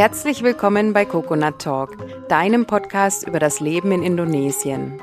Herzlich 0.00 0.42
willkommen 0.42 0.94
bei 0.94 1.04
Coconut 1.04 1.58
Talk, 1.58 1.94
deinem 2.26 2.64
Podcast 2.64 3.28
über 3.28 3.38
das 3.38 3.60
Leben 3.60 3.92
in 3.92 4.02
Indonesien. 4.02 4.98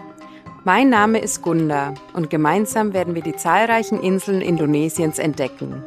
Mein 0.63 0.89
Name 0.89 1.19
ist 1.19 1.43
Gunda 1.43 1.93
und 2.13 2.31
gemeinsam 2.31 2.93
werden 2.93 3.13
wir 3.13 3.21
die 3.21 3.35
zahlreichen 3.35 4.01
Inseln 4.01 4.41
Indonesiens 4.41 5.19
entdecken. 5.19 5.85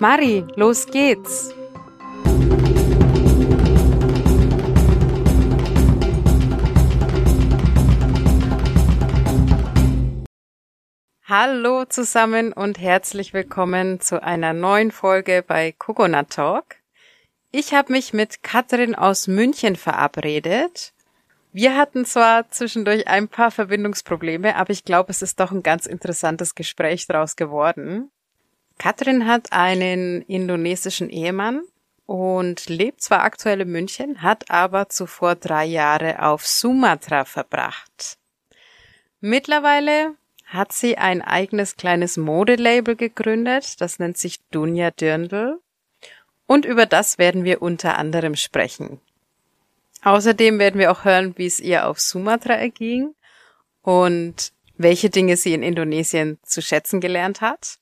Mari, 0.00 0.44
los 0.56 0.86
geht's! 0.86 1.54
Hallo 11.22 11.84
zusammen 11.84 12.52
und 12.52 12.80
herzlich 12.80 13.32
willkommen 13.32 14.00
zu 14.00 14.20
einer 14.20 14.52
neuen 14.52 14.90
Folge 14.90 15.44
bei 15.46 15.72
Coconut 15.78 16.30
Talk. 16.30 16.64
Ich 17.58 17.72
habe 17.72 17.90
mich 17.90 18.12
mit 18.12 18.42
Katrin 18.42 18.94
aus 18.94 19.28
München 19.28 19.76
verabredet. 19.76 20.92
Wir 21.52 21.74
hatten 21.74 22.04
zwar 22.04 22.50
zwischendurch 22.50 23.08
ein 23.08 23.28
paar 23.28 23.50
Verbindungsprobleme, 23.50 24.56
aber 24.56 24.72
ich 24.72 24.84
glaube, 24.84 25.10
es 25.10 25.22
ist 25.22 25.40
doch 25.40 25.52
ein 25.52 25.62
ganz 25.62 25.86
interessantes 25.86 26.54
Gespräch 26.54 27.06
daraus 27.06 27.34
geworden. 27.34 28.10
Katrin 28.76 29.26
hat 29.26 29.54
einen 29.54 30.20
indonesischen 30.20 31.08
Ehemann 31.08 31.62
und 32.04 32.68
lebt 32.68 33.00
zwar 33.00 33.22
aktuell 33.22 33.62
in 33.62 33.70
München, 33.70 34.20
hat 34.20 34.50
aber 34.50 34.90
zuvor 34.90 35.34
drei 35.34 35.64
Jahre 35.64 36.22
auf 36.24 36.46
Sumatra 36.46 37.24
verbracht. 37.24 38.18
Mittlerweile 39.20 40.14
hat 40.44 40.72
sie 40.72 40.98
ein 40.98 41.22
eigenes 41.22 41.76
kleines 41.76 42.18
Modelabel 42.18 42.96
gegründet, 42.96 43.80
das 43.80 43.98
nennt 43.98 44.18
sich 44.18 44.46
Dunja 44.50 44.90
Dirndl 44.90 45.58
und 46.46 46.64
über 46.64 46.86
das 46.86 47.18
werden 47.18 47.44
wir 47.44 47.62
unter 47.62 47.98
anderem 47.98 48.36
sprechen. 48.36 49.00
Außerdem 50.02 50.58
werden 50.58 50.78
wir 50.78 50.92
auch 50.92 51.04
hören, 51.04 51.34
wie 51.36 51.46
es 51.46 51.60
ihr 51.60 51.88
auf 51.88 52.00
Sumatra 52.00 52.54
erging 52.54 53.14
und 53.82 54.52
welche 54.76 55.10
Dinge 55.10 55.36
sie 55.36 55.54
in 55.54 55.62
Indonesien 55.62 56.38
zu 56.42 56.62
schätzen 56.62 57.00
gelernt 57.00 57.40
hat. 57.40 57.78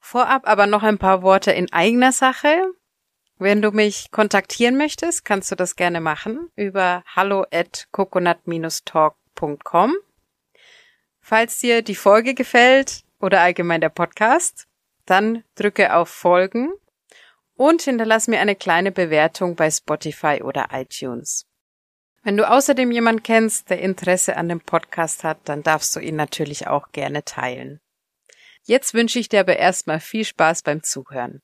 Vorab 0.00 0.48
aber 0.48 0.66
noch 0.66 0.82
ein 0.82 0.98
paar 0.98 1.22
Worte 1.22 1.52
in 1.52 1.72
eigener 1.72 2.12
Sache. 2.12 2.72
Wenn 3.38 3.60
du 3.60 3.70
mich 3.70 4.10
kontaktieren 4.10 4.76
möchtest, 4.76 5.24
kannst 5.24 5.50
du 5.50 5.56
das 5.56 5.76
gerne 5.76 6.00
machen 6.00 6.50
über 6.56 7.02
hallo 7.14 7.44
at 7.52 7.86
coconut-talk.com. 7.92 9.94
Falls 11.20 11.58
dir 11.58 11.82
die 11.82 11.96
Folge 11.96 12.34
gefällt 12.34 13.02
oder 13.20 13.42
allgemein 13.42 13.80
der 13.80 13.90
Podcast, 13.90 14.66
dann 15.04 15.44
drücke 15.54 15.94
auf 15.94 16.08
Folgen 16.08 16.72
und 17.56 17.82
hinterlass 17.82 18.28
mir 18.28 18.40
eine 18.40 18.54
kleine 18.54 18.92
Bewertung 18.92 19.56
bei 19.56 19.70
Spotify 19.70 20.42
oder 20.42 20.68
iTunes. 20.72 21.46
Wenn 22.22 22.36
du 22.36 22.48
außerdem 22.48 22.90
jemand 22.90 23.24
kennst, 23.24 23.70
der 23.70 23.80
Interesse 23.80 24.36
an 24.36 24.48
dem 24.48 24.60
Podcast 24.60 25.24
hat, 25.24 25.38
dann 25.44 25.62
darfst 25.62 25.94
du 25.94 26.00
ihn 26.00 26.16
natürlich 26.16 26.66
auch 26.66 26.92
gerne 26.92 27.24
teilen. 27.24 27.80
Jetzt 28.64 28.94
wünsche 28.94 29.18
ich 29.18 29.28
dir 29.28 29.40
aber 29.40 29.56
erstmal 29.56 30.00
viel 30.00 30.24
Spaß 30.24 30.62
beim 30.62 30.82
Zuhören. 30.82 31.40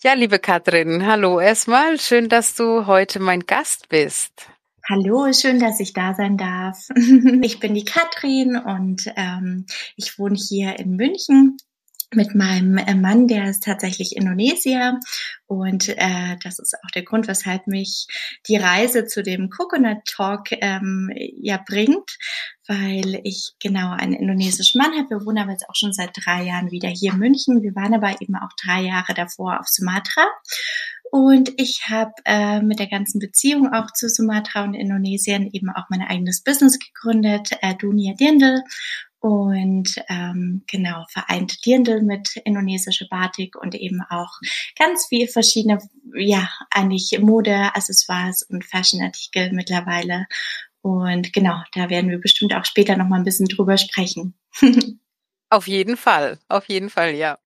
Ja, 0.00 0.12
liebe 0.12 0.38
Katrin, 0.38 1.04
hallo 1.04 1.40
erstmal. 1.40 1.98
Schön, 1.98 2.28
dass 2.28 2.54
du 2.54 2.86
heute 2.86 3.18
mein 3.18 3.46
Gast 3.46 3.88
bist. 3.88 4.48
Hallo, 4.88 5.32
schön, 5.32 5.58
dass 5.58 5.80
ich 5.80 5.92
da 5.92 6.14
sein 6.14 6.36
darf. 6.38 6.88
Ich 7.42 7.58
bin 7.58 7.74
die 7.74 7.84
Katrin 7.84 8.56
und 8.56 9.12
ähm, 9.16 9.66
ich 9.96 10.18
wohne 10.18 10.36
hier 10.36 10.78
in 10.78 10.94
München 10.94 11.56
mit 12.14 12.34
meinem 12.34 12.78
äh, 12.78 12.94
Mann, 12.94 13.28
der 13.28 13.50
ist 13.50 13.64
tatsächlich 13.64 14.16
Indonesier 14.16 14.98
und 15.46 15.88
äh, 15.88 16.36
das 16.42 16.58
ist 16.58 16.74
auch 16.74 16.90
der 16.94 17.02
Grund, 17.02 17.28
weshalb 17.28 17.66
mich 17.66 18.06
die 18.48 18.56
Reise 18.56 19.06
zu 19.06 19.22
dem 19.22 19.50
Coconut 19.50 19.98
Talk 20.06 20.52
ähm, 20.52 21.10
ja 21.40 21.58
bringt, 21.66 22.16
weil 22.66 23.20
ich 23.24 23.52
genau 23.60 23.92
einen 23.92 24.14
indonesischen 24.14 24.78
Mann 24.78 24.92
habe. 24.92 25.10
Wir 25.10 25.26
wohnen 25.26 25.38
aber 25.38 25.52
jetzt 25.52 25.68
auch 25.68 25.74
schon 25.74 25.92
seit 25.92 26.10
drei 26.14 26.44
Jahren 26.44 26.70
wieder 26.70 26.88
hier 26.88 27.12
in 27.12 27.18
München. 27.18 27.62
Wir 27.62 27.74
waren 27.74 27.94
aber 27.94 28.20
eben 28.20 28.36
auch 28.36 28.52
drei 28.62 28.82
Jahre 28.82 29.14
davor 29.14 29.60
auf 29.60 29.68
Sumatra. 29.68 30.26
Und 31.10 31.50
ich 31.56 31.88
habe 31.88 32.12
äh, 32.24 32.60
mit 32.60 32.78
der 32.78 32.88
ganzen 32.88 33.18
Beziehung 33.18 33.72
auch 33.72 33.90
zu 33.92 34.08
Sumatra 34.08 34.64
und 34.64 34.74
Indonesien 34.74 35.48
eben 35.52 35.70
auch 35.70 35.86
mein 35.88 36.02
eigenes 36.02 36.42
Business 36.42 36.78
gegründet, 36.78 37.50
äh, 37.62 37.74
Dunia 37.74 38.14
Dirndl 38.14 38.62
und 39.20 39.96
ähm, 40.08 40.62
genau 40.70 41.04
vereint 41.10 41.64
Dirndl 41.66 42.02
mit 42.02 42.36
indonesische 42.44 43.08
Batik 43.08 43.56
und 43.56 43.74
eben 43.74 44.00
auch 44.08 44.38
ganz 44.78 45.06
viel 45.06 45.26
verschiedene, 45.26 45.78
ja 46.14 46.48
eigentlich 46.70 47.18
Mode, 47.20 47.70
Accessoires 47.74 48.42
und 48.42 48.64
Fashionartikel 48.64 49.52
mittlerweile. 49.52 50.26
Und 50.82 51.32
genau, 51.32 51.60
da 51.74 51.90
werden 51.90 52.10
wir 52.10 52.20
bestimmt 52.20 52.54
auch 52.54 52.64
später 52.64 52.96
noch 52.96 53.08
mal 53.08 53.16
ein 53.16 53.24
bisschen 53.24 53.46
drüber 53.46 53.76
sprechen. 53.76 54.34
auf 55.50 55.66
jeden 55.66 55.96
Fall, 55.96 56.38
auf 56.48 56.66
jeden 56.66 56.90
Fall, 56.90 57.14
ja. 57.14 57.38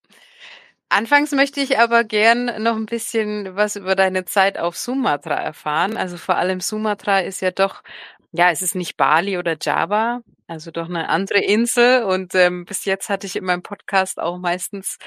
Anfangs 0.91 1.33
möchte 1.33 1.61
ich 1.61 1.79
aber 1.79 2.05
gern 2.05 2.63
noch 2.63 2.77
ein 2.77 2.85
bisschen 2.85 3.57
was 3.57 3.77
über 3.77 3.97
deine 3.97 4.27
Zeit 4.27 4.59
auf 4.59 4.77
Sumatra 4.77 5.37
erfahren. 5.37 5.97
Also 5.97 6.19
vor 6.19 6.37
allem 6.37 6.61
Sumatra 6.61 7.21
ist 7.21 7.41
ja 7.41 7.51
doch, 7.51 7.83
ja, 8.31 8.51
es 8.51 8.61
ist 8.61 8.75
nicht 8.75 8.99
Bali 8.99 9.39
oder 9.39 9.57
Java, 9.59 10.21
also 10.53 10.71
doch 10.71 10.89
eine 10.89 11.09
andere 11.09 11.41
Insel 11.41 12.03
und 12.05 12.35
ähm, 12.35 12.65
bis 12.65 12.85
jetzt 12.85 13.09
hatte 13.09 13.27
ich 13.27 13.37
in 13.37 13.45
meinem 13.45 13.63
Podcast 13.63 14.21
auch 14.21 14.39
meistens 14.39 14.99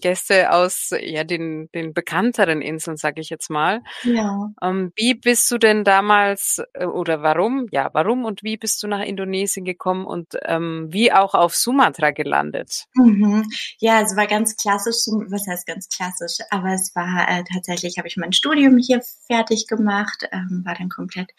Gäste 0.00 0.50
aus 0.50 0.90
ja 0.98 1.24
den 1.24 1.68
den 1.74 1.92
bekannteren 1.92 2.62
Inseln, 2.62 2.96
sage 2.96 3.20
ich 3.20 3.28
jetzt 3.28 3.50
mal. 3.50 3.82
Ja. 4.02 4.50
Ähm, 4.62 4.92
wie 4.96 5.14
bist 5.14 5.50
du 5.50 5.58
denn 5.58 5.84
damals 5.84 6.62
äh, 6.72 6.86
oder 6.86 7.22
warum? 7.22 7.66
Ja, 7.70 7.90
warum 7.92 8.24
und 8.24 8.42
wie 8.42 8.56
bist 8.56 8.82
du 8.82 8.88
nach 8.88 9.02
Indonesien 9.02 9.64
gekommen 9.64 10.06
und 10.06 10.38
ähm, 10.42 10.88
wie 10.90 11.12
auch 11.12 11.34
auf 11.34 11.54
Sumatra 11.54 12.10
gelandet? 12.10 12.86
Mhm. 12.94 13.44
Ja, 13.78 14.00
es 14.00 14.16
war 14.16 14.26
ganz 14.26 14.56
klassisch, 14.56 15.04
was 15.28 15.46
heißt 15.46 15.66
ganz 15.66 15.88
klassisch, 15.88 16.38
aber 16.50 16.72
es 16.72 16.94
war 16.94 17.28
äh, 17.28 17.44
tatsächlich, 17.52 17.98
habe 17.98 18.08
ich 18.08 18.16
mein 18.16 18.32
Studium 18.32 18.78
hier 18.78 19.02
fertig 19.26 19.66
gemacht, 19.68 20.28
ähm, 20.32 20.62
war 20.64 20.74
dann 20.74 20.88
komplett 20.88 21.30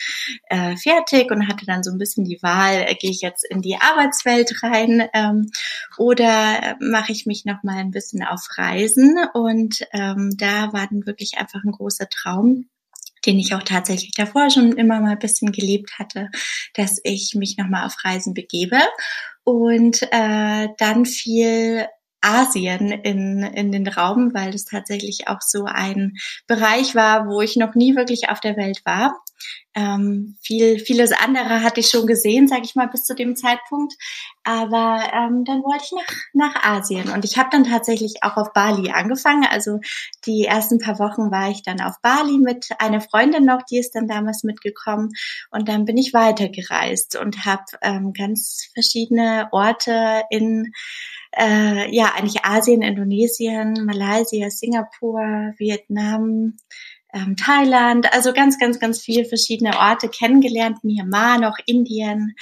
äh, 0.50 0.76
fertig 0.78 1.32
und 1.32 1.48
hatte 1.48 1.66
dann 1.66 1.84
so 1.84 1.92
ein 1.92 1.98
bisschen 1.98 2.26
die 2.26 2.40
Wahl, 2.42 2.86
äh, 2.88 2.96
gehe 2.96 3.12
ich 3.12 3.22
jetzt 3.22 3.46
in 3.50 3.55
die 3.62 3.78
Arbeitswelt 3.80 4.64
rein 4.64 5.08
ähm, 5.14 5.52
oder 5.98 6.78
mache 6.80 7.12
ich 7.12 7.26
mich 7.26 7.46
noch 7.46 7.64
mal 7.64 7.78
ein 7.78 7.92
bisschen 7.92 8.24
auf 8.24 8.48
Reisen 8.58 9.18
und 9.34 9.86
ähm, 9.92 10.36
da 10.38 10.74
war 10.74 10.88
dann 10.88 11.06
wirklich 11.06 11.38
einfach 11.38 11.64
ein 11.64 11.72
großer 11.72 12.10
Traum 12.10 12.68
den 13.26 13.40
ich 13.40 13.54
auch 13.54 13.64
tatsächlich 13.64 14.12
davor 14.12 14.50
schon 14.50 14.74
immer 14.74 15.00
mal 15.00 15.14
ein 15.14 15.20
bisschen 15.20 15.52
gelebt 15.52 15.98
hatte, 15.98 16.30
dass 16.76 17.00
ich 17.04 17.34
mich 17.36 17.58
nochmal 17.58 17.86
auf 17.86 17.96
Reisen 18.04 18.34
begebe. 18.34 18.78
Und 19.44 20.04
äh, 20.12 20.68
dann 20.78 21.06
fiel 21.06 21.88
Asien 22.22 22.92
in, 22.92 23.44
in 23.44 23.72
den 23.72 23.88
Raum, 23.88 24.34
weil 24.34 24.54
es 24.54 24.66
tatsächlich 24.66 25.28
auch 25.28 25.42
so 25.42 25.66
ein 25.66 26.14
Bereich 26.48 26.96
war, 26.96 27.28
wo 27.28 27.42
ich 27.42 27.56
noch 27.56 27.76
nie 27.76 27.96
wirklich 27.96 28.30
auf 28.30 28.40
der 28.40 28.58
Welt 28.58 28.82
war. 28.86 29.16
Ähm, 29.74 30.38
viel, 30.42 30.80
vieles 30.80 31.12
andere 31.12 31.62
hatte 31.62 31.82
ich 31.82 31.90
schon 31.90 32.08
gesehen, 32.08 32.48
sage 32.48 32.62
ich 32.64 32.76
mal, 32.76 32.88
bis 32.88 33.04
zu 33.04 33.14
dem 33.14 33.36
Zeitpunkt. 33.36 33.94
Aber 34.44 35.02
ähm, 35.14 35.44
dann 35.44 35.64
wollte 35.64 35.84
ich 35.84 35.92
nach, 35.92 36.54
nach 36.54 36.64
Asien 36.64 37.10
und 37.10 37.26
ich 37.26 37.38
habe 37.38 37.50
dann 37.52 37.66
tatsächlich 37.66 38.16
auch 38.22 38.38
auf 38.38 38.54
Bali 38.54 38.92
angefangen. 38.92 39.46
Also 39.50 39.80
die 40.26 40.46
ersten 40.46 40.80
paar 40.80 41.00
Wochen 41.00 41.32
war 41.32 41.50
ich 41.50 41.64
dann 41.64 41.82
auf 41.82 41.96
Bali 42.02 42.38
mit 42.38 42.70
einer 42.80 43.02
Freundin 43.02 43.46
noch, 43.46 43.64
die 43.64 43.80
ist 43.80 43.96
dann 43.96 44.08
damals 44.08 44.44
mitgekommen. 44.44 45.10
Und 45.52 45.68
dann 45.68 45.86
bin 45.86 45.98
ich 45.98 46.14
weitergereist 46.14 47.18
und 47.18 47.46
habe 47.46 47.64
ähm, 47.82 48.14
ganz 48.14 48.70
verschiedene 48.74 49.50
Orte 49.52 50.24
in 50.30 50.72
äh, 51.38 51.94
ja 51.94 52.14
eigentlich 52.16 52.46
Asien, 52.46 52.82
Indonesien, 52.82 53.86
Malaysia, 53.86 54.50
Singapur, 54.50 55.54
Vietnam, 55.58 56.58
ähm, 57.16 57.38
Thailand, 57.38 58.14
also 58.14 58.34
ganz, 58.34 58.60
ganz, 58.60 58.80
ganz 58.80 59.00
viele 59.00 59.26
verschiedene 59.26 59.78
Orte 59.78 60.10
kennengelernt, 60.10 60.84
Myanmar, 60.84 61.40
noch 61.40 61.58
Indien 61.66 62.36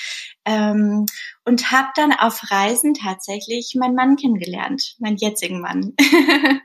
ähm, 0.46 1.06
und 1.46 1.72
habe 1.72 1.90
dann 1.96 2.12
auf 2.12 2.50
Reisen 2.50 2.96
tatsächlich 2.96 3.76
meinen 3.76 3.96
Mann 3.96 4.16
kennengelernt, 4.16 4.96
meinen 4.98 5.18
jetzigen 5.18 5.62
Mann. 5.62 5.94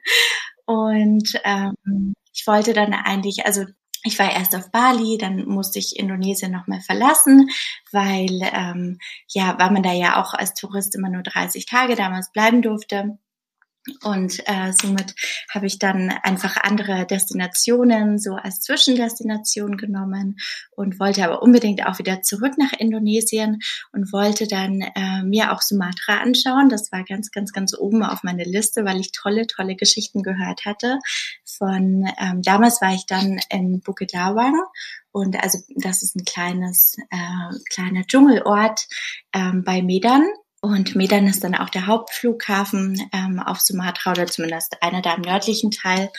und 0.64 1.40
ähm, 1.44 2.14
ich 2.32 2.46
wollte 2.46 2.72
dann 2.72 2.94
eigentlich, 2.94 3.44
also 3.44 3.64
ich 4.04 4.18
war 4.18 4.32
erst 4.32 4.56
auf 4.56 4.70
Bali, 4.70 5.18
dann 5.18 5.46
musste 5.46 5.78
ich 5.78 5.98
Indonesien 5.98 6.50
nochmal 6.50 6.80
verlassen, 6.80 7.50
weil 7.92 8.40
ähm, 8.54 8.98
ja, 9.28 9.56
weil 9.58 9.70
man 9.70 9.82
da 9.82 9.92
ja 9.92 10.22
auch 10.22 10.32
als 10.32 10.54
Tourist 10.54 10.94
immer 10.94 11.10
nur 11.10 11.22
30 11.22 11.66
Tage 11.66 11.94
damals 11.94 12.32
bleiben 12.32 12.62
durfte. 12.62 13.18
Und 14.02 14.40
äh, 14.46 14.72
somit 14.72 15.14
habe 15.50 15.66
ich 15.66 15.78
dann 15.78 16.10
einfach 16.22 16.56
andere 16.56 17.06
Destinationen 17.06 18.18
so 18.18 18.34
als 18.34 18.60
Zwischendestination 18.60 19.76
genommen 19.76 20.36
und 20.70 20.98
wollte 20.98 21.24
aber 21.24 21.42
unbedingt 21.42 21.86
auch 21.86 21.98
wieder 21.98 22.22
zurück 22.22 22.54
nach 22.58 22.72
Indonesien 22.72 23.60
und 23.92 24.12
wollte 24.12 24.46
dann 24.46 24.80
äh, 24.80 25.22
mir 25.24 25.52
auch 25.52 25.62
Sumatra 25.62 26.18
anschauen. 26.18 26.68
Das 26.68 26.90
war 26.92 27.04
ganz, 27.04 27.30
ganz, 27.30 27.52
ganz 27.52 27.76
oben 27.76 28.02
auf 28.02 28.22
meiner 28.22 28.44
Liste, 28.44 28.84
weil 28.84 29.00
ich 29.00 29.12
tolle, 29.12 29.46
tolle 29.46 29.76
Geschichten 29.76 30.22
gehört 30.22 30.64
hatte. 30.64 30.98
Von 31.44 32.04
ähm, 32.18 32.42
damals 32.42 32.80
war 32.80 32.94
ich 32.94 33.06
dann 33.06 33.40
in 33.50 33.80
Bukit 33.80 34.08
und 35.12 35.42
also 35.42 35.58
das 35.76 36.02
ist 36.02 36.16
ein 36.16 36.24
kleines, 36.24 36.96
äh, 37.10 37.58
kleiner 37.70 38.04
Dschungelort 38.04 38.86
ähm, 39.32 39.64
bei 39.64 39.82
Medan 39.82 40.26
und 40.60 40.96
Medan 40.96 41.26
ist 41.26 41.44
dann 41.44 41.54
auch 41.54 41.68
der 41.68 41.86
Hauptflughafen 41.86 43.08
ähm, 43.12 43.40
auf 43.40 43.60
Sumatra 43.60 44.12
oder 44.12 44.26
zumindest 44.26 44.82
einer 44.82 45.02
da 45.02 45.14
im 45.14 45.22
nördlichen 45.22 45.70
Teil. 45.70 46.10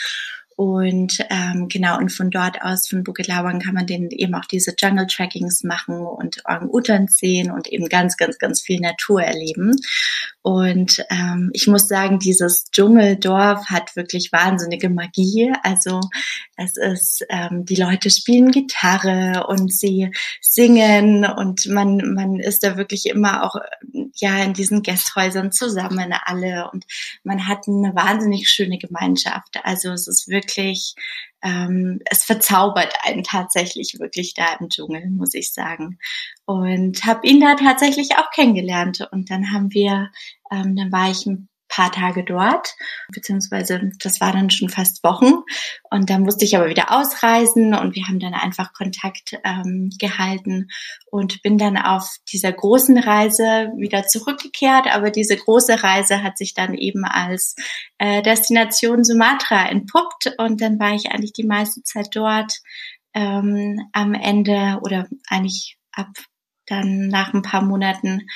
Und 0.59 1.19
ähm, 1.29 1.69
genau, 1.69 1.97
und 1.99 2.11
von 2.11 2.31
dort 2.31 2.61
aus, 2.61 2.89
von 2.89 3.05
Bukit 3.05 3.27
Lawang, 3.27 3.61
kann 3.61 3.75
man 3.75 3.85
den 3.85 4.09
eben 4.11 4.35
auch 4.35 4.43
diese 4.43 4.73
Jungle 4.77 5.07
Trackings 5.07 5.63
machen 5.63 5.95
und 6.01 6.41
Orang-Utans 6.43 7.15
sehen 7.15 7.49
und 7.49 7.69
eben 7.69 7.87
ganz, 7.87 8.17
ganz, 8.17 8.37
ganz 8.39 8.59
viel 8.59 8.81
Natur 8.81 9.23
erleben. 9.23 9.77
Und 10.41 11.01
ähm, 11.11 11.49
ich 11.53 11.67
muss 11.67 11.87
sagen, 11.87 12.19
dieses 12.19 12.65
Dschungeldorf 12.71 13.67
hat 13.67 13.95
wirklich 13.95 14.33
wahnsinnige 14.33 14.89
Magie. 14.89 15.53
Also 15.63 16.01
es 16.57 16.75
ist, 16.75 17.25
ähm, 17.29 17.63
die 17.63 17.75
Leute 17.75 18.09
spielen 18.09 18.51
Gitarre 18.51 19.45
und 19.47 19.73
sie 19.73 20.11
singen 20.41 21.25
und 21.25 21.67
man, 21.67 22.15
man 22.15 22.39
ist 22.41 22.65
da 22.65 22.75
wirklich 22.75 23.05
immer 23.05 23.43
auch 23.45 23.55
ja 24.15 24.43
in 24.43 24.53
diesen 24.53 24.81
Gästhäusern 24.81 25.51
zusammen 25.51 26.13
alle 26.25 26.69
und 26.71 26.85
man 27.23 27.47
hat 27.47 27.67
eine 27.67 27.95
wahnsinnig 27.95 28.49
schöne 28.49 28.77
Gemeinschaft. 28.77 29.57
Also 29.63 29.91
es 29.91 30.07
ist 30.07 30.27
wirklich, 30.27 30.48
ähm, 31.41 31.99
es 32.05 32.23
verzaubert 32.23 32.93
einen 33.03 33.23
tatsächlich 33.23 33.97
wirklich 33.99 34.33
da 34.33 34.55
im 34.59 34.69
Dschungel, 34.69 35.09
muss 35.09 35.33
ich 35.33 35.53
sagen. 35.53 35.99
Und 36.45 37.05
habe 37.05 37.27
ihn 37.27 37.39
da 37.39 37.55
tatsächlich 37.55 38.17
auch 38.17 38.31
kennengelernt. 38.31 39.07
Und 39.11 39.29
dann 39.29 39.51
haben 39.51 39.71
wir, 39.73 40.11
ähm, 40.51 40.75
dann 40.75 40.91
war 40.91 41.09
ich 41.11 41.25
ein 41.25 41.49
paar 41.69 41.91
Tage 41.91 42.25
dort, 42.25 42.75
beziehungsweise 43.13 43.91
das 43.99 44.19
war 44.19 44.33
dann 44.33 44.49
schon 44.49 44.69
fast 44.69 45.03
Wochen. 45.03 45.33
Und 45.89 46.09
dann 46.09 46.23
musste 46.23 46.43
ich 46.43 46.57
aber 46.57 46.67
wieder 46.67 46.91
ausreisen 46.91 47.73
und 47.73 47.95
wir 47.95 48.07
haben 48.07 48.19
dann 48.19 48.33
einfach 48.33 48.73
Kontakt 48.73 49.39
ähm, 49.45 49.89
gehalten 49.97 50.67
und 51.09 51.41
bin 51.41 51.57
dann 51.57 51.77
auf 51.77 52.17
dieser 52.31 52.51
großen 52.51 52.97
Reise 52.97 53.71
wieder 53.77 54.05
zurückgekehrt. 54.07 54.87
Aber 54.93 55.11
diese 55.11 55.37
große 55.37 55.81
Reise 55.81 56.23
hat 56.23 56.37
sich 56.37 56.53
dann 56.53 56.73
eben 56.73 57.05
als 57.05 57.55
äh, 57.99 58.21
Destination 58.21 59.03
Sumatra 59.03 59.69
entpuppt 59.69 60.33
und 60.37 60.61
dann 60.61 60.79
war 60.79 60.93
ich 60.93 61.11
eigentlich 61.11 61.33
die 61.33 61.45
meiste 61.45 61.83
Zeit 61.83 62.09
dort. 62.13 62.53
Ähm, 63.15 63.79
am 63.91 64.13
Ende 64.13 64.79
oder 64.83 65.07
eigentlich 65.29 65.77
ab 65.91 66.09
dann 66.69 67.07
nach 67.07 67.33
ein 67.33 67.41
paar 67.41 67.63
Monaten 67.63 68.27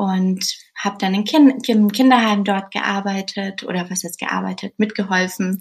und 0.00 0.56
habe 0.78 0.96
dann 0.98 1.12
im, 1.12 1.24
kind, 1.24 1.68
im 1.68 1.92
Kinderheim 1.92 2.42
dort 2.42 2.70
gearbeitet 2.70 3.64
oder 3.64 3.90
was 3.90 4.02
jetzt 4.02 4.18
gearbeitet, 4.18 4.72
mitgeholfen 4.78 5.60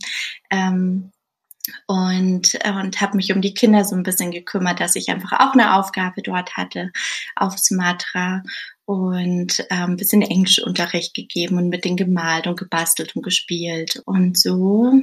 ähm, 0.50 1.12
und, 1.88 2.56
äh, 2.62 2.71
und 2.71 3.01
habe 3.01 3.18
mich 3.18 3.33
um 3.33 3.41
die 3.41 3.53
Kinder 3.53 3.83
so 3.83 3.97
ein 3.97 4.03
bisschen 4.03 4.31
gekümmert, 4.31 4.80
dass 4.80 4.95
ich 4.95 5.09
einfach 5.09 5.33
auch 5.33 5.53
eine 5.53 5.75
Aufgabe 5.75 6.21
dort 6.21 6.56
hatte 6.56 6.91
auf 7.36 7.57
Sumatra 7.57 8.44
und 8.86 9.65
ähm, 9.69 9.97
bisschen 9.97 10.21
Englischunterricht 10.21 11.13
gegeben 11.13 11.57
und 11.57 11.68
mit 11.68 11.83
denen 11.83 11.97
gemalt 11.97 12.47
und 12.47 12.57
gebastelt 12.57 13.18
und 13.18 13.24
gespielt 13.24 14.01
und 14.06 14.38
so, 14.39 14.94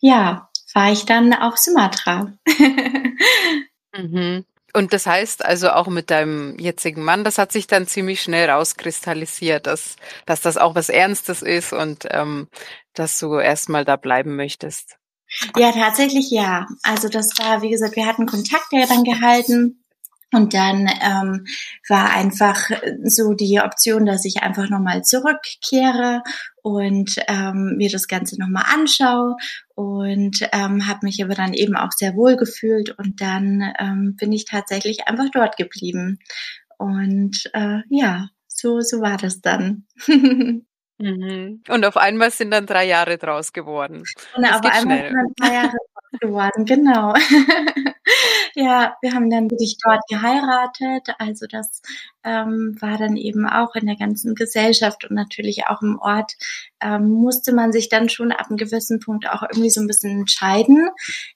ja, 0.00 0.50
war 0.74 0.90
ich 0.90 1.04
dann 1.04 1.32
auf 1.32 1.56
Sumatra. 1.56 2.32
mhm. 3.96 4.44
Und 4.74 4.92
das 4.92 5.06
heißt 5.06 5.44
also 5.44 5.70
auch 5.70 5.88
mit 5.88 6.10
deinem 6.10 6.58
jetzigen 6.58 7.02
Mann, 7.02 7.24
das 7.24 7.38
hat 7.38 7.52
sich 7.52 7.66
dann 7.66 7.86
ziemlich 7.86 8.22
schnell 8.22 8.48
rauskristallisiert, 8.48 9.66
dass, 9.66 9.96
dass 10.24 10.40
das 10.40 10.56
auch 10.56 10.74
was 10.74 10.88
Ernstes 10.88 11.42
ist 11.42 11.72
und 11.72 12.06
ähm, 12.10 12.48
dass 12.94 13.18
du 13.18 13.38
erstmal 13.38 13.84
da 13.84 13.96
bleiben 13.96 14.34
möchtest. 14.34 14.96
Ja, 15.56 15.72
tatsächlich 15.72 16.30
ja. 16.30 16.66
Also 16.82 17.08
das 17.08 17.38
war, 17.38 17.62
wie 17.62 17.70
gesagt, 17.70 17.96
wir 17.96 18.06
hatten 18.06 18.26
Kontakt 18.26 18.66
ja 18.72 18.86
dann 18.86 19.04
gehalten 19.04 19.81
und 20.32 20.54
dann 20.54 20.88
ähm, 20.88 21.44
war 21.88 22.10
einfach 22.14 22.70
so 23.04 23.34
die 23.34 23.60
Option, 23.60 24.06
dass 24.06 24.24
ich 24.24 24.42
einfach 24.42 24.68
nochmal 24.70 25.02
zurückkehre 25.02 26.22
und 26.62 27.16
ähm, 27.28 27.74
mir 27.76 27.90
das 27.90 28.08
Ganze 28.08 28.40
nochmal 28.40 28.64
anschaue 28.72 29.36
und 29.74 30.40
ähm, 30.52 30.86
habe 30.88 31.00
mich 31.02 31.22
aber 31.22 31.34
dann 31.34 31.52
eben 31.52 31.76
auch 31.76 31.92
sehr 31.92 32.14
wohl 32.14 32.36
gefühlt 32.36 32.90
und 32.98 33.20
dann 33.20 33.72
ähm, 33.78 34.16
bin 34.16 34.32
ich 34.32 34.46
tatsächlich 34.46 35.06
einfach 35.06 35.28
dort 35.32 35.56
geblieben. 35.56 36.18
Und 36.78 37.50
äh, 37.52 37.80
ja, 37.90 38.28
so, 38.48 38.80
so 38.80 39.00
war 39.00 39.16
das 39.16 39.40
dann. 39.40 39.86
Mhm. 40.98 41.62
Und 41.68 41.84
auf 41.84 41.96
einmal 41.96 42.30
sind 42.30 42.52
dann 42.52 42.64
drei 42.64 42.86
Jahre 42.86 43.18
draus 43.18 43.52
geworden. 43.52 44.04
Und 44.36 44.44
auf 44.44 44.60
einmal 44.64 44.98
schnell. 44.98 45.08
sind 45.08 45.16
dann 45.16 45.32
drei 45.36 45.54
Jahre 45.54 45.76
geworden, 46.20 46.64
genau. 46.64 47.14
ja, 48.54 48.96
wir 49.00 49.14
haben 49.14 49.30
dann 49.30 49.50
wirklich 49.50 49.76
dort 49.82 50.00
geheiratet. 50.08 51.14
Also 51.18 51.46
das 51.46 51.82
ähm, 52.24 52.76
war 52.80 52.98
dann 52.98 53.16
eben 53.16 53.46
auch 53.46 53.74
in 53.74 53.86
der 53.86 53.96
ganzen 53.96 54.34
Gesellschaft 54.34 55.04
und 55.04 55.14
natürlich 55.14 55.66
auch 55.66 55.82
im 55.82 55.98
Ort 55.98 56.34
ähm, 56.80 57.08
musste 57.10 57.52
man 57.52 57.72
sich 57.72 57.88
dann 57.88 58.08
schon 58.08 58.32
ab 58.32 58.48
einem 58.48 58.56
gewissen 58.56 59.00
Punkt 59.00 59.28
auch 59.28 59.42
irgendwie 59.42 59.70
so 59.70 59.80
ein 59.80 59.86
bisschen 59.86 60.20
entscheiden, 60.20 60.88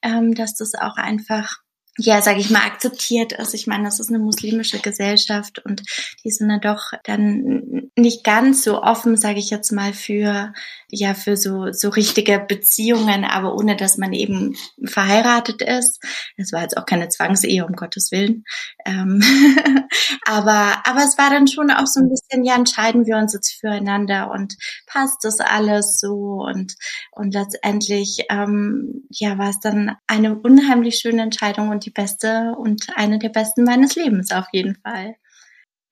ähm, 0.02 0.34
dass 0.34 0.54
das 0.54 0.74
auch 0.74 0.96
einfach 0.96 1.58
ja, 1.98 2.20
sage 2.20 2.40
ich 2.40 2.50
mal, 2.50 2.60
akzeptiert 2.66 3.32
ist. 3.32 3.54
Ich 3.54 3.66
meine, 3.66 3.84
das 3.84 4.00
ist 4.00 4.10
eine 4.10 4.18
muslimische 4.18 4.80
Gesellschaft 4.80 5.64
und 5.64 5.82
die 6.24 6.30
sind 6.30 6.48
dann 6.48 6.60
doch 6.60 6.92
dann 7.04 7.85
nicht 7.98 8.24
ganz 8.24 8.62
so 8.62 8.82
offen, 8.82 9.16
sage 9.16 9.38
ich 9.38 9.48
jetzt 9.48 9.72
mal, 9.72 9.94
für 9.94 10.52
ja 10.90 11.14
für 11.14 11.36
so 11.36 11.72
so 11.72 11.88
richtige 11.88 12.38
Beziehungen, 12.38 13.24
aber 13.24 13.54
ohne 13.54 13.74
dass 13.74 13.96
man 13.96 14.12
eben 14.12 14.54
verheiratet 14.84 15.62
ist. 15.62 16.02
Das 16.36 16.52
war 16.52 16.62
jetzt 16.62 16.76
auch 16.76 16.84
keine 16.84 17.08
Zwangsehe, 17.08 17.64
um 17.66 17.72
Gottes 17.72 18.12
Willen. 18.12 18.44
Ähm 18.84 19.22
aber 20.26 20.82
aber 20.84 21.04
es 21.04 21.16
war 21.16 21.30
dann 21.30 21.48
schon 21.48 21.70
auch 21.70 21.86
so 21.86 22.00
ein 22.00 22.10
bisschen, 22.10 22.44
ja, 22.44 22.54
entscheiden 22.54 23.06
wir 23.06 23.16
uns 23.16 23.32
jetzt 23.32 23.58
füreinander 23.58 24.30
und 24.30 24.56
passt 24.86 25.24
das 25.24 25.40
alles 25.40 25.98
so 25.98 26.44
und 26.46 26.74
und 27.12 27.32
letztendlich 27.32 28.26
ähm, 28.28 29.06
ja 29.08 29.38
war 29.38 29.48
es 29.48 29.60
dann 29.60 29.96
eine 30.06 30.38
unheimlich 30.38 30.98
schöne 30.98 31.22
Entscheidung 31.22 31.70
und 31.70 31.86
die 31.86 31.90
beste 31.90 32.54
und 32.58 32.88
eine 32.94 33.18
der 33.18 33.30
besten 33.30 33.64
meines 33.64 33.96
Lebens 33.96 34.32
auf 34.32 34.46
jeden 34.52 34.76
Fall. 34.76 35.16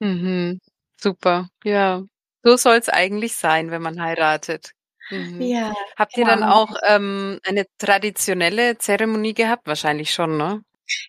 Mhm. 0.00 0.60
Super, 1.04 1.50
ja. 1.64 2.02
So 2.42 2.56
soll 2.56 2.76
es 2.76 2.88
eigentlich 2.88 3.34
sein, 3.36 3.70
wenn 3.70 3.82
man 3.82 4.00
heiratet. 4.00 4.70
Mhm. 5.10 5.42
Ja. 5.42 5.74
Habt 5.98 6.16
ihr 6.16 6.24
dann 6.24 6.40
genau. 6.40 6.62
auch 6.62 6.76
ähm, 6.86 7.40
eine 7.44 7.66
traditionelle 7.76 8.78
Zeremonie 8.78 9.34
gehabt? 9.34 9.66
Wahrscheinlich 9.66 10.12
schon, 10.12 10.38
ne? 10.38 10.62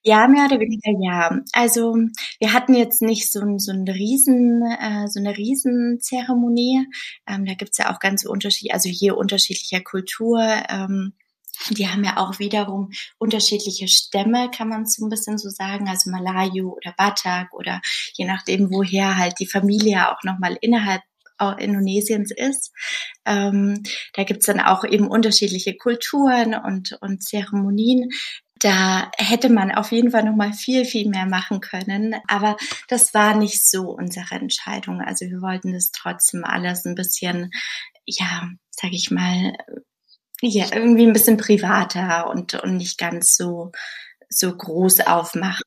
Ja, 0.04 0.28
mehr 0.28 0.48
oder 0.48 0.60
weniger 0.60 0.92
ja. 1.02 1.40
Also 1.54 1.96
wir 2.40 2.52
hatten 2.52 2.74
jetzt 2.74 3.02
nicht 3.02 3.32
so, 3.32 3.40
ein, 3.40 3.58
so, 3.58 3.72
ein 3.72 3.88
riesen, 3.88 4.64
äh, 4.64 5.08
so 5.08 5.22
eine 5.22 5.38
Riesenzeremonie. 5.38 6.88
Ähm, 7.26 7.46
da 7.46 7.54
gibt's 7.54 7.78
ja 7.78 7.94
auch 7.94 8.00
ganz 8.00 8.26
unterschiedliche, 8.26 8.74
also 8.74 8.90
hier 8.90 9.16
unterschiedlicher 9.16 9.80
Kultur. 9.80 10.42
Ähm, 10.68 11.14
die 11.70 11.88
haben 11.88 12.04
ja 12.04 12.18
auch 12.18 12.40
wiederum 12.40 12.92
unterschiedliche 13.18 13.88
Stämme, 13.88 14.50
kann 14.52 14.70
man 14.70 14.86
so 14.86 15.06
ein 15.06 15.10
bisschen 15.10 15.38
so 15.38 15.50
sagen, 15.50 15.88
also 15.90 16.10
Malayu 16.10 16.74
oder 16.74 16.94
Batak 16.98 17.54
oder 17.54 17.82
je 18.14 18.26
nachdem, 18.26 18.72
woher 18.72 19.18
halt 19.18 19.36
die 19.40 19.48
Familie 19.48 20.12
auch 20.12 20.24
nochmal 20.24 20.58
innerhalb 20.62 21.02
Indonesiens 21.58 22.32
ist. 22.32 22.72
Ähm, 23.26 23.84
da 24.14 24.24
gibt's 24.24 24.46
dann 24.46 24.60
auch 24.60 24.86
eben 24.86 25.08
unterschiedliche 25.08 25.76
Kulturen 25.76 26.56
und, 26.56 26.98
und 27.02 27.24
Zeremonien. 27.24 28.10
Da 28.60 29.12
hätte 29.18 29.50
man 29.50 29.72
auf 29.72 29.92
jeden 29.92 30.12
Fall 30.12 30.24
noch 30.24 30.36
mal 30.36 30.54
viel, 30.54 30.86
viel 30.86 31.10
mehr 31.10 31.26
machen 31.26 31.60
können. 31.60 32.16
Aber 32.28 32.56
das 32.88 33.14
war 33.14 33.36
nicht 33.36 33.70
so 33.70 33.90
unsere 33.90 34.36
Entscheidung. 34.36 35.02
Also 35.02 35.26
wir 35.26 35.42
wollten 35.42 35.74
das 35.74 35.92
trotzdem 35.92 36.46
alles 36.46 36.86
ein 36.86 36.96
bisschen, 36.96 37.52
ja, 38.06 38.50
sag 38.70 38.94
ich 38.94 39.12
mal, 39.12 39.54
ja, 40.42 40.66
irgendwie 40.74 41.06
ein 41.06 41.14
bisschen 41.14 41.38
privater 41.38 42.30
und, 42.30 42.56
und 42.56 42.78
nicht 42.78 42.98
ganz 42.98 43.36
so, 43.36 43.72
so 44.30 44.56
groß 44.56 45.02
aufmachen 45.08 45.64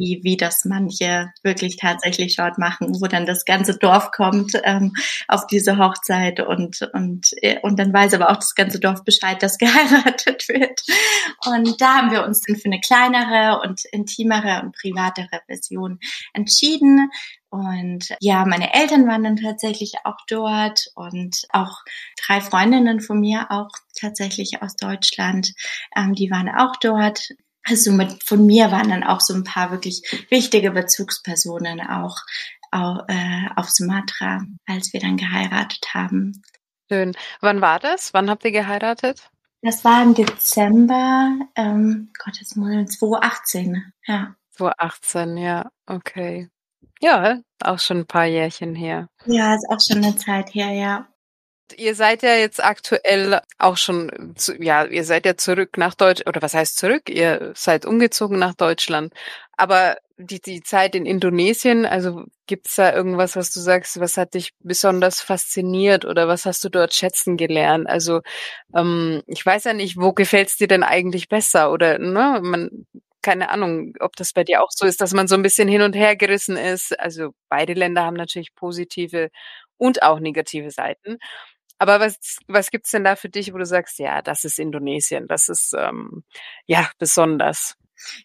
wie, 0.00 0.20
wie 0.24 0.36
das 0.36 0.64
manche 0.64 1.30
wirklich 1.42 1.76
tatsächlich 1.76 2.36
dort 2.36 2.58
machen, 2.58 2.88
wo 3.00 3.06
dann 3.06 3.26
das 3.26 3.44
ganze 3.44 3.76
Dorf 3.76 4.10
kommt 4.10 4.52
ähm, 4.64 4.94
auf 5.28 5.46
diese 5.46 5.78
Hochzeit 5.78 6.40
und, 6.40 6.80
und, 6.94 7.30
äh, 7.42 7.58
und 7.62 7.78
dann 7.78 7.92
weiß 7.92 8.14
aber 8.14 8.30
auch 8.30 8.36
das 8.36 8.54
ganze 8.54 8.80
Dorf 8.80 9.04
Bescheid, 9.04 9.40
dass 9.42 9.58
geheiratet 9.58 10.48
wird. 10.48 10.80
Und 11.46 11.80
da 11.80 11.96
haben 11.96 12.10
wir 12.10 12.24
uns 12.24 12.40
dann 12.40 12.56
für 12.56 12.66
eine 12.66 12.80
kleinere 12.80 13.60
und 13.60 13.84
intimere 13.92 14.62
und 14.62 14.74
privatere 14.74 15.40
Version 15.46 16.00
entschieden. 16.32 17.10
Und 17.50 18.14
ja, 18.20 18.44
meine 18.46 18.72
Eltern 18.72 19.08
waren 19.08 19.24
dann 19.24 19.36
tatsächlich 19.36 19.94
auch 20.04 20.18
dort 20.28 20.86
und 20.94 21.46
auch 21.50 21.82
drei 22.24 22.40
Freundinnen 22.40 23.00
von 23.00 23.18
mir 23.18 23.50
auch 23.50 23.70
tatsächlich 23.98 24.62
aus 24.62 24.76
Deutschland, 24.76 25.52
ähm, 25.96 26.14
die 26.14 26.30
waren 26.30 26.48
auch 26.48 26.76
dort. 26.76 27.30
Also 27.64 27.92
mit, 27.92 28.22
von 28.24 28.46
mir 28.46 28.70
waren 28.70 28.88
dann 28.88 29.04
auch 29.04 29.20
so 29.20 29.34
ein 29.34 29.44
paar 29.44 29.70
wirklich 29.70 30.02
wichtige 30.30 30.70
Bezugspersonen 30.70 31.80
auch, 31.80 32.16
auch 32.70 33.04
äh, 33.08 33.48
auf 33.56 33.68
Sumatra, 33.68 34.42
als 34.66 34.92
wir 34.92 35.00
dann 35.00 35.16
geheiratet 35.16 35.84
haben. 35.92 36.42
Schön. 36.88 37.14
Wann 37.40 37.60
war 37.60 37.78
das? 37.78 38.14
Wann 38.14 38.30
habt 38.30 38.44
ihr 38.44 38.52
geheiratet? 38.52 39.30
Das 39.62 39.84
war 39.84 40.02
im 40.02 40.14
Dezember, 40.14 41.38
ähm, 41.54 42.10
Gottes 42.24 42.56
Willen, 42.56 42.88
2018, 42.88 43.92
ja. 44.06 44.34
2018, 44.52 45.36
ja, 45.36 45.70
okay. 45.86 46.48
Ja, 47.00 47.40
auch 47.62 47.78
schon 47.78 47.98
ein 47.98 48.06
paar 48.06 48.26
Jährchen 48.26 48.74
her. 48.74 49.08
Ja, 49.26 49.54
ist 49.54 49.66
auch 49.70 49.80
schon 49.80 50.04
eine 50.04 50.16
Zeit 50.16 50.54
her, 50.54 50.70
ja. 50.70 51.06
Ihr 51.76 51.94
seid 51.94 52.22
ja 52.22 52.34
jetzt 52.34 52.62
aktuell 52.62 53.40
auch 53.58 53.76
schon, 53.76 54.34
ja, 54.58 54.84
ihr 54.84 55.04
seid 55.04 55.24
ja 55.24 55.36
zurück 55.36 55.78
nach 55.78 55.94
Deutschland, 55.94 56.28
oder 56.28 56.42
was 56.42 56.54
heißt 56.54 56.76
zurück? 56.76 57.08
Ihr 57.08 57.52
seid 57.54 57.86
umgezogen 57.86 58.38
nach 58.38 58.54
Deutschland. 58.54 59.14
Aber 59.56 59.96
die, 60.18 60.40
die 60.40 60.62
Zeit 60.62 60.94
in 60.94 61.06
Indonesien, 61.06 61.86
also 61.86 62.24
gibt's 62.46 62.74
da 62.74 62.92
irgendwas, 62.92 63.36
was 63.36 63.52
du 63.52 63.60
sagst, 63.60 64.00
was 64.00 64.16
hat 64.16 64.34
dich 64.34 64.52
besonders 64.60 65.20
fasziniert 65.20 66.04
oder 66.04 66.28
was 66.28 66.44
hast 66.44 66.64
du 66.64 66.68
dort 66.68 66.94
schätzen 66.94 67.36
gelernt? 67.36 67.88
Also 67.88 68.20
ähm, 68.74 69.22
ich 69.26 69.44
weiß 69.46 69.64
ja 69.64 69.72
nicht, 69.72 69.96
wo 69.96 70.12
gefällt's 70.12 70.56
dir 70.56 70.68
denn 70.68 70.82
eigentlich 70.82 71.28
besser? 71.28 71.72
Oder 71.72 71.98
ne, 71.98 72.40
man 72.42 72.86
keine 73.22 73.50
Ahnung, 73.50 73.94
ob 74.00 74.16
das 74.16 74.32
bei 74.32 74.44
dir 74.44 74.62
auch 74.62 74.70
so 74.70 74.86
ist, 74.86 75.00
dass 75.00 75.12
man 75.12 75.28
so 75.28 75.34
ein 75.34 75.42
bisschen 75.42 75.68
hin 75.68 75.82
und 75.82 75.94
her 75.94 76.16
gerissen 76.16 76.56
ist. 76.56 76.98
Also 76.98 77.30
beide 77.48 77.74
Länder 77.74 78.04
haben 78.04 78.16
natürlich 78.16 78.54
positive 78.54 79.30
und 79.76 80.02
auch 80.02 80.20
negative 80.20 80.70
Seiten. 80.70 81.18
Aber 81.78 82.00
was, 82.00 82.16
was 82.48 82.70
gibt's 82.70 82.90
denn 82.90 83.04
da 83.04 83.16
für 83.16 83.30
dich, 83.30 83.54
wo 83.54 83.58
du 83.58 83.66
sagst, 83.66 83.98
ja, 83.98 84.22
das 84.22 84.44
ist 84.44 84.58
Indonesien, 84.58 85.26
das 85.28 85.48
ist 85.48 85.74
ähm, 85.78 86.24
ja 86.66 86.90
besonders? 86.98 87.76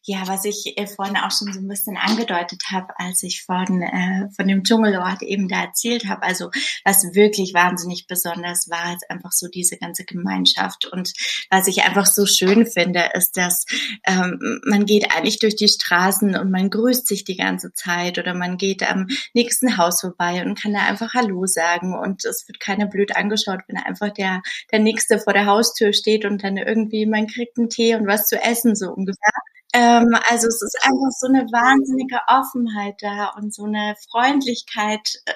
Ja, 0.03 0.27
was 0.27 0.46
ich 0.46 0.74
äh, 0.77 0.88
vorhin 0.88 1.17
auch 1.17 1.32
schon 1.32 1.51
so 1.53 1.60
ein 1.60 1.67
bisschen 1.67 1.98
angedeutet 1.98 2.63
habe, 2.72 2.88
als 2.98 3.24
ich 3.24 3.44
von, 3.44 3.82
äh, 3.82 4.29
von 4.36 4.48
dem 4.48 4.63
Dschungelort 4.63 5.22
eben 5.22 5.48
da 5.48 5.63
erzählt 5.63 6.08
habe. 6.08 6.24
Also 6.24 6.50
was 6.84 7.03
wirklich 7.13 7.53
wahnsinnig 7.53 8.08
besonders 8.08 8.70
war, 8.70 8.94
ist 8.94 9.10
einfach 9.10 9.32
so 9.32 9.48
diese 9.48 9.77
ganze 9.77 10.05
Gemeinschaft. 10.05 10.86
Und 10.86 11.13
was 11.50 11.67
ich 11.67 11.84
einfach 11.84 12.05
so 12.05 12.25
schön 12.25 12.65
finde, 12.65 13.10
ist, 13.13 13.38
dass 13.38 13.65
ähm, 14.05 14.62
man 14.65 14.86
geht 14.86 15.15
eigentlich 15.15 15.39
durch 15.39 15.55
die 15.55 15.67
Straßen 15.67 16.36
und 16.36 16.51
man 16.51 16.70
grüßt 16.70 17.08
sich 17.08 17.24
die 17.24 17.38
ganze 17.38 17.74
Zeit 17.74 18.17
oder 18.17 18.34
man 18.34 18.58
geht 18.58 18.84
am 18.84 19.08
nächsten 19.34 19.77
Haus 19.77 20.01
vorbei 20.01 20.44
und 20.44 20.60
kann 20.60 20.74
da 20.74 20.79
einfach 20.79 21.13
Hallo 21.13 21.46
sagen 21.46 21.94
und 21.98 22.25
es 22.25 22.48
wird 22.48 22.60
keiner 22.60 22.86
blöd 22.86 23.15
angeschaut, 23.15 23.62
wenn 23.67 23.77
einfach 23.77 24.12
der, 24.12 24.41
der 24.72 24.79
Nächste 24.79 25.20
vor 25.20 25.34
der 25.34 25.46
Haustür 25.46 25.94
steht 25.94 26.25
und 26.25 26.44
dann 26.44 26.58
irgendwie, 26.58 27.05
man 27.05 27.27
kriegt 27.27 27.58
einen 27.58 27.70
Tee 27.70 27.96
und 27.96 28.08
was 28.08 28.27
zu 28.27 28.41
essen, 28.41 28.75
so 28.75 28.91
ungefähr. 28.91 29.34
Ähm, 29.75 30.17
also 30.29 30.48
es 30.48 30.62
ist 30.62 30.77
einfach 30.84 31.12
so 31.12 31.27
eine 31.27 31.44
wahnsinnige 31.51 32.20
Offenheit 32.29 32.96
da 33.01 33.34
und 33.36 33.53
so 33.53 33.65
eine 33.65 33.96
Freundlichkeit 34.10 35.22
äh, 35.25 35.34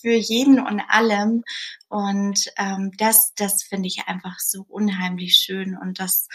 für 0.00 0.14
jeden 0.14 0.58
und 0.58 0.80
allem. 0.88 1.44
Und 1.90 2.46
ähm, 2.56 2.92
das, 2.96 3.34
das 3.36 3.62
finde 3.64 3.88
ich 3.88 4.04
einfach 4.06 4.38
so 4.38 4.64
unheimlich 4.66 5.36
schön 5.36 5.76
und 5.76 6.00
das 6.00 6.28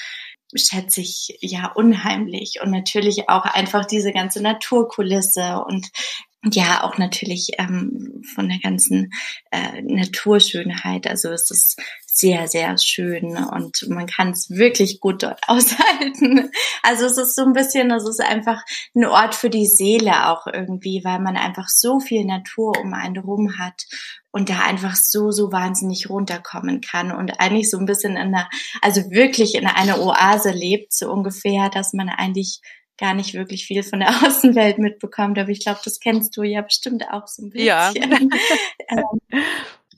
schätze 0.55 1.01
ich 1.01 1.35
ja 1.41 1.71
unheimlich. 1.73 2.59
Und 2.61 2.69
natürlich 2.69 3.27
auch 3.27 3.45
einfach 3.45 3.85
diese 3.85 4.11
ganze 4.11 4.41
Naturkulisse 4.43 5.63
und 5.65 5.89
ja, 6.43 6.83
auch 6.83 6.97
natürlich 6.97 7.51
ähm, 7.57 8.21
von 8.35 8.47
der 8.47 8.59
ganzen 8.59 9.11
äh, 9.51 9.81
Naturschönheit. 9.81 11.07
Also 11.07 11.29
es 11.29 11.49
ist 11.49 11.81
sehr, 12.05 12.47
sehr 12.47 12.77
schön 12.77 13.37
und 13.37 13.85
man 13.89 14.07
kann 14.07 14.31
es 14.31 14.49
wirklich 14.49 14.99
gut 14.99 15.23
dort 15.23 15.41
aushalten. 15.47 16.49
Also 16.83 17.05
es 17.05 17.17
ist 17.17 17.35
so 17.35 17.43
ein 17.43 17.53
bisschen, 17.53 17.91
es 17.91 18.07
ist 18.07 18.21
einfach 18.21 18.61
ein 18.95 19.05
Ort 19.05 19.35
für 19.35 19.49
die 19.49 19.65
Seele 19.65 20.29
auch 20.29 20.47
irgendwie, 20.47 21.01
weil 21.03 21.19
man 21.19 21.37
einfach 21.37 21.67
so 21.67 21.99
viel 21.99 22.25
Natur 22.25 22.73
um 22.79 22.93
einen 22.93 23.17
rum 23.17 23.57
hat 23.59 23.83
und 24.31 24.49
da 24.49 24.59
einfach 24.59 24.95
so, 24.95 25.31
so 25.31 25.51
wahnsinnig 25.51 26.09
runterkommen 26.09 26.81
kann 26.81 27.11
und 27.11 27.39
eigentlich 27.39 27.69
so 27.69 27.77
ein 27.77 27.85
bisschen 27.85 28.11
in 28.11 28.33
einer, 28.33 28.49
also 28.81 29.09
wirklich 29.09 29.55
in 29.55 29.67
einer 29.67 29.99
Oase 29.99 30.51
lebt, 30.51 30.93
so 30.93 31.11
ungefähr, 31.11 31.69
dass 31.69 31.93
man 31.93 32.09
eigentlich 32.09 32.61
gar 32.97 33.13
nicht 33.13 33.33
wirklich 33.33 33.65
viel 33.65 33.83
von 33.83 33.99
der 33.99 34.09
Außenwelt 34.25 34.79
mitbekommt, 34.79 35.37
aber 35.39 35.49
ich 35.49 35.59
glaube, 35.59 35.79
das 35.83 35.99
kennst 35.99 36.35
du 36.37 36.43
ja 36.43 36.61
bestimmt 36.61 37.05
auch 37.09 37.27
so 37.27 37.43
ein 37.43 37.49
bisschen. 37.49 37.67
Ja. 37.67 37.93
Ähm, 38.89 39.19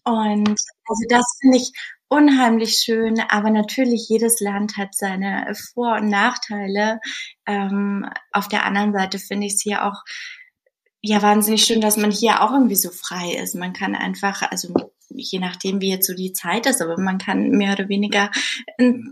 und 0.04 0.50
also 0.50 1.04
das 1.10 1.38
finde 1.40 1.58
ich 1.58 1.72
unheimlich 2.08 2.80
schön, 2.84 3.20
aber 3.30 3.52
natürlich 3.52 4.10
jedes 4.10 4.40
Land 4.40 4.78
hat 4.78 4.96
seine 4.96 5.54
Vor- 5.74 5.98
und 5.98 6.10
Nachteile. 6.10 7.00
Ähm, 7.46 8.10
auf 8.32 8.48
der 8.48 8.66
anderen 8.66 8.94
Seite 8.94 9.20
finde 9.20 9.46
ich 9.46 9.54
es 9.54 9.62
hier 9.62 9.86
auch 9.86 10.04
ja 11.02 11.22
wahnsinnig 11.22 11.64
schön, 11.64 11.82
dass 11.82 11.98
man 11.98 12.12
hier 12.12 12.42
auch 12.42 12.52
irgendwie 12.52 12.76
so 12.76 12.90
frei 12.90 13.34
ist. 13.34 13.56
Man 13.56 13.74
kann 13.74 13.96
einfach, 13.96 14.42
also 14.42 14.74
je 15.10 15.40
nachdem, 15.40 15.82
wie 15.82 15.90
jetzt 15.90 16.08
so 16.08 16.14
die 16.14 16.34
Zeit 16.34 16.66
ist, 16.66 16.82
aber 16.82 16.98
man 16.98 17.18
kann 17.18 17.50
mehr 17.50 17.74
oder 17.74 17.90
weniger 17.90 18.32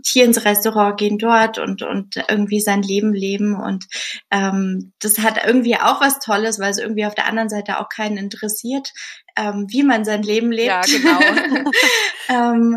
hier 0.06 0.24
ins 0.24 0.44
Restaurant 0.44 0.98
gehen 0.98 1.18
dort 1.18 1.58
und, 1.58 1.82
und 1.82 2.16
irgendwie 2.28 2.60
sein 2.60 2.82
Leben 2.82 3.12
leben. 3.12 3.54
Und 3.56 3.86
ähm, 4.30 4.92
das 5.00 5.18
hat 5.18 5.44
irgendwie 5.44 5.76
auch 5.76 6.00
was 6.00 6.18
Tolles, 6.20 6.58
weil 6.58 6.70
es 6.70 6.78
irgendwie 6.78 7.06
auf 7.06 7.14
der 7.14 7.26
anderen 7.26 7.48
Seite 7.48 7.80
auch 7.80 7.88
keinen 7.88 8.16
interessiert, 8.16 8.92
ähm, 9.36 9.66
wie 9.68 9.82
man 9.82 10.04
sein 10.04 10.22
Leben 10.22 10.52
lebt. 10.52 10.66
Ja, 10.66 10.80
genau. 10.82 11.20
ähm, 12.28 12.76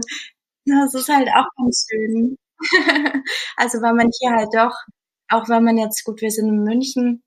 das 0.66 0.94
ist 0.94 1.10
halt 1.10 1.30
auch 1.30 1.48
ganz 1.58 1.86
schön. 1.90 2.38
also 3.58 3.82
weil 3.82 3.94
man 3.94 4.10
hier 4.20 4.32
halt 4.32 4.50
doch, 4.54 4.75
auch 5.30 5.50
wenn 5.50 5.63
man 5.63 5.78
jetzt, 5.78 6.04
gut, 6.04 6.22
wir 6.22 6.32
sind 6.32 6.50
in 6.50 6.63
München, 6.63 7.24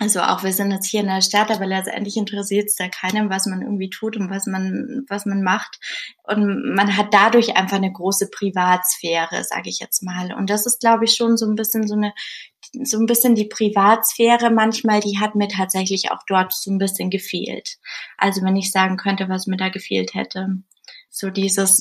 also 0.00 0.20
auch 0.20 0.42
wir 0.42 0.54
sind 0.54 0.70
jetzt 0.70 0.86
hier 0.86 1.00
in 1.00 1.08
der 1.08 1.20
Stadt, 1.20 1.50
aber 1.50 1.66
letztendlich 1.66 2.16
interessiert 2.16 2.68
es 2.68 2.74
da 2.74 2.88
keinem, 2.88 3.28
was 3.28 3.44
man 3.44 3.60
irgendwie 3.60 3.90
tut 3.90 4.16
und 4.16 4.30
was 4.30 4.46
man, 4.46 5.04
was 5.08 5.26
man 5.26 5.42
macht. 5.42 5.78
Und 6.22 6.74
man 6.74 6.96
hat 6.96 7.12
dadurch 7.12 7.54
einfach 7.54 7.76
eine 7.76 7.92
große 7.92 8.30
Privatsphäre, 8.30 9.44
sage 9.44 9.68
ich 9.68 9.78
jetzt 9.78 10.02
mal. 10.02 10.32
Und 10.32 10.48
das 10.48 10.64
ist, 10.64 10.80
glaube 10.80 11.04
ich, 11.04 11.16
schon 11.16 11.36
so 11.36 11.46
ein 11.46 11.54
bisschen 11.54 11.86
so 11.86 11.96
eine, 11.96 12.14
so 12.82 12.98
ein 12.98 13.04
bisschen 13.04 13.34
die 13.34 13.44
Privatsphäre 13.44 14.50
manchmal, 14.50 15.00
die 15.00 15.18
hat 15.20 15.34
mir 15.34 15.48
tatsächlich 15.48 16.10
auch 16.10 16.22
dort 16.26 16.54
so 16.54 16.70
ein 16.70 16.78
bisschen 16.78 17.10
gefehlt. 17.10 17.76
Also 18.16 18.40
wenn 18.40 18.56
ich 18.56 18.70
sagen 18.70 18.96
könnte, 18.96 19.28
was 19.28 19.46
mir 19.46 19.58
da 19.58 19.68
gefehlt 19.68 20.14
hätte. 20.14 20.48
So 21.10 21.28
dieses 21.28 21.78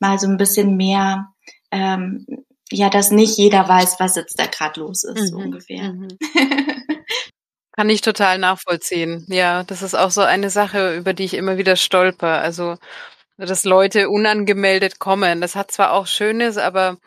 mal 0.00 0.18
so 0.18 0.26
ein 0.26 0.36
bisschen 0.36 0.76
mehr, 0.76 1.32
ähm, 1.70 2.26
ja, 2.70 2.90
dass 2.90 3.10
nicht 3.10 3.38
jeder 3.38 3.66
weiß, 3.66 4.00
was 4.00 4.16
jetzt 4.16 4.38
da 4.38 4.44
gerade 4.44 4.80
los 4.80 5.02
ist, 5.04 5.18
mhm. 5.18 5.26
so 5.26 5.36
ungefähr. 5.38 5.94
Mhm. 5.94 6.08
Kann 7.76 7.90
ich 7.90 8.02
total 8.02 8.38
nachvollziehen. 8.38 9.24
Ja, 9.28 9.64
das 9.64 9.82
ist 9.82 9.94
auch 9.96 10.10
so 10.12 10.20
eine 10.20 10.48
Sache, 10.50 10.94
über 10.96 11.12
die 11.12 11.24
ich 11.24 11.34
immer 11.34 11.58
wieder 11.58 11.74
stolper. 11.74 12.40
Also, 12.40 12.76
dass 13.38 13.64
Leute 13.64 14.10
unangemeldet 14.10 15.00
kommen. 15.00 15.40
Das 15.40 15.56
hat 15.56 15.72
zwar 15.72 15.92
auch 15.92 16.06
Schönes, 16.06 16.58
aber 16.58 16.98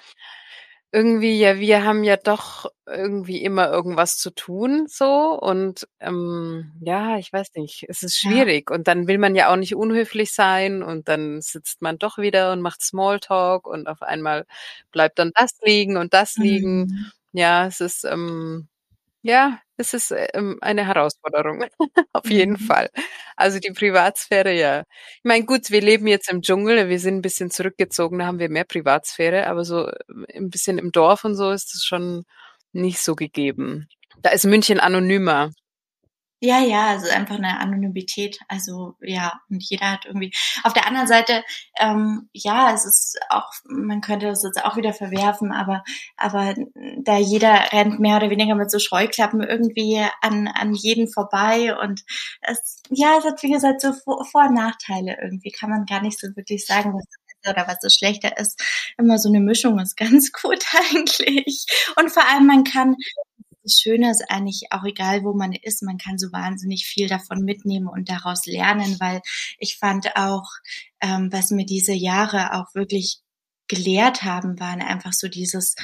irgendwie, 0.94 1.38
ja, 1.40 1.60
wir 1.60 1.84
haben 1.84 2.04
ja 2.06 2.16
doch 2.18 2.66
irgendwie 2.88 3.44
immer 3.44 3.70
irgendwas 3.72 4.18
zu 4.18 4.32
tun, 4.32 4.88
so. 4.90 5.38
Und 5.40 5.88
ähm, 6.00 6.72
ja, 6.82 7.18
ich 7.18 7.34
weiß 7.34 7.50
nicht, 7.56 7.86
es 7.90 8.04
ist 8.04 8.18
schwierig. 8.20 8.70
Ja. 8.70 8.76
Und 8.78 8.88
dann 8.88 9.08
will 9.08 9.18
man 9.18 9.36
ja 9.36 9.52
auch 9.52 9.58
nicht 9.58 9.76
unhöflich 9.76 10.34
sein 10.34 10.84
und 10.84 11.10
dann 11.10 11.42
sitzt 11.42 11.82
man 11.82 12.00
doch 12.00 12.18
wieder 12.18 12.54
und 12.54 12.62
macht 12.62 12.82
Smalltalk 12.84 13.68
und 13.68 13.88
auf 13.88 14.02
einmal 14.02 14.46
bleibt 14.92 15.20
dann 15.20 15.32
das 15.36 15.52
liegen 15.64 15.98
und 15.98 16.14
das 16.14 16.36
liegen. 16.38 16.80
Mhm. 16.88 17.12
Ja, 17.34 17.68
es 17.68 17.82
ist, 17.82 18.06
ähm, 18.06 18.68
ja, 19.22 19.60
es 19.78 19.94
ist 19.94 20.14
ähm, 20.34 20.58
eine 20.62 20.86
Herausforderung, 20.88 21.66
auf 22.14 22.30
jeden 22.30 22.54
mhm. 22.54 22.58
Fall. 22.58 22.90
Also 23.36 23.60
die 23.60 23.72
Privatsphäre, 23.72 24.54
ja. 24.54 24.84
Ich 25.18 25.24
meine, 25.24 25.46
gut, 25.46 25.70
wir 25.70 25.82
leben 25.82 26.08
jetzt 26.08 26.30
im 26.32 26.42
Dschungel, 26.42 26.90
wir 26.90 27.00
sind 27.00 27.18
ein 27.18 27.22
bisschen 27.22 27.52
zurückgezogen, 27.52 28.20
da 28.20 28.26
haben 28.26 28.40
wir 28.40 28.50
mehr 28.50 28.66
Privatsphäre, 28.66 29.48
aber 29.48 29.66
so 29.66 29.88
ähm, 30.10 30.26
ein 30.34 30.50
bisschen 30.50 30.78
im 30.78 30.92
Dorf 30.92 31.26
und 31.26 31.36
so 31.36 31.52
ist 31.52 31.76
es 31.76 31.86
schon 31.86 32.24
nicht 32.74 33.00
so 33.00 33.16
gegeben. 33.16 33.88
Da 34.22 34.32
ist 34.32 34.46
München 34.46 34.80
anonymer. 34.80 35.52
Ja, 36.42 36.60
ja, 36.60 36.86
also 36.90 37.10
einfach 37.10 37.36
eine 37.38 37.60
Anonymität. 37.60 38.38
Also 38.48 38.96
ja, 39.02 39.34
und 39.50 39.64
jeder 39.64 39.92
hat 39.94 40.06
irgendwie. 40.06 40.32
Auf 40.64 40.74
der 40.74 40.86
anderen 40.86 41.08
Seite, 41.08 41.44
ähm, 41.80 42.30
ja, 42.32 42.72
es 42.76 42.86
ist 42.86 43.18
auch, 43.30 43.52
man 43.66 44.02
könnte 44.02 44.28
das 44.28 44.44
jetzt 44.44 44.64
auch 44.64 44.76
wieder 44.78 44.94
verwerfen, 44.94 45.52
aber 45.52 45.84
aber 46.16 46.54
da 47.04 47.18
jeder 47.18 47.72
rennt 47.74 48.00
mehr 48.00 48.18
oder 48.18 48.30
weniger 48.30 48.54
mit 48.54 48.70
so 48.70 48.78
Scheuklappen 48.78 49.42
irgendwie 49.42 50.00
an 50.22 50.48
an 50.48 50.74
jeden 50.76 51.12
vorbei 51.12 51.76
und 51.76 52.04
es, 52.42 52.84
ja, 52.92 53.18
es 53.18 53.26
hat 53.26 53.42
wie 53.42 53.52
gesagt 53.52 53.82
so 53.82 53.92
Vor-, 53.94 54.20
und 54.34 54.54
Nachteile 54.54 55.18
irgendwie. 55.20 55.52
Kann 55.52 55.72
man 55.72 55.86
gar 55.86 56.02
nicht 56.04 56.20
so 56.20 56.28
wirklich 56.36 56.66
sagen, 56.68 56.94
was 56.94 57.06
oder 57.50 57.66
was 57.68 57.78
so 57.82 57.88
schlechter 57.90 58.38
ist. 58.38 58.62
Immer 58.98 59.18
so 59.20 59.30
eine 59.30 59.40
Mischung 59.40 59.80
ist 59.80 59.96
ganz 59.98 60.32
gut 60.32 60.64
eigentlich. 60.92 61.66
Und 62.00 62.12
vor 62.12 62.24
allem 62.28 62.46
man 62.46 62.64
kann 62.64 62.96
das 63.68 63.80
Schöne 63.80 64.10
ist 64.10 64.24
eigentlich 64.30 64.68
auch 64.72 64.84
egal, 64.86 65.24
wo 65.24 65.34
man 65.34 65.52
ist, 65.52 65.84
man 65.84 65.98
kann 65.98 66.18
so 66.18 66.32
wahnsinnig 66.32 66.86
viel 66.86 67.10
davon 67.10 67.44
mitnehmen 67.44 67.88
und 67.88 68.10
daraus 68.10 68.46
lernen, 68.46 68.98
weil 69.00 69.22
ich 69.60 69.78
fand 69.78 70.16
auch, 70.16 70.50
ähm, 71.02 71.30
was 71.32 71.52
mir 71.52 71.66
diese 71.66 71.94
Jahre 71.94 72.54
auch 72.54 72.74
wirklich 72.74 73.20
gelehrt 73.68 74.24
haben, 74.24 74.58
waren 74.62 74.82
einfach 74.82 75.12
so 75.12 75.28
dieses 75.28 75.76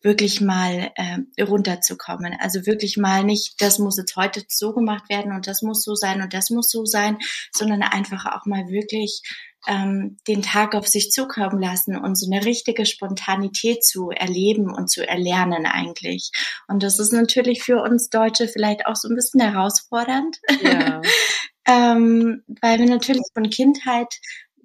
wirklich 0.00 0.40
mal 0.40 0.92
äh, 0.94 1.42
runterzukommen. 1.42 2.36
Also 2.38 2.66
wirklich 2.66 2.96
mal 2.96 3.24
nicht, 3.24 3.60
das 3.60 3.80
muss 3.80 3.98
jetzt 3.98 4.14
heute 4.14 4.44
so 4.48 4.72
gemacht 4.72 5.08
werden 5.08 5.32
und 5.32 5.48
das 5.48 5.62
muss 5.62 5.82
so 5.82 5.96
sein 5.96 6.22
und 6.22 6.32
das 6.34 6.50
muss 6.50 6.70
so 6.70 6.84
sein, 6.84 7.18
sondern 7.52 7.82
einfach 7.82 8.26
auch 8.26 8.46
mal 8.46 8.68
wirklich 8.68 9.22
ähm, 9.66 10.18
den 10.26 10.42
Tag 10.42 10.74
auf 10.74 10.88
sich 10.88 11.10
zukommen 11.10 11.60
lassen 11.60 11.96
und 11.96 12.16
so 12.16 12.30
eine 12.30 12.44
richtige 12.44 12.86
Spontanität 12.86 13.84
zu 13.84 14.10
erleben 14.10 14.72
und 14.74 14.90
zu 14.90 15.06
erlernen 15.06 15.66
eigentlich. 15.66 16.30
Und 16.68 16.82
das 16.82 16.98
ist 16.98 17.12
natürlich 17.12 17.62
für 17.62 17.80
uns 17.82 18.08
Deutsche 18.08 18.48
vielleicht 18.48 18.86
auch 18.86 18.96
so 18.96 19.08
ein 19.08 19.14
bisschen 19.14 19.40
herausfordernd, 19.40 20.38
ja. 20.62 21.00
ähm, 21.66 22.42
weil 22.60 22.78
wir 22.80 22.86
natürlich 22.86 23.22
von 23.34 23.50
Kindheit 23.50 24.12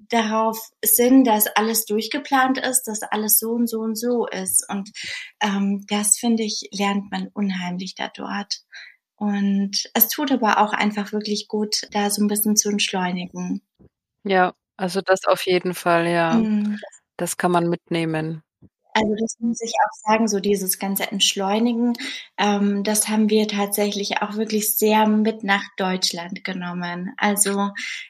darauf 0.10 0.58
sind, 0.84 1.26
dass 1.26 1.48
alles 1.48 1.86
durchgeplant 1.86 2.58
ist, 2.60 2.84
dass 2.84 3.04
alles 3.04 3.40
so 3.40 3.52
und 3.52 3.68
so 3.70 3.80
und 3.80 3.98
so 3.98 4.26
ist. 4.26 4.66
Und 4.70 4.90
ähm, 5.42 5.86
das, 5.90 6.18
finde 6.18 6.44
ich, 6.44 6.70
lernt 6.72 7.12
man 7.12 7.28
unheimlich 7.34 7.94
da 7.96 8.10
dort. 8.16 8.62
Und 9.16 9.90
es 9.94 10.08
tut 10.08 10.32
aber 10.32 10.60
auch 10.60 10.74
einfach 10.74 11.12
wirklich 11.12 11.48
gut, 11.48 11.82
da 11.92 12.10
so 12.10 12.24
ein 12.24 12.28
bisschen 12.28 12.56
zu 12.56 12.70
entschleunigen. 12.70 13.62
Ja, 14.24 14.54
also 14.78 15.02
das 15.02 15.26
auf 15.26 15.46
jeden 15.46 15.74
Fall, 15.74 16.08
ja. 16.08 16.36
Mhm. 16.36 16.80
Das 17.18 17.38
kann 17.38 17.52
man 17.52 17.68
mitnehmen. 17.68 18.44
Also 18.94 19.14
das 19.20 19.36
muss 19.40 19.62
ich 19.62 19.74
auch 19.74 20.10
sagen, 20.10 20.28
so 20.28 20.40
dieses 20.40 20.80
ganze 20.80 21.12
Entschleunigen, 21.12 21.94
ähm, 22.38 22.84
das 22.84 23.08
haben 23.10 23.30
wir 23.30 23.48
tatsächlich 23.48 24.24
auch 24.24 24.38
wirklich 24.38 24.76
sehr 24.76 25.08
mit 25.08 25.44
nach 25.44 25.64
Deutschland 25.78 26.44
genommen. 26.44 27.14
Also 27.18 27.70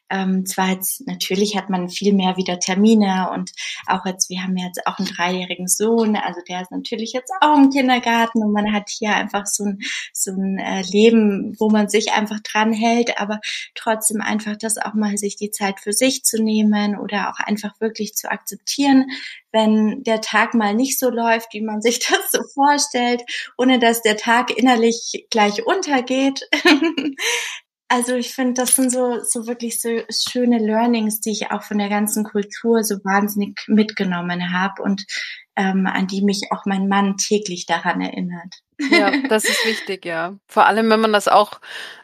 ähm, 0.09 0.45
zwar 0.45 0.69
jetzt, 0.71 1.05
natürlich 1.07 1.57
hat 1.57 1.69
man 1.69 1.89
viel 1.89 2.13
mehr 2.13 2.37
wieder 2.37 2.59
Termine 2.59 3.29
und 3.33 3.51
auch 3.85 4.05
jetzt, 4.05 4.29
wir 4.29 4.41
haben 4.41 4.55
jetzt 4.57 4.85
auch 4.85 4.99
einen 4.99 5.07
dreijährigen 5.07 5.67
Sohn, 5.67 6.15
also 6.15 6.41
der 6.47 6.61
ist 6.61 6.71
natürlich 6.71 7.13
jetzt 7.13 7.31
auch 7.41 7.57
im 7.57 7.69
Kindergarten 7.69 8.43
und 8.43 8.51
man 8.51 8.73
hat 8.73 8.89
hier 8.89 9.15
einfach 9.15 9.45
so 9.45 9.65
ein, 9.65 9.79
so 10.13 10.31
ein 10.31 10.57
äh, 10.59 10.81
Leben, 10.83 11.55
wo 11.59 11.69
man 11.69 11.89
sich 11.89 12.13
einfach 12.13 12.39
dran 12.41 12.73
hält, 12.73 13.19
aber 13.19 13.39
trotzdem 13.75 14.21
einfach 14.21 14.55
das 14.57 14.77
auch 14.77 14.93
mal 14.93 15.17
sich 15.17 15.35
die 15.35 15.51
Zeit 15.51 15.79
für 15.79 15.93
sich 15.93 16.23
zu 16.23 16.41
nehmen 16.41 16.97
oder 16.97 17.29
auch 17.29 17.39
einfach 17.39 17.79
wirklich 17.79 18.15
zu 18.15 18.31
akzeptieren, 18.31 19.07
wenn 19.51 20.03
der 20.03 20.21
Tag 20.21 20.53
mal 20.53 20.73
nicht 20.73 20.99
so 20.99 21.09
läuft, 21.09 21.53
wie 21.53 21.61
man 21.61 21.81
sich 21.87 21.99
das 21.99 22.31
so 22.31 22.39
vorstellt, 22.53 23.23
ohne 23.57 23.79
dass 23.79 24.01
der 24.01 24.17
Tag 24.17 24.55
innerlich 24.55 25.27
gleich 25.29 25.65
untergeht. 25.65 26.47
also 27.89 28.15
ich 28.15 28.33
finde, 28.33 28.61
das 28.61 28.75
sind 28.75 28.91
so, 28.91 29.19
so 29.23 29.47
wirklich 29.47 29.79
so 29.81 29.89
schöne 30.09 30.59
Learnings, 30.59 31.21
die 31.21 31.31
ich 31.31 31.51
auch 31.51 31.63
von 31.63 31.77
der 31.77 31.89
ganzen 31.89 32.23
Kultur 32.23 32.83
so 32.83 32.95
wahnsinnig 33.03 33.57
mitgenommen 33.67 34.53
habe 34.53 34.81
und 34.81 35.05
ähm, 35.55 35.87
an 35.87 36.07
die 36.07 36.21
mich 36.21 36.43
auch 36.51 36.65
mein 36.65 36.87
Mann 36.87 37.17
täglich 37.17 37.65
daran 37.65 38.01
erinnert. 38.01 38.53
Ja, 38.91 39.11
das 39.29 39.45
ist 39.45 39.65
wichtig, 39.65 40.05
ja. 40.05 40.37
Vor 40.47 40.67
allem, 40.67 40.89
wenn 40.89 40.99
man 40.99 41.13
das 41.13 41.27
auch 41.27 41.59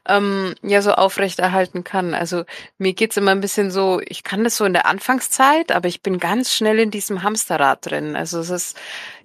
ähm, 0.08 0.56
ja 0.63 0.82
so 0.82 0.94
aufrechterhalten 0.94 1.84
kann. 1.84 2.13
Also 2.16 2.46
mir 2.78 2.94
geht's 2.94 3.18
immer 3.18 3.32
ein 3.32 3.42
bisschen 3.42 3.70
so, 3.70 4.02
ich 4.06 4.24
kann 4.24 4.44
das 4.44 4.58
so 4.58 4.66
in 4.66 4.74
der 4.74 4.88
Anfangszeit, 4.88 5.72
aber 5.72 5.88
ich 5.88 6.02
bin 6.02 6.18
ganz 6.18 6.54
schnell 6.54 6.80
in 6.80 6.90
diesem 6.90 7.22
Hamsterrad 7.22 7.86
drin. 7.86 8.16
Also 8.16 8.40
es 8.40 8.50
ist 8.50 8.80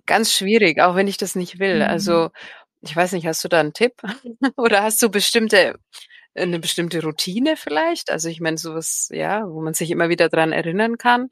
ganz 0.05 0.33
schwierig, 0.33 0.81
auch 0.81 0.95
wenn 0.95 1.09
ich 1.09 1.17
das 1.17 1.37
nicht 1.37 1.59
will. 1.59 1.77
Mhm. 1.77 1.89
Also 1.89 2.31
ich 2.83 2.95
weiß 2.95 3.13
nicht, 3.13 3.27
hast 3.27 3.43
du 3.45 3.49
da 3.49 3.61
einen 3.61 3.73
Tipp? 3.73 3.95
Oder 4.57 4.83
hast 4.83 5.01
du 5.01 5.09
bestimmte 5.09 5.79
eine 6.43 6.59
bestimmte 6.59 7.03
Routine 7.03 7.57
vielleicht? 7.57 8.11
Also 8.11 8.29
ich 8.29 8.41
meine, 8.41 8.59
sowas, 8.59 9.09
ja, 9.13 9.45
wo 9.49 9.61
man 9.61 9.75
sich 9.75 9.91
immer 9.91 10.09
wieder 10.09 10.29
dran 10.29 10.53
erinnern 10.53 10.99
kann. 10.99 11.29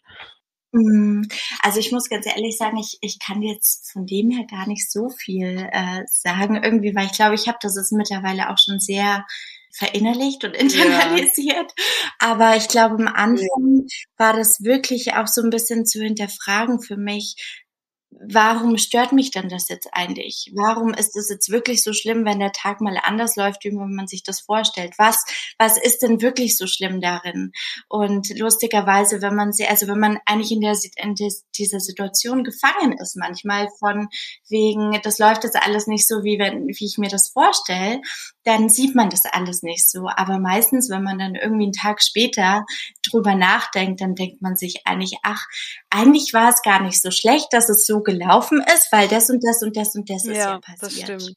Hm, 0.73 1.27
also 1.63 1.81
ich 1.81 1.93
muss 1.93 2.09
ganz 2.09 2.27
ehrlich 2.27 2.59
sagen, 2.59 2.77
ich, 2.77 2.99
ich 3.01 3.19
kann 3.19 3.43
jetzt 3.43 3.91
von 3.93 4.07
dem 4.07 4.31
her 4.31 4.47
gar 4.51 4.67
nicht 4.67 4.91
so 4.91 5.09
viel 5.09 5.69
äh, 5.73 6.03
sagen, 6.07 6.63
irgendwie, 6.63 6.95
weil 6.95 7.07
ich 7.07 7.13
glaube, 7.13 7.35
ich 7.35 7.49
habe 7.49 7.59
das 7.61 7.77
ist 7.77 7.93
mittlerweile 7.93 8.51
auch 8.51 8.59
schon 8.63 8.79
sehr 8.79 9.25
verinnerlicht 9.73 10.45
und 10.45 10.57
internalisiert. 10.57 11.73
Ja. 11.77 11.85
Aber 12.19 12.57
ich 12.57 12.69
glaube, 12.69 12.97
am 12.97 13.09
Anfang 13.09 13.85
ja. 13.87 13.97
war 14.17 14.33
das 14.33 14.63
wirklich 14.63 15.15
auch 15.15 15.27
so 15.27 15.43
ein 15.43 15.51
bisschen 15.51 15.87
zu 15.87 16.03
hinterfragen 16.03 16.81
für 16.81 16.97
mich, 16.97 17.65
warum 18.11 18.79
stört 18.79 19.13
mich 19.13 19.31
denn 19.31 19.49
das 19.49 19.69
jetzt 19.69 19.89
eigentlich? 19.93 20.51
Warum 20.55 20.95
ist 20.95 21.17
es 21.17 21.29
jetzt 21.29 21.51
wirklich 21.51 21.83
so 21.83 21.93
schlimm, 21.93 22.25
wenn 22.25 22.39
der 22.39 22.53
Tag 22.53 22.81
mal 22.81 22.99
anders 23.03 23.37
läuft, 23.37 23.65
wie 23.65 23.71
man 23.71 24.07
sich 24.07 24.23
das 24.23 24.41
vorstellt? 24.41 24.95
Was, 24.99 25.25
was 25.59 25.79
ist 25.79 26.03
denn 26.03 26.21
wirklich 26.23 26.57
so 26.57 26.67
schlimm 26.67 27.01
darin? 27.01 27.53
Und 27.89 28.29
lustigerweise, 28.39 29.23
wenn 29.23 29.35
man 29.35 29.53
sie, 29.53 29.67
also 29.67 29.87
wenn 29.87 29.99
man 29.99 30.19
eigentlich 30.25 30.53
in 30.53 30.61
der, 30.61 30.77
in 30.97 31.15
dieser 31.15 31.81
Situation 31.81 32.45
gefangen 32.45 32.93
ist, 32.99 33.17
manchmal 33.17 33.69
von 33.79 34.09
wegen, 34.49 34.99
das 35.03 35.19
läuft 35.19 35.45
jetzt 35.45 35.57
alles 35.57 35.87
nicht 35.87 36.07
so, 36.07 36.25
wie 36.25 36.39
wenn, 36.39 36.67
wie 36.67 36.87
ich 36.87 36.99
mir 36.99 37.11
das 37.11 37.29
vorstelle, 37.29 38.01
dann 38.47 38.69
sieht 38.69 38.95
man 38.95 39.11
das 39.11 39.25
alles 39.25 39.63
nicht 39.63 39.91
so. 39.91 40.09
Aber 40.09 40.39
meistens, 40.39 40.89
wenn 40.89 41.03
man 41.03 41.19
dann 41.19 41.35
irgendwie 41.35 41.65
einen 41.65 41.73
Tag 41.73 42.01
später 42.01 42.65
drüber 43.03 43.35
nachdenkt, 43.35 44.01
dann 44.01 44.15
denkt 44.15 44.41
man 44.41 44.57
sich 44.57 44.87
eigentlich, 44.87 45.19
ach, 45.25 45.45
eigentlich 45.91 46.33
war 46.33 46.51
es 46.51 46.63
gar 46.63 46.81
nicht 46.81 47.03
so 47.03 47.11
schlecht, 47.11 47.49
dass 47.53 47.69
es 47.69 47.85
so 47.87 48.03
gelaufen 48.03 48.63
ist, 48.75 48.93
weil 48.93 49.09
das 49.09 49.31
und 49.31 49.43
das 49.45 49.63
und 49.63 49.77
das 49.77 49.97
und 49.97 50.09
das 50.09 50.25
ja, 50.25 50.33
ist 50.33 50.39
ja 50.39 50.59
passiert. 50.61 51.09
Das 51.09 51.23
stimmt. 51.25 51.37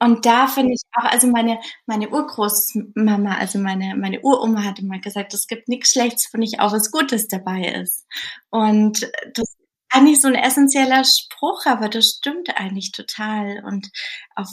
Und 0.00 0.26
da 0.26 0.48
finde 0.48 0.72
ich 0.74 0.82
auch, 0.92 1.04
also 1.04 1.28
meine, 1.28 1.60
meine 1.86 2.08
Urgroßmama, 2.08 3.36
also 3.36 3.58
meine, 3.58 3.94
meine 3.96 4.20
Uroma 4.22 4.64
hat 4.64 4.78
immer 4.78 4.98
gesagt, 4.98 5.34
es 5.34 5.46
gibt 5.46 5.68
nichts 5.68 5.90
Schlechtes, 5.90 6.26
finde 6.26 6.46
ich 6.46 6.58
auch 6.58 6.72
was 6.72 6.90
Gutes 6.90 7.28
dabei 7.28 7.68
ist. 7.68 8.06
Und 8.50 9.02
das 9.02 9.48
ist 9.48 9.56
eigentlich 9.90 10.20
so 10.20 10.28
ein 10.28 10.34
essentieller 10.34 11.04
Spruch, 11.04 11.66
aber 11.66 11.88
das 11.88 12.16
stimmt 12.18 12.48
eigentlich 12.56 12.92
total. 12.92 13.62
Und 13.64 13.88
auf, 14.34 14.48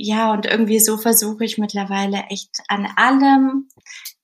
ja, 0.00 0.32
und 0.32 0.46
irgendwie 0.46 0.80
so 0.80 0.96
versuche 0.96 1.44
ich 1.44 1.58
mittlerweile 1.58 2.24
echt 2.30 2.60
an 2.68 2.86
allem 2.96 3.68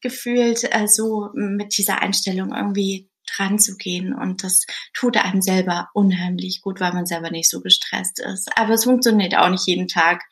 gefühlt 0.01 0.65
äh, 0.73 0.87
so 0.87 1.31
mit 1.35 1.77
dieser 1.77 2.03
Einstellung 2.03 2.55
irgendwie 2.55 3.09
dran 3.37 3.59
zu 3.59 3.77
gehen 3.77 4.15
und 4.15 4.45
das 4.45 4.67
tut 4.93 5.17
einem 5.17 5.41
selber 5.41 5.89
unheimlich 5.95 6.61
gut, 6.63 6.81
weil 6.81 6.93
man 6.93 7.07
selber 7.07 7.31
nicht 7.31 7.51
so 7.51 7.61
gestresst 7.61 8.21
ist. 8.21 8.51
Aber 8.57 8.75
es 8.75 8.85
funktioniert 8.85 9.37
auch 9.37 9.49
nicht 9.49 9.67
jeden 9.67 9.89
Tag. 9.89 10.23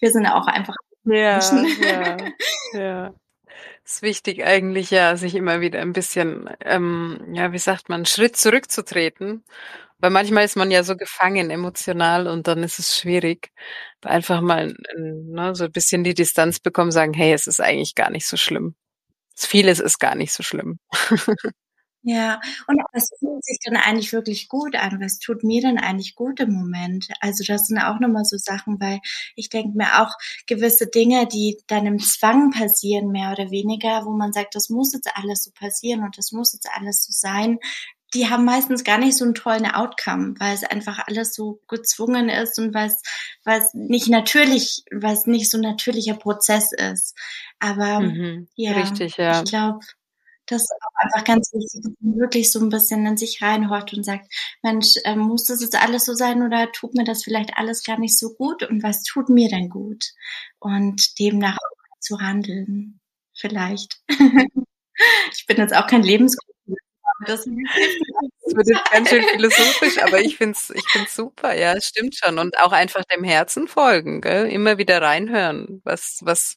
Wir 0.00 0.10
sind 0.10 0.26
auch 0.26 0.46
einfach 0.46 0.76
ja, 1.04 1.40
ja, 1.80 2.16
ja. 2.74 3.14
ist 3.84 4.02
wichtig 4.02 4.44
eigentlich 4.44 4.90
ja, 4.90 5.16
sich 5.16 5.34
immer 5.34 5.60
wieder 5.60 5.80
ein 5.80 5.92
bisschen, 5.92 6.48
ähm, 6.60 7.20
ja, 7.32 7.52
wie 7.52 7.58
sagt 7.58 7.88
man, 7.88 8.00
einen 8.00 8.06
Schritt 8.06 8.36
zurückzutreten. 8.36 9.44
Weil 10.02 10.10
manchmal 10.10 10.44
ist 10.44 10.56
man 10.56 10.70
ja 10.72 10.82
so 10.82 10.96
gefangen 10.96 11.50
emotional 11.50 12.26
und 12.26 12.48
dann 12.48 12.64
ist 12.64 12.80
es 12.80 12.98
schwierig. 12.98 13.52
Einfach 14.02 14.40
mal 14.42 14.74
ne, 14.96 15.54
so 15.54 15.64
ein 15.64 15.72
bisschen 15.72 16.04
die 16.04 16.14
Distanz 16.14 16.60
bekommen, 16.60 16.90
sagen, 16.90 17.14
hey, 17.14 17.32
es 17.32 17.46
ist 17.46 17.60
eigentlich 17.60 17.94
gar 17.94 18.10
nicht 18.10 18.26
so 18.26 18.36
schlimm. 18.36 18.74
Vieles 19.36 19.80
ist 19.80 20.00
gar 20.00 20.16
nicht 20.16 20.32
so 20.32 20.42
schlimm. 20.42 20.78
Ja, 22.04 22.40
und 22.66 22.80
was 22.92 23.10
fühlt 23.20 23.44
sich 23.44 23.58
dann 23.64 23.76
eigentlich 23.76 24.12
wirklich 24.12 24.48
gut 24.48 24.74
an? 24.74 25.00
Was 25.00 25.20
tut 25.20 25.44
mir 25.44 25.62
denn 25.62 25.78
eigentlich 25.78 26.16
gut 26.16 26.40
im 26.40 26.52
Moment? 26.52 27.06
Also 27.20 27.44
das 27.46 27.66
sind 27.68 27.78
auch 27.78 28.00
nochmal 28.00 28.24
so 28.24 28.36
Sachen, 28.38 28.80
weil 28.80 28.98
ich 29.36 29.50
denke 29.50 29.76
mir 29.78 30.02
auch 30.02 30.10
gewisse 30.48 30.88
Dinge, 30.88 31.28
die 31.28 31.58
dann 31.68 31.86
im 31.86 32.00
Zwang 32.00 32.50
passieren, 32.50 33.12
mehr 33.12 33.30
oder 33.30 33.52
weniger, 33.52 34.04
wo 34.04 34.10
man 34.10 34.32
sagt, 34.32 34.56
das 34.56 34.68
muss 34.68 34.92
jetzt 34.94 35.10
alles 35.14 35.44
so 35.44 35.52
passieren 35.52 36.02
und 36.02 36.18
das 36.18 36.32
muss 36.32 36.52
jetzt 36.54 36.68
alles 36.74 37.04
so 37.04 37.12
sein, 37.12 37.58
die 38.14 38.28
haben 38.28 38.44
meistens 38.44 38.84
gar 38.84 38.98
nicht 38.98 39.16
so 39.16 39.24
einen 39.24 39.34
tollen 39.34 39.66
Outcome, 39.66 40.34
weil 40.38 40.54
es 40.54 40.64
einfach 40.64 41.00
alles 41.06 41.34
so 41.34 41.60
gezwungen 41.68 42.28
ist 42.28 42.58
und 42.58 42.74
was 42.74 43.02
was 43.44 43.74
nicht 43.74 44.08
natürlich, 44.08 44.84
was 44.90 45.26
nicht 45.26 45.50
so 45.50 45.58
ein 45.58 45.62
natürlicher 45.62 46.14
Prozess 46.14 46.72
ist. 46.72 47.16
Aber 47.58 48.00
mhm, 48.00 48.48
ja, 48.54 48.72
richtig, 48.72 49.16
ja. 49.16 49.42
ich 49.42 49.50
glaube, 49.50 49.80
das 50.46 50.62
ist 50.62 50.72
auch 50.72 51.04
einfach 51.04 51.24
ganz 51.24 51.52
wichtig, 51.52 51.82
dass 51.82 51.92
man 52.00 52.18
wirklich 52.18 52.52
so 52.52 52.60
ein 52.60 52.68
bisschen 52.68 53.06
in 53.06 53.16
sich 53.16 53.40
reinhorcht 53.42 53.94
und 53.94 54.04
sagt, 54.04 54.32
Mensch, 54.62 54.94
ähm, 55.04 55.20
muss 55.20 55.44
das 55.44 55.62
jetzt 55.62 55.80
alles 55.80 56.04
so 56.04 56.14
sein 56.14 56.42
oder 56.42 56.70
tut 56.72 56.94
mir 56.94 57.04
das 57.04 57.24
vielleicht 57.24 57.56
alles 57.56 57.84
gar 57.84 57.98
nicht 57.98 58.18
so 58.18 58.34
gut 58.34 58.62
und 58.62 58.82
was 58.82 59.02
tut 59.02 59.28
mir 59.28 59.48
denn 59.48 59.68
gut? 59.68 60.04
Und 60.58 61.18
demnach 61.18 61.56
auch 61.56 62.00
zu 62.00 62.20
handeln, 62.20 63.00
vielleicht. 63.34 64.00
ich 64.08 65.46
bin 65.46 65.56
jetzt 65.56 65.74
auch 65.74 65.86
kein 65.86 66.02
Lebenscoach. 66.02 66.51
Das, 68.44 68.56
wird 68.56 68.68
jetzt 68.68 68.90
ganz 68.90 69.08
schön 69.08 69.22
philosophisch, 69.22 70.02
aber 70.02 70.20
ich 70.20 70.36
finde 70.36 70.52
es 70.52 70.70
ich 70.70 70.84
find's 70.90 71.14
super, 71.14 71.54
ja, 71.54 71.72
es 71.74 71.86
stimmt 71.86 72.16
schon. 72.16 72.38
Und 72.38 72.58
auch 72.58 72.72
einfach 72.72 73.04
dem 73.04 73.24
Herzen 73.24 73.68
folgen, 73.68 74.20
gell? 74.20 74.46
immer 74.50 74.78
wieder 74.78 75.00
reinhören, 75.00 75.80
was, 75.84 76.20
was, 76.22 76.56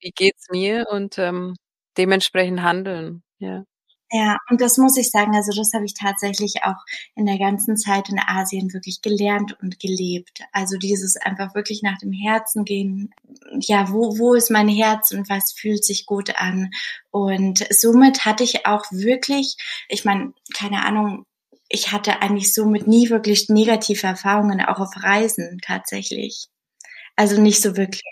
wie 0.00 0.10
geht's 0.10 0.48
mir 0.50 0.86
und 0.90 1.18
ähm, 1.18 1.54
dementsprechend 1.98 2.62
handeln. 2.62 3.22
Ja. 3.38 3.64
Ja, 4.10 4.38
und 4.48 4.60
das 4.60 4.78
muss 4.78 4.96
ich 4.96 5.10
sagen, 5.10 5.34
also 5.34 5.50
das 5.52 5.72
habe 5.74 5.86
ich 5.86 5.94
tatsächlich 5.94 6.62
auch 6.62 6.76
in 7.16 7.26
der 7.26 7.38
ganzen 7.38 7.76
Zeit 7.76 8.08
in 8.10 8.20
Asien 8.20 8.72
wirklich 8.72 9.02
gelernt 9.02 9.58
und 9.60 9.80
gelebt. 9.80 10.40
Also 10.52 10.76
dieses 10.76 11.16
einfach 11.16 11.54
wirklich 11.54 11.82
nach 11.82 11.98
dem 11.98 12.12
Herzen 12.12 12.64
gehen. 12.64 13.10
Ja, 13.60 13.90
wo, 13.90 14.18
wo 14.18 14.34
ist 14.34 14.50
mein 14.50 14.68
Herz 14.68 15.10
und 15.10 15.28
was 15.28 15.52
fühlt 15.52 15.84
sich 15.84 16.06
gut 16.06 16.36
an? 16.36 16.70
Und 17.10 17.66
somit 17.70 18.24
hatte 18.24 18.44
ich 18.44 18.66
auch 18.66 18.84
wirklich, 18.92 19.56
ich 19.88 20.04
meine, 20.04 20.32
keine 20.56 20.84
Ahnung, 20.84 21.24
ich 21.68 21.90
hatte 21.90 22.22
eigentlich 22.22 22.54
somit 22.54 22.86
nie 22.86 23.10
wirklich 23.10 23.48
negative 23.48 24.06
Erfahrungen, 24.06 24.60
auch 24.60 24.78
auf 24.78 24.90
Reisen 25.02 25.58
tatsächlich. 25.64 26.46
Also 27.16 27.40
nicht 27.40 27.60
so 27.62 27.76
wirklich 27.76 28.02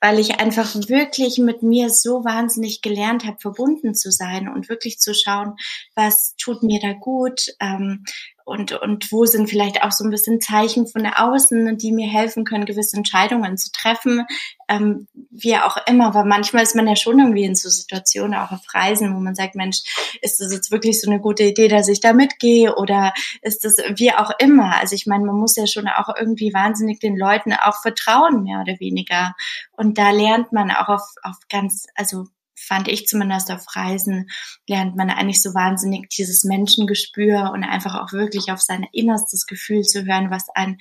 weil 0.00 0.18
ich 0.18 0.40
einfach 0.40 0.74
wirklich 0.74 1.38
mit 1.38 1.62
mir 1.62 1.90
so 1.90 2.24
wahnsinnig 2.24 2.82
gelernt 2.82 3.24
habe, 3.24 3.38
verbunden 3.40 3.94
zu 3.94 4.10
sein 4.10 4.48
und 4.48 4.68
wirklich 4.68 4.98
zu 4.98 5.14
schauen, 5.14 5.54
was 5.94 6.34
tut 6.36 6.62
mir 6.62 6.80
da 6.80 6.92
gut, 6.92 7.46
ähm, 7.60 8.04
und, 8.48 8.72
und 8.72 9.12
wo 9.12 9.26
sind 9.26 9.50
vielleicht 9.50 9.82
auch 9.82 9.92
so 9.92 10.04
ein 10.04 10.10
bisschen 10.10 10.40
Zeichen 10.40 10.86
von 10.86 11.02
der 11.02 11.22
Außen, 11.22 11.76
die 11.76 11.92
mir 11.92 12.08
helfen 12.08 12.46
können, 12.46 12.64
gewisse 12.64 12.96
Entscheidungen 12.96 13.58
zu 13.58 13.70
treffen, 13.70 14.24
ähm, 14.70 15.06
wie 15.30 15.58
auch 15.58 15.76
immer. 15.86 16.06
Aber 16.06 16.24
manchmal 16.24 16.62
ist 16.62 16.74
man 16.74 16.88
ja 16.88 16.96
schon 16.96 17.18
irgendwie 17.18 17.44
in 17.44 17.54
so 17.54 17.68
Situationen, 17.68 18.34
auch 18.34 18.50
auf 18.50 18.62
Reisen, 18.72 19.14
wo 19.14 19.20
man 19.20 19.34
sagt, 19.34 19.54
Mensch, 19.54 19.82
ist 20.22 20.40
das 20.40 20.50
jetzt 20.50 20.70
wirklich 20.70 20.98
so 20.98 21.10
eine 21.10 21.20
gute 21.20 21.42
Idee, 21.42 21.68
dass 21.68 21.88
ich 21.88 22.00
da 22.00 22.14
mitgehe 22.14 22.74
oder 22.74 23.12
ist 23.42 23.66
das 23.66 23.76
wie 23.96 24.12
auch 24.14 24.30
immer? 24.38 24.80
Also 24.80 24.94
ich 24.94 25.06
meine, 25.06 25.26
man 25.26 25.36
muss 25.36 25.54
ja 25.56 25.66
schon 25.66 25.86
auch 25.86 26.08
irgendwie 26.18 26.54
wahnsinnig 26.54 27.00
den 27.00 27.18
Leuten 27.18 27.52
auch 27.52 27.82
vertrauen, 27.82 28.44
mehr 28.44 28.62
oder 28.62 28.80
weniger. 28.80 29.34
Und 29.72 29.98
da 29.98 30.10
lernt 30.10 30.52
man 30.52 30.70
auch 30.70 30.88
auf, 30.88 31.02
auf 31.22 31.36
ganz, 31.50 31.84
also 31.94 32.24
fand 32.66 32.88
ich 32.88 33.06
zumindest 33.06 33.50
auf 33.50 33.64
Reisen, 33.74 34.28
lernt 34.68 34.96
man 34.96 35.10
eigentlich 35.10 35.42
so 35.42 35.54
wahnsinnig 35.54 36.08
dieses 36.10 36.44
Menschengespür 36.44 37.50
und 37.52 37.64
einfach 37.64 37.94
auch 37.94 38.12
wirklich 38.12 38.50
auf 38.50 38.60
sein 38.60 38.86
innerstes 38.92 39.46
Gefühl 39.46 39.82
zu 39.82 40.04
hören, 40.04 40.30
was 40.30 40.46
einen 40.54 40.78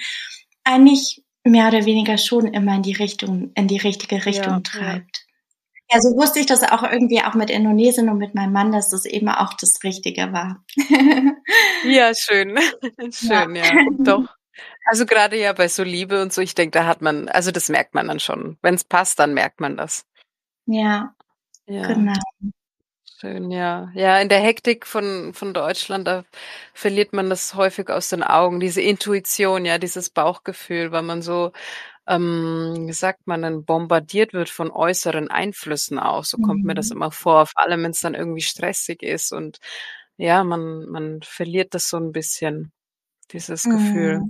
eigentlich 0.64 1.24
mehr 1.44 1.68
oder 1.70 1.86
weniger 1.86 2.18
schon 2.18 2.54
immer 2.54 2.76
in 2.76 2.82
die 2.82 2.94
Richtung, 2.94 3.52
in 3.56 3.68
die 3.68 3.78
richtige 3.78 4.26
Richtung 4.26 4.54
ja, 4.54 4.60
treibt. 4.60 5.26
Ja. 5.90 5.96
ja, 5.96 6.02
so 6.02 6.10
wusste 6.16 6.40
ich 6.40 6.46
das 6.46 6.64
auch 6.64 6.84
irgendwie 6.84 7.22
auch 7.22 7.34
mit 7.34 7.50
Indonesien 7.50 8.10
und 8.10 8.18
mit 8.18 8.36
meinem 8.36 8.54
Mann, 8.54 8.72
dass 8.72 8.90
das 8.90 9.06
eben 9.06 9.30
auch 9.30 9.54
das 9.54 9.84
Richtige 9.84 10.34
war. 10.34 10.64
ja, 11.86 12.12
schön. 12.14 12.58
schön, 13.12 13.56
ja. 13.56 13.66
ja. 13.66 13.74
Doch. 14.00 14.28
Also 14.86 15.06
gerade 15.06 15.38
ja 15.38 15.54
bei 15.54 15.68
so 15.68 15.84
Liebe 15.84 16.22
und 16.22 16.34
so, 16.34 16.42
ich 16.42 16.56
denke, 16.56 16.80
da 16.80 16.86
hat 16.86 17.02
man, 17.02 17.30
also 17.30 17.52
das 17.52 17.70
merkt 17.70 17.94
man 17.94 18.08
dann 18.08 18.20
schon. 18.20 18.58
Wenn 18.62 18.76
es 18.76 18.84
passt, 18.84 19.20
dann 19.20 19.34
merkt 19.34 19.60
man 19.60 19.78
das. 19.78 20.06
Ja, 20.66 21.14
ja. 21.68 21.88
Genau. 21.88 22.14
Schön, 23.20 23.50
ja. 23.50 23.90
Ja, 23.96 24.20
in 24.20 24.30
der 24.30 24.40
Hektik 24.42 24.86
von, 24.86 25.34
von 25.34 25.54
Deutschland, 25.54 26.08
da 26.08 26.24
verliert 26.74 27.14
man 27.14 27.32
das 27.32 27.56
häufig 27.56 27.90
aus 27.90 28.10
den 28.10 28.22
Augen, 28.22 28.60
diese 28.60 28.82
Intuition, 28.82 29.66
ja, 29.66 29.80
dieses 29.80 30.12
Bauchgefühl, 30.12 30.92
weil 30.92 31.02
man 31.02 31.24
so, 31.24 31.52
ähm, 32.08 32.86
wie 32.88 32.94
sagt 32.94 33.26
man, 33.26 33.42
dann 33.42 33.66
bombardiert 33.66 34.34
wird 34.34 34.50
von 34.50 34.70
äußeren 34.72 35.30
Einflüssen 35.32 35.98
auch. 36.00 36.26
So 36.26 36.38
kommt 36.38 36.64
mir 36.64 36.76
das 36.76 36.90
mhm. 36.92 36.98
immer 36.98 37.12
vor, 37.12 37.48
vor 37.48 37.64
allem 37.64 37.84
wenn 37.84 37.92
es 37.92 38.02
dann 38.02 38.14
irgendwie 38.14 38.42
stressig 38.42 39.02
ist 39.04 39.32
und 39.34 39.58
ja, 40.18 40.44
man, 40.44 40.86
man 40.88 41.22
verliert 41.24 41.74
das 41.74 41.90
so 41.90 41.98
ein 41.98 42.12
bisschen, 42.12 42.72
dieses 43.32 43.64
Gefühl. 43.64 44.22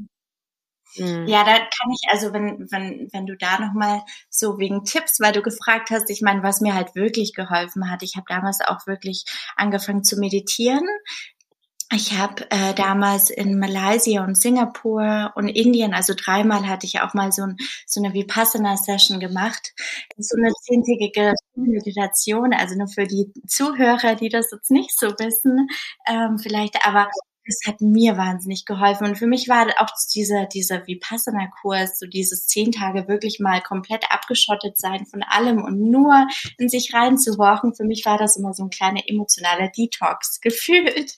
Mhm. 0.96 1.28
Ja, 1.28 1.44
da 1.44 1.58
kann 1.58 1.92
ich, 1.92 2.10
also 2.10 2.34
wenn, 2.34 2.68
wenn, 2.72 3.10
wenn 3.12 3.26
du 3.26 3.36
da 3.36 3.60
nochmal 3.60 4.02
so 4.30 4.58
wegen 4.58 4.84
Tipps, 4.84 5.20
weil 5.20 5.34
du 5.34 5.42
gefragt 5.42 5.90
hast, 5.92 6.10
ich 6.10 6.22
meine, 6.22 6.44
was 6.44 6.62
mir 6.62 6.74
halt 6.74 6.96
wirklich 6.96 7.34
geholfen 7.34 7.92
hat, 7.92 8.04
ich 8.04 8.16
habe 8.16 8.26
damals 8.28 8.60
auch 8.62 8.88
wirklich 8.88 9.26
angefangen 9.56 10.04
zu 10.04 10.18
meditieren. 10.18 10.88
Ich 11.94 12.18
habe 12.18 12.46
äh, 12.52 12.74
damals 12.74 13.30
in 13.30 13.60
Malaysia 13.60 14.22
und 14.22 14.38
Singapur 14.38 15.32
und 15.36 15.48
Indien, 15.48 15.94
also 15.94 16.14
dreimal 16.18 16.68
hatte 16.68 16.86
ich 16.86 17.00
auch 17.00 17.14
mal 17.14 17.32
so, 17.32 17.44
ein, 17.44 17.56
so 17.86 18.04
eine 18.04 18.14
Vipassana-Session 18.14 19.22
gemacht. 19.22 19.74
So 20.18 20.36
eine 20.36 20.52
zehntägige 20.64 21.34
Meditation, 21.56 22.54
also 22.54 22.76
nur 22.76 22.90
für 22.90 23.08
die 23.08 23.32
Zuhörer, 23.48 24.16
die 24.16 24.28
das 24.28 24.52
jetzt 24.52 24.70
nicht 24.70 25.00
so 25.00 25.08
wissen, 25.08 25.70
ähm, 26.06 26.38
vielleicht, 26.40 26.86
aber 26.86 27.10
das 27.48 27.62
hat 27.66 27.82
mir 27.82 28.18
wahnsinnig 28.18 28.66
geholfen. 28.66 29.08
Und 29.08 29.18
für 29.18 29.28
mich 29.28 29.48
war 29.48 29.68
auch 29.80 29.90
dieser, 30.14 30.46
dieser 30.46 30.86
Vipassana-Kurs, 30.86 31.98
so 31.98 32.06
dieses 32.06 32.46
zehn 32.46 32.72
Tage 32.72 33.08
wirklich 33.08 33.40
mal 33.40 33.62
komplett 33.62 34.06
abgeschottet 34.12 34.78
sein 34.78 35.06
von 35.06 35.24
allem 35.24 35.64
und 35.64 35.80
nur 35.80 36.28
in 36.58 36.68
sich 36.68 36.94
reinzuhorchen. 36.94 37.74
Für 37.74 37.86
mich 37.86 38.04
war 38.06 38.18
das 38.18 38.36
immer 38.36 38.54
so 38.54 38.64
ein 38.64 38.70
kleiner 38.70 39.02
emotionaler 39.08 39.70
Detox 39.70 40.40
gefühlt. 40.42 41.18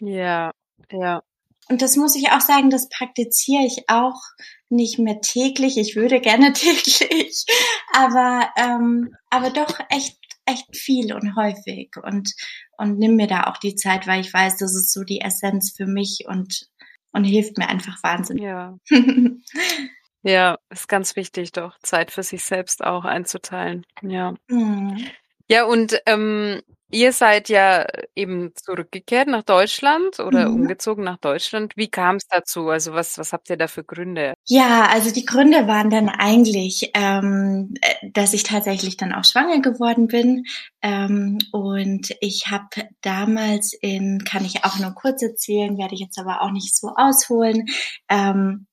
Ja, 0.00 0.52
ja. 0.92 1.22
Und 1.68 1.82
das 1.82 1.96
muss 1.96 2.16
ich 2.16 2.30
auch 2.30 2.40
sagen, 2.40 2.70
das 2.70 2.88
praktiziere 2.88 3.64
ich 3.64 3.88
auch 3.88 4.22
nicht 4.70 4.98
mehr 4.98 5.20
täglich. 5.20 5.76
Ich 5.76 5.96
würde 5.96 6.20
gerne 6.20 6.52
täglich, 6.54 7.44
aber, 7.92 8.48
ähm, 8.56 9.14
aber 9.28 9.50
doch 9.50 9.78
echt, 9.90 10.16
echt 10.46 10.76
viel 10.76 11.12
und 11.12 11.36
häufig. 11.36 11.90
Und 12.02 12.32
und 12.78 12.98
nimm 12.98 13.16
mir 13.16 13.26
da 13.26 13.44
auch 13.44 13.58
die 13.58 13.74
Zeit, 13.74 14.06
weil 14.06 14.20
ich 14.20 14.32
weiß, 14.32 14.56
das 14.56 14.74
ist 14.74 14.92
so 14.92 15.04
die 15.04 15.20
Essenz 15.20 15.74
für 15.76 15.86
mich 15.86 16.24
und, 16.26 16.68
und 17.12 17.24
hilft 17.24 17.58
mir 17.58 17.68
einfach 17.68 18.02
wahnsinnig. 18.02 18.44
Ja. 18.44 18.78
ja, 20.22 20.58
ist 20.70 20.88
ganz 20.88 21.16
wichtig, 21.16 21.52
doch 21.52 21.78
Zeit 21.82 22.10
für 22.10 22.22
sich 22.22 22.44
selbst 22.44 22.84
auch 22.84 23.04
einzuteilen. 23.04 23.84
Ja. 24.02 24.34
Mhm. 24.48 25.04
Ja, 25.50 25.64
und 25.64 26.00
ähm, 26.06 26.62
Ihr 26.90 27.12
seid 27.12 27.48
ja 27.48 27.86
eben 28.14 28.52
zurückgekehrt 28.54 29.28
nach 29.28 29.42
Deutschland 29.42 30.20
oder 30.20 30.48
mhm. 30.48 30.62
umgezogen 30.62 31.04
nach 31.04 31.18
Deutschland. 31.18 31.76
Wie 31.76 31.88
kam 31.88 32.16
es 32.16 32.26
dazu? 32.28 32.68
Also 32.68 32.94
was, 32.94 33.18
was 33.18 33.32
habt 33.32 33.50
ihr 33.50 33.58
da 33.58 33.66
für 33.66 33.84
Gründe? 33.84 34.32
Ja, 34.46 34.86
also 34.90 35.12
die 35.12 35.26
Gründe 35.26 35.66
waren 35.66 35.90
dann 35.90 36.08
eigentlich, 36.08 36.90
ähm, 36.94 37.74
äh, 37.82 38.10
dass 38.12 38.32
ich 38.32 38.42
tatsächlich 38.42 38.96
dann 38.96 39.12
auch 39.12 39.24
schwanger 39.24 39.60
geworden 39.60 40.06
bin. 40.06 40.44
Ähm, 40.80 41.38
und 41.52 42.14
ich 42.20 42.46
habe 42.50 42.88
damals 43.02 43.74
in, 43.82 44.24
kann 44.24 44.46
ich 44.46 44.64
auch 44.64 44.78
nur 44.78 44.94
kurz 44.94 45.22
erzählen, 45.22 45.76
werde 45.76 45.94
ich 45.94 46.00
jetzt 46.00 46.18
aber 46.18 46.40
auch 46.40 46.52
nicht 46.52 46.74
so 46.74 46.92
ausholen, 46.96 47.66
ähm, 48.08 48.67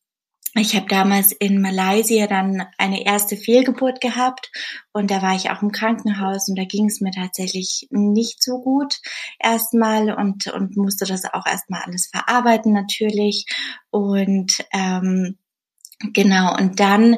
ich 0.58 0.76
habe 0.76 0.88
damals 0.88 1.34
in 1.34 1.62
Malaysia 1.62 2.28
dann 2.28 2.66
eine 2.78 3.06
erste 3.06 3.36
Fehlgeburt 3.36 4.00
gehabt 4.00 4.52
und 4.94 5.12
da 5.12 5.22
war 5.22 5.36
ich 5.36 5.50
auch 5.50 5.62
im 5.62 5.72
Krankenhaus 5.72 6.48
und 6.48 6.58
da 6.58 6.64
ging 6.64 6.86
es 6.86 7.02
mir 7.02 7.12
tatsächlich 7.12 7.88
nicht 7.92 8.42
so 8.42 8.62
gut 8.62 9.00
erstmal 9.40 10.14
und, 10.14 10.48
und 10.48 10.78
musste 10.78 11.06
das 11.06 11.26
auch 11.26 11.46
erstmal 11.46 11.82
alles 11.84 12.08
verarbeiten 12.08 12.72
natürlich. 12.72 13.46
Und 13.90 14.64
ähm, 14.72 15.38
genau, 16.14 16.56
und 16.58 16.80
dann 16.80 17.18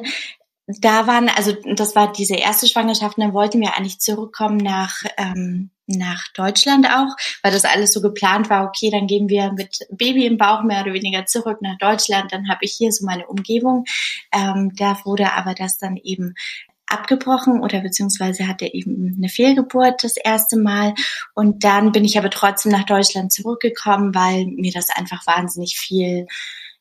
da 0.68 1.06
waren, 1.06 1.30
also 1.30 1.54
das 1.74 1.96
war 1.96 2.12
diese 2.12 2.36
erste 2.36 2.66
Schwangerschaft, 2.66 3.16
und 3.16 3.24
dann 3.24 3.32
wollten 3.32 3.60
wir 3.60 3.76
eigentlich 3.76 4.00
zurückkommen 4.00 4.58
nach, 4.58 5.02
ähm, 5.16 5.70
nach 5.86 6.28
Deutschland 6.34 6.86
auch, 6.86 7.16
weil 7.42 7.52
das 7.52 7.64
alles 7.64 7.92
so 7.94 8.02
geplant 8.02 8.50
war, 8.50 8.66
okay, 8.66 8.90
dann 8.90 9.06
gehen 9.06 9.30
wir 9.30 9.52
mit 9.52 9.78
Baby 9.90 10.26
im 10.26 10.36
Bauch 10.36 10.62
mehr 10.62 10.82
oder 10.82 10.92
weniger 10.92 11.24
zurück 11.24 11.62
nach 11.62 11.78
Deutschland, 11.78 12.32
dann 12.32 12.48
habe 12.50 12.60
ich 12.62 12.74
hier 12.74 12.92
so 12.92 13.06
meine 13.06 13.26
Umgebung. 13.26 13.84
Ähm, 14.32 14.72
da 14.76 14.98
wurde 15.04 15.32
aber 15.32 15.54
das 15.54 15.78
dann 15.78 15.96
eben 15.96 16.34
abgebrochen 16.86 17.60
oder 17.60 17.80
beziehungsweise 17.80 18.46
hatte 18.48 18.66
eben 18.72 19.14
eine 19.16 19.28
Fehlgeburt 19.28 20.02
das 20.02 20.16
erste 20.16 20.58
Mal 20.58 20.94
und 21.34 21.64
dann 21.64 21.92
bin 21.92 22.04
ich 22.04 22.18
aber 22.18 22.30
trotzdem 22.30 22.72
nach 22.72 22.84
Deutschland 22.84 23.32
zurückgekommen, 23.32 24.14
weil 24.14 24.46
mir 24.46 24.72
das 24.72 24.88
einfach 24.90 25.26
wahnsinnig 25.26 25.76
viel 25.76 26.26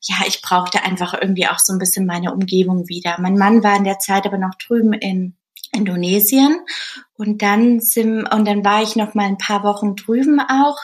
ja, 0.01 0.15
ich 0.27 0.41
brauchte 0.41 0.83
einfach 0.83 1.13
irgendwie 1.13 1.47
auch 1.47 1.59
so 1.59 1.73
ein 1.73 1.79
bisschen 1.79 2.05
meine 2.05 2.33
Umgebung 2.33 2.87
wieder. 2.87 3.17
Mein 3.19 3.37
Mann 3.37 3.63
war 3.63 3.75
in 3.75 3.83
der 3.83 3.99
Zeit 3.99 4.25
aber 4.25 4.37
noch 4.37 4.55
drüben 4.55 4.93
in 4.93 5.35
Indonesien 5.71 6.59
und 7.15 7.41
dann 7.41 7.79
sind, 7.79 8.23
und 8.25 8.47
dann 8.47 8.63
war 8.63 8.83
ich 8.83 8.95
noch 8.95 9.13
mal 9.13 9.25
ein 9.25 9.37
paar 9.37 9.63
Wochen 9.63 9.95
drüben 9.95 10.39
auch 10.39 10.77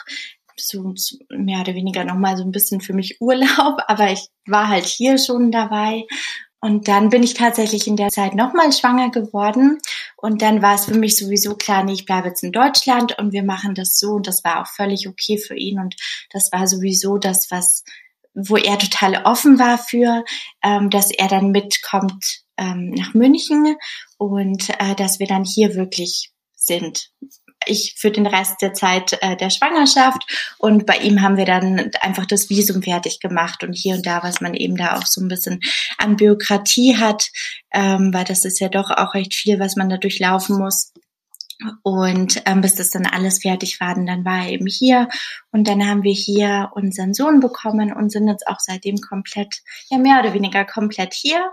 so 0.56 0.94
mehr 1.30 1.60
oder 1.60 1.74
weniger 1.74 2.04
noch 2.04 2.14
mal 2.14 2.36
so 2.36 2.44
ein 2.44 2.52
bisschen 2.52 2.80
für 2.80 2.92
mich 2.92 3.20
Urlaub, 3.20 3.80
aber 3.86 4.12
ich 4.12 4.28
war 4.46 4.68
halt 4.68 4.86
hier 4.86 5.18
schon 5.18 5.50
dabei 5.50 6.04
und 6.64 6.88
dann 6.88 7.10
bin 7.10 7.22
ich 7.22 7.34
tatsächlich 7.34 7.86
in 7.86 7.96
der 7.96 8.08
Zeit 8.08 8.34
nochmal 8.34 8.72
schwanger 8.72 9.10
geworden. 9.10 9.80
Und 10.16 10.40
dann 10.40 10.62
war 10.62 10.76
es 10.76 10.86
für 10.86 10.94
mich 10.94 11.14
sowieso 11.14 11.56
klar, 11.56 11.84
nee, 11.84 11.92
ich 11.92 12.06
bleibe 12.06 12.28
jetzt 12.28 12.42
in 12.42 12.52
Deutschland 12.52 13.18
und 13.18 13.34
wir 13.34 13.42
machen 13.42 13.74
das 13.74 13.98
so. 13.98 14.12
Und 14.12 14.26
das 14.26 14.44
war 14.44 14.62
auch 14.62 14.66
völlig 14.66 15.06
okay 15.06 15.36
für 15.36 15.54
ihn. 15.54 15.78
Und 15.78 15.94
das 16.30 16.52
war 16.52 16.66
sowieso 16.66 17.18
das, 17.18 17.50
was 17.50 17.84
wo 18.34 18.56
er 18.56 18.78
total 18.78 19.22
offen 19.24 19.58
war 19.58 19.78
für, 19.78 20.24
ähm, 20.62 20.90
dass 20.90 21.10
er 21.10 21.28
dann 21.28 21.50
mitkommt 21.50 22.42
ähm, 22.56 22.90
nach 22.90 23.14
München 23.14 23.76
und 24.18 24.70
äh, 24.80 24.94
dass 24.96 25.18
wir 25.18 25.26
dann 25.26 25.44
hier 25.44 25.74
wirklich 25.74 26.30
sind. 26.54 27.10
Ich 27.66 27.94
für 27.96 28.10
den 28.10 28.26
Rest 28.26 28.60
der 28.60 28.74
Zeit 28.74 29.16
äh, 29.22 29.36
der 29.36 29.48
Schwangerschaft 29.48 30.22
und 30.58 30.84
bei 30.84 30.98
ihm 30.98 31.22
haben 31.22 31.38
wir 31.38 31.46
dann 31.46 31.90
einfach 32.00 32.26
das 32.26 32.50
Visum 32.50 32.82
fertig 32.82 33.20
gemacht 33.20 33.64
und 33.64 33.72
hier 33.72 33.94
und 33.94 34.06
da, 34.06 34.22
was 34.22 34.40
man 34.40 34.54
eben 34.54 34.76
da 34.76 34.98
auch 34.98 35.06
so 35.06 35.22
ein 35.22 35.28
bisschen 35.28 35.60
an 35.96 36.16
Bürokratie 36.16 36.96
hat, 36.96 37.30
ähm, 37.72 38.12
weil 38.12 38.24
das 38.24 38.44
ist 38.44 38.60
ja 38.60 38.68
doch 38.68 38.90
auch 38.90 39.14
recht 39.14 39.34
viel, 39.34 39.58
was 39.60 39.76
man 39.76 39.88
da 39.88 39.96
durchlaufen 39.96 40.58
muss. 40.58 40.92
Und 41.82 42.42
ähm, 42.46 42.60
bis 42.60 42.74
das 42.74 42.90
dann 42.90 43.06
alles 43.06 43.42
fertig 43.42 43.80
war, 43.80 43.94
dann 43.94 44.24
war 44.24 44.44
er 44.44 44.50
eben 44.50 44.66
hier. 44.66 45.08
Und 45.52 45.68
dann 45.68 45.86
haben 45.86 46.02
wir 46.02 46.12
hier 46.12 46.70
unseren 46.74 47.14
Sohn 47.14 47.40
bekommen 47.40 47.92
und 47.92 48.10
sind 48.10 48.28
jetzt 48.28 48.46
auch 48.46 48.60
seitdem 48.60 48.96
komplett, 48.96 49.62
ja 49.88 49.98
mehr 49.98 50.20
oder 50.20 50.34
weniger 50.34 50.64
komplett 50.64 51.14
hier. 51.14 51.52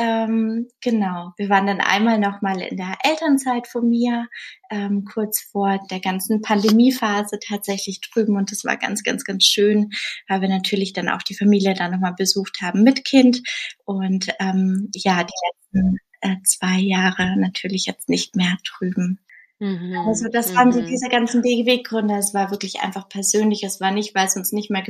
Ähm, 0.00 0.68
genau, 0.80 1.32
wir 1.38 1.48
waren 1.48 1.66
dann 1.66 1.80
einmal 1.80 2.20
nochmal 2.20 2.60
in 2.60 2.76
der 2.76 2.94
Elternzeit 3.02 3.66
von 3.66 3.88
mir, 3.88 4.28
ähm, 4.70 5.04
kurz 5.04 5.42
vor 5.42 5.80
der 5.90 5.98
ganzen 5.98 6.40
Pandemiephase 6.40 7.40
tatsächlich 7.40 8.00
drüben 8.00 8.36
und 8.36 8.52
das 8.52 8.64
war 8.64 8.76
ganz, 8.76 9.02
ganz, 9.02 9.24
ganz 9.24 9.44
schön, 9.44 9.90
weil 10.28 10.40
wir 10.40 10.48
natürlich 10.48 10.92
dann 10.92 11.08
auch 11.08 11.22
die 11.22 11.34
Familie 11.34 11.74
da 11.74 11.88
nochmal 11.88 12.14
besucht 12.16 12.58
haben 12.62 12.84
mit 12.84 13.04
Kind 13.04 13.42
und 13.84 14.28
ähm, 14.38 14.88
ja, 14.94 15.24
die 15.24 15.32
letzten 15.72 15.96
äh, 16.20 16.36
zwei 16.44 16.78
Jahre 16.78 17.36
natürlich 17.36 17.86
jetzt 17.86 18.08
nicht 18.08 18.36
mehr 18.36 18.56
drüben. 18.64 19.18
Mhm. 19.60 20.04
Also 20.06 20.28
das 20.28 20.54
waren 20.54 20.72
so 20.72 20.80
mhm. 20.80 20.86
diese 20.86 21.08
ganzen 21.08 21.42
Weggründe. 21.42 22.14
Es 22.14 22.32
war 22.32 22.50
wirklich 22.50 22.80
einfach 22.80 23.08
persönlich. 23.08 23.64
Es 23.64 23.80
war 23.80 23.90
nicht, 23.90 24.14
weil 24.14 24.26
es 24.26 24.36
uns 24.36 24.52
nicht 24.52 24.70
mehr 24.70 24.84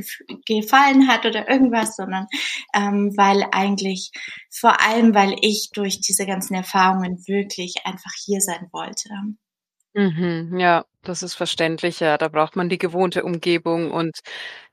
gefallen 0.45 1.07
hat 1.07 1.25
oder 1.25 1.49
irgendwas, 1.49 1.95
sondern 1.95 2.27
ähm, 2.75 3.13
weil 3.17 3.45
eigentlich 3.51 4.11
vor 4.51 4.79
allem, 4.81 5.15
weil 5.15 5.35
ich 5.41 5.71
durch 5.73 6.01
diese 6.01 6.25
ganzen 6.25 6.53
Erfahrungen 6.53 7.17
wirklich 7.27 7.77
einfach 7.85 8.11
hier 8.23 8.41
sein 8.41 8.67
wollte. 8.71 9.09
Mhm, 9.95 10.59
ja, 10.59 10.85
das 11.03 11.23
ist 11.23 11.35
verständlich, 11.35 11.99
ja. 11.99 12.17
Da 12.17 12.27
braucht 12.27 12.55
man 12.55 12.69
die 12.69 12.77
gewohnte 12.77 13.23
Umgebung 13.23 13.91
und 13.91 14.19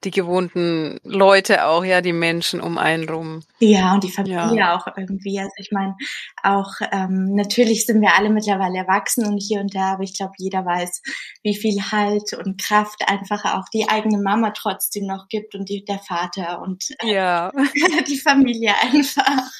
die 0.04 0.10
gewohnten 0.10 0.98
Leute 1.04 1.66
auch, 1.66 1.84
ja, 1.84 2.00
die 2.00 2.12
Menschen 2.12 2.60
um 2.60 2.78
einen 2.78 3.08
rum. 3.08 3.42
Ja, 3.60 3.94
und 3.94 4.04
die 4.04 4.10
Familie 4.10 4.56
ja. 4.56 4.76
auch 4.76 4.86
irgendwie. 4.96 5.38
Also 5.38 5.52
ich 5.58 5.70
meine, 5.72 5.96
auch 6.42 6.72
ähm, 6.92 7.34
natürlich 7.34 7.86
sind 7.86 8.00
wir 8.00 8.14
alle 8.16 8.30
mittlerweile 8.30 8.78
erwachsen 8.78 9.26
und 9.26 9.38
hier 9.38 9.60
und 9.60 9.74
da, 9.74 9.94
aber 9.94 10.02
ich 10.02 10.16
glaube, 10.16 10.34
jeder 10.38 10.64
weiß, 10.64 11.02
wie 11.42 11.56
viel 11.56 11.80
Halt 11.90 12.34
und 12.34 12.60
Kraft 12.60 13.02
einfach 13.08 13.44
auch 13.44 13.64
die 13.72 13.88
eigene 13.88 14.18
Mama 14.18 14.50
trotzdem 14.50 15.06
noch 15.06 15.28
gibt 15.28 15.54
und 15.54 15.68
die, 15.68 15.84
der 15.84 15.98
Vater 15.98 16.60
und 16.60 16.84
äh, 17.02 17.14
ja. 17.14 17.52
die 18.08 18.18
Familie 18.18 18.74
einfach. 18.82 19.50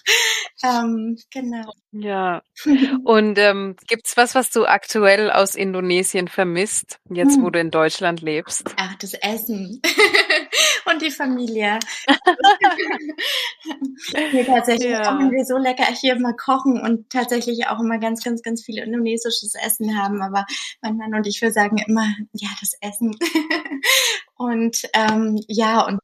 Ähm, 0.65 1.17
genau. 1.31 1.73
Ja. 1.93 2.43
Und 3.05 3.39
ähm, 3.39 3.77
gibt's 3.87 4.17
was, 4.17 4.35
was 4.35 4.51
du 4.51 4.67
aktuell 4.67 5.31
aus 5.31 5.55
Indonesien 5.55 6.29
vermisst, 6.29 6.57
jetzt 7.11 7.41
wo 7.41 7.47
hm. 7.47 7.53
du 7.53 7.61
in 7.61 7.71
Deutschland 7.71 8.21
lebst? 8.21 8.65
Ach, 8.77 8.95
das 8.97 9.15
Essen. 9.15 9.81
und 10.91 11.03
die 11.03 11.11
Familie. 11.11 11.79
nee, 14.33 14.45
tatsächlich 14.45 14.91
ja. 14.91 15.15
auch 15.15 15.19
wenn 15.19 15.31
wir 15.31 15.45
so 15.45 15.57
lecker 15.57 15.85
hier 15.85 16.15
immer 16.15 16.35
kochen 16.35 16.81
und 16.81 17.11
tatsächlich 17.11 17.67
auch 17.69 17.81
immer 17.81 17.99
ganz, 17.99 18.23
ganz, 18.23 18.43
ganz 18.43 18.65
viel 18.65 18.79
indonesisches 18.79 19.55
Essen 19.55 19.99
haben. 19.99 20.23
Aber 20.23 20.47
mein 20.83 20.97
Mann 20.97 21.15
und 21.15 21.27
ich, 21.27 21.41
wir 21.43 21.53
sagen 21.53 21.79
immer, 21.87 22.07
ja, 22.33 22.49
das 22.61 22.73
Essen. 22.81 23.17
und 24.37 24.83
ähm, 24.95 25.41
ja, 25.49 25.87
und 25.87 26.01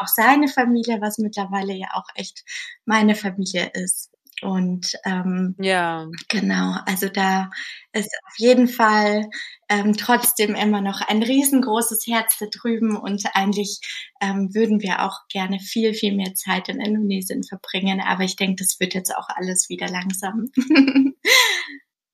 auch 0.00 0.06
seine 0.06 0.48
Familie, 0.48 1.00
was 1.00 1.18
mittlerweile 1.18 1.74
ja 1.74 1.88
auch 1.94 2.08
echt 2.14 2.44
meine 2.84 3.14
Familie 3.14 3.70
ist. 3.74 4.10
Und 4.42 4.92
ähm, 5.04 5.54
ja, 5.58 6.06
genau, 6.28 6.76
also 6.84 7.08
da 7.08 7.50
ist 7.92 8.10
auf 8.26 8.38
jeden 8.38 8.68
Fall 8.68 9.30
ähm, 9.68 9.96
trotzdem 9.96 10.54
immer 10.54 10.82
noch 10.82 11.00
ein 11.00 11.22
riesengroßes 11.22 12.06
Herz 12.06 12.36
da 12.38 12.46
drüben 12.46 12.96
und 12.96 13.24
eigentlich 13.34 13.80
ähm, 14.20 14.54
würden 14.54 14.82
wir 14.82 15.02
auch 15.02 15.26
gerne 15.30 15.58
viel, 15.58 15.94
viel 15.94 16.14
mehr 16.14 16.34
Zeit 16.34 16.68
in 16.68 16.80
Indonesien 16.80 17.44
verbringen. 17.44 18.02
Aber 18.02 18.24
ich 18.24 18.36
denke, 18.36 18.62
das 18.62 18.78
wird 18.78 18.92
jetzt 18.92 19.16
auch 19.16 19.28
alles 19.28 19.70
wieder 19.70 19.88
langsam. 19.88 20.50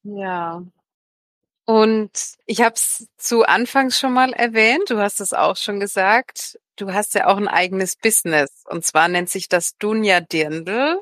ja. 0.04 0.62
Und 1.64 2.11
ich 2.46 2.61
habe 2.61 2.74
es 2.74 3.08
zu 3.16 3.44
Anfangs 3.44 3.98
schon 3.98 4.12
mal 4.12 4.32
erwähnt, 4.32 4.90
du 4.90 4.98
hast 4.98 5.20
es 5.20 5.32
auch 5.32 5.56
schon 5.56 5.80
gesagt, 5.80 6.58
du 6.76 6.92
hast 6.92 7.14
ja 7.14 7.26
auch 7.28 7.37
ein 7.37 7.48
eigenes 7.48 7.96
Business 7.96 8.64
und 8.66 8.85
zwar 8.85 9.08
nennt 9.08 9.30
sich 9.30 9.48
das 9.48 9.76
Dunja 9.78 10.20
Dirndl. 10.20 11.00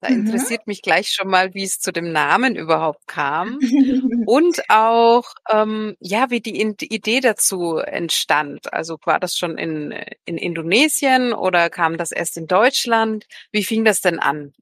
Da 0.00 0.10
mhm. 0.10 0.26
interessiert 0.26 0.66
mich 0.66 0.82
gleich 0.82 1.12
schon 1.12 1.28
mal, 1.28 1.54
wie 1.54 1.64
es 1.64 1.78
zu 1.78 1.92
dem 1.92 2.12
Namen 2.12 2.56
überhaupt 2.56 3.06
kam 3.06 3.58
und 4.26 4.62
auch, 4.68 5.34
ähm, 5.50 5.96
ja, 6.00 6.30
wie 6.30 6.40
die 6.40 6.60
Idee 6.60 7.20
dazu 7.20 7.76
entstand. 7.76 8.72
Also 8.72 8.98
war 9.04 9.20
das 9.20 9.36
schon 9.36 9.58
in, 9.58 9.94
in 10.24 10.38
Indonesien 10.38 11.32
oder 11.32 11.70
kam 11.70 11.98
das 11.98 12.12
erst 12.12 12.36
in 12.36 12.46
Deutschland? 12.46 13.26
Wie 13.52 13.64
fing 13.64 13.84
das 13.84 14.00
denn 14.00 14.18
an? 14.18 14.52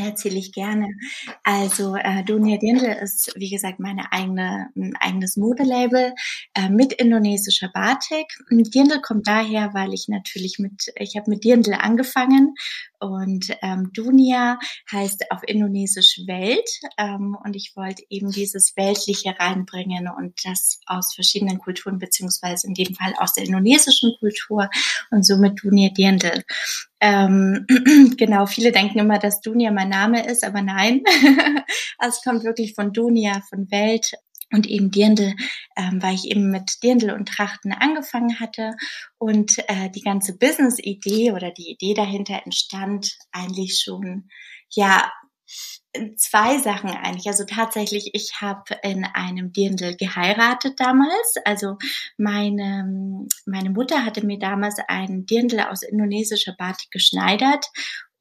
Erzähle 0.00 0.38
ich 0.38 0.52
gerne. 0.52 0.88
Also 1.44 1.96
äh, 1.96 2.24
Dunia 2.24 2.58
Dirndl 2.58 2.86
ist, 3.02 3.32
wie 3.36 3.50
gesagt, 3.50 3.80
meine 3.80 4.12
eigene, 4.12 4.68
ein 4.76 4.94
eigenes 5.00 5.36
Modelabel 5.36 6.14
äh, 6.54 6.68
mit 6.68 6.92
indonesischer 6.92 7.70
Batik. 7.72 8.26
Dirndl 8.50 9.00
kommt 9.00 9.26
daher, 9.26 9.74
weil 9.74 9.92
ich 9.92 10.06
natürlich 10.08 10.58
mit, 10.58 10.92
ich 10.96 11.16
habe 11.16 11.30
mit 11.30 11.44
Dirndl 11.44 11.74
angefangen 11.74 12.54
und 13.02 13.50
ähm, 13.62 13.90
Dunia 13.92 14.58
heißt 14.90 15.30
auf 15.30 15.40
Indonesisch 15.44 16.20
Welt 16.26 16.68
ähm, 16.98 17.36
und 17.44 17.56
ich 17.56 17.72
wollte 17.74 18.04
eben 18.10 18.30
dieses 18.30 18.76
Weltliche 18.76 19.34
reinbringen 19.38 20.08
und 20.08 20.34
das 20.44 20.78
aus 20.86 21.14
verschiedenen 21.14 21.58
Kulturen 21.58 21.98
beziehungsweise 21.98 22.68
in 22.68 22.74
dem 22.74 22.94
Fall 22.94 23.14
aus 23.18 23.34
der 23.34 23.44
indonesischen 23.44 24.12
Kultur 24.20 24.70
und 25.10 25.26
somit 25.26 25.62
Dunia 25.62 25.90
Dirndl. 25.90 26.44
Ähm, 27.02 27.66
genau, 28.16 28.46
viele 28.46 28.70
denken 28.70 29.00
immer, 29.00 29.18
dass 29.18 29.40
Dunia 29.40 29.72
mein 29.72 29.88
Name 29.88 30.24
ist, 30.24 30.44
aber 30.44 30.62
nein. 30.62 31.02
also 31.98 32.16
es 32.16 32.22
kommt 32.22 32.44
wirklich 32.44 32.74
von 32.74 32.92
Dunia, 32.92 33.42
von 33.50 33.68
Welt 33.72 34.12
und 34.52 34.68
eben 34.68 34.92
Dirndl, 34.92 35.34
ähm, 35.76 36.00
weil 36.00 36.14
ich 36.14 36.30
eben 36.30 36.50
mit 36.50 36.80
Dirndl 36.84 37.10
und 37.10 37.28
Trachten 37.28 37.72
angefangen 37.72 38.38
hatte 38.38 38.76
und 39.18 39.58
äh, 39.68 39.90
die 39.90 40.02
ganze 40.02 40.38
Business-Idee 40.38 41.32
oder 41.32 41.50
die 41.50 41.72
Idee 41.72 41.94
dahinter 41.94 42.40
entstand 42.44 43.18
eigentlich 43.32 43.80
schon 43.82 44.28
ja 44.70 45.10
zwei 46.16 46.58
Sachen 46.58 46.90
eigentlich. 46.90 47.26
Also 47.26 47.44
tatsächlich, 47.44 48.10
ich 48.14 48.40
habe 48.40 48.76
in 48.82 49.04
einem 49.04 49.52
Dirndl 49.52 49.96
geheiratet 49.96 50.80
damals. 50.80 51.34
Also 51.44 51.76
meine, 52.16 53.26
meine 53.46 53.70
Mutter 53.70 54.04
hatte 54.04 54.24
mir 54.24 54.38
damals 54.38 54.76
ein 54.88 55.26
Dirndl 55.26 55.60
aus 55.60 55.82
indonesischer 55.82 56.54
Batik 56.56 56.90
geschneidert 56.90 57.66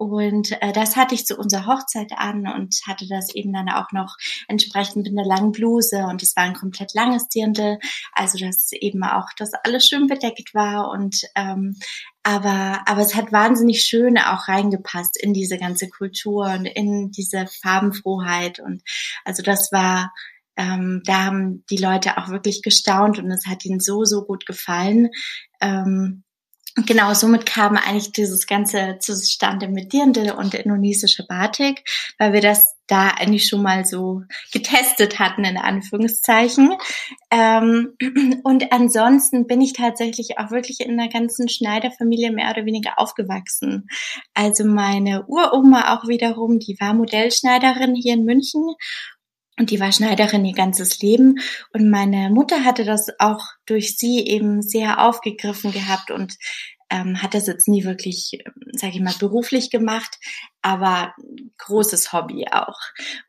und 0.01 0.51
äh, 0.61 0.71
das 0.73 0.95
hatte 0.95 1.13
ich 1.13 1.25
zu 1.25 1.37
unserer 1.37 1.67
Hochzeit 1.67 2.11
an 2.15 2.47
und 2.47 2.75
hatte 2.87 3.07
das 3.07 3.35
eben 3.35 3.53
dann 3.53 3.69
auch 3.69 3.91
noch 3.91 4.17
entsprechend 4.47 4.97
mit 4.97 5.07
einer 5.07 5.27
langen 5.27 5.51
Bluse 5.51 6.05
und 6.07 6.23
es 6.23 6.35
war 6.35 6.43
ein 6.43 6.55
komplett 6.55 6.95
langes 6.95 7.27
Dirndl, 7.27 7.77
also 8.13 8.39
dass 8.39 8.71
eben 8.71 9.03
auch 9.03 9.27
das 9.37 9.51
alles 9.63 9.85
schön 9.85 10.07
bedeckt 10.07 10.55
war 10.55 10.89
und 10.89 11.21
ähm, 11.35 11.77
aber 12.23 12.81
aber 12.87 13.01
es 13.01 13.15
hat 13.15 13.31
wahnsinnig 13.31 13.83
schön 13.83 14.17
auch 14.17 14.47
reingepasst 14.47 15.21
in 15.21 15.33
diese 15.33 15.59
ganze 15.59 15.87
Kultur 15.87 16.45
und 16.45 16.65
in 16.65 17.11
diese 17.11 17.45
Farbenfroheit 17.61 18.59
und 18.59 18.81
also 19.23 19.43
das 19.43 19.71
war 19.71 20.11
ähm, 20.57 21.03
da 21.05 21.25
haben 21.25 21.63
die 21.69 21.77
Leute 21.77 22.17
auch 22.17 22.29
wirklich 22.29 22.63
gestaunt 22.63 23.19
und 23.19 23.29
es 23.29 23.45
hat 23.45 23.65
ihnen 23.65 23.79
so 23.79 24.03
so 24.03 24.25
gut 24.25 24.45
gefallen. 24.47 25.09
Ähm, 25.61 26.23
Genau, 26.75 27.13
somit 27.13 27.45
kam 27.45 27.75
eigentlich 27.75 28.13
dieses 28.13 28.47
Ganze 28.47 28.97
zustande 28.99 29.67
mit 29.67 29.91
Dirndl 29.91 30.31
und 30.31 30.53
indonesischer 30.53 31.25
Batik, 31.27 31.83
weil 32.17 32.31
wir 32.31 32.39
das 32.39 32.77
da 32.87 33.09
eigentlich 33.09 33.47
schon 33.47 33.61
mal 33.61 33.85
so 33.85 34.23
getestet 34.53 35.19
hatten, 35.19 35.43
in 35.43 35.57
Anführungszeichen. 35.57 36.77
Ähm, 37.29 37.95
und 38.43 38.71
ansonsten 38.71 39.47
bin 39.47 39.61
ich 39.61 39.73
tatsächlich 39.73 40.37
auch 40.37 40.51
wirklich 40.51 40.79
in 40.79 40.99
einer 40.99 41.09
ganzen 41.09 41.49
Schneiderfamilie 41.49 42.31
mehr 42.31 42.51
oder 42.51 42.65
weniger 42.65 42.99
aufgewachsen. 42.99 43.87
Also 44.33 44.65
meine 44.65 45.25
Uroma 45.27 45.93
auch 45.95 46.07
wiederum, 46.07 46.59
die 46.59 46.77
war 46.79 46.93
Modellschneiderin 46.93 47.95
hier 47.95 48.13
in 48.13 48.25
München 48.25 48.75
und 49.59 49.69
die 49.69 49.79
war 49.79 49.91
Schneiderin 49.91 50.45
ihr 50.45 50.53
ganzes 50.53 50.99
Leben. 51.01 51.39
Und 51.73 51.89
meine 51.89 52.29
Mutter 52.29 52.63
hatte 52.63 52.85
das 52.85 53.07
auch 53.19 53.43
durch 53.65 53.97
sie 53.97 54.25
eben 54.25 54.61
sehr 54.61 55.05
aufgegriffen 55.05 55.71
gehabt 55.71 56.11
und 56.11 56.37
ähm, 56.89 57.21
hat 57.21 57.33
das 57.33 57.47
jetzt 57.47 57.67
nie 57.67 57.83
wirklich, 57.83 58.43
sage 58.73 58.93
ich 58.95 59.01
mal, 59.01 59.15
beruflich 59.19 59.69
gemacht, 59.69 60.17
aber 60.61 61.13
großes 61.57 62.13
Hobby 62.13 62.45
auch. 62.51 62.79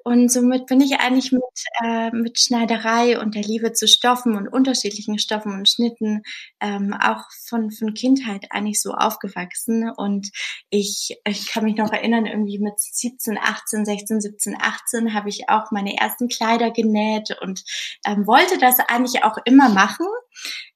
Und 0.05 0.31
somit 0.31 0.67
bin 0.67 0.81
ich 0.81 1.01
eigentlich 1.01 1.33
mit, 1.33 1.43
äh, 1.83 2.11
mit 2.11 2.39
Schneiderei 2.39 3.19
und 3.19 3.35
der 3.35 3.43
Liebe 3.43 3.73
zu 3.73 3.87
Stoffen 3.89 4.37
und 4.37 4.49
unterschiedlichen 4.49 5.19
Stoffen 5.19 5.53
und 5.55 5.69
Schnitten 5.69 6.23
ähm, 6.61 6.95
auch 6.95 7.25
von, 7.49 7.71
von 7.71 7.95
Kindheit 7.95 8.47
eigentlich 8.51 8.81
so 8.81 8.93
aufgewachsen. 8.93 9.91
Und 9.91 10.31
ich, 10.71 11.19
ich 11.27 11.51
kann 11.51 11.65
mich 11.65 11.77
noch 11.77 11.93
erinnern, 11.93 12.27
irgendwie 12.27 12.59
mit 12.59 12.79
17, 12.79 13.39
18, 13.39 13.85
16, 13.85 14.21
17, 14.21 14.57
18 14.61 15.15
habe 15.15 15.29
ich 15.29 15.49
auch 15.49 15.71
meine 15.71 15.97
ersten 15.97 16.29
Kleider 16.29 16.71
genäht 16.71 17.37
und 17.41 17.63
ähm, 18.07 18.27
wollte 18.27 18.59
das 18.59 18.79
eigentlich 18.79 19.25
auch 19.25 19.39
immer 19.45 19.69
machen. 19.69 20.07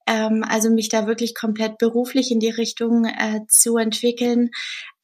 ähm, 0.07 0.45
also 0.49 0.71
mich 0.71 0.89
da 0.89 1.07
wirklich 1.07 1.35
komplett 1.35 1.79
beruflich 1.79 2.31
in 2.31 2.41
die 2.41 2.51
Richtung 2.51 3.05
äh, 3.05 3.41
zu 3.49 3.77
entwickeln. 3.77 4.51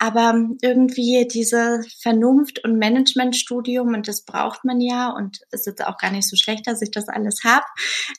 Aber 0.02 0.34
irgendwie 0.62 1.28
diese 1.32 1.84
Vernunft- 2.00 2.64
und 2.64 2.76
Managementstudium, 2.76 3.94
und 3.94 4.08
das 4.08 4.24
braucht 4.24 4.64
man 4.64 4.80
ja, 4.80 5.10
und 5.10 5.38
ist 5.52 5.64
jetzt 5.64 5.86
auch 5.86 5.96
gar 5.96 6.10
nicht 6.10 6.28
so 6.28 6.34
schlecht, 6.34 6.66
dass 6.66 6.82
ich 6.82 6.90
das 6.90 7.08
alles 7.08 7.44
habe, 7.44 7.64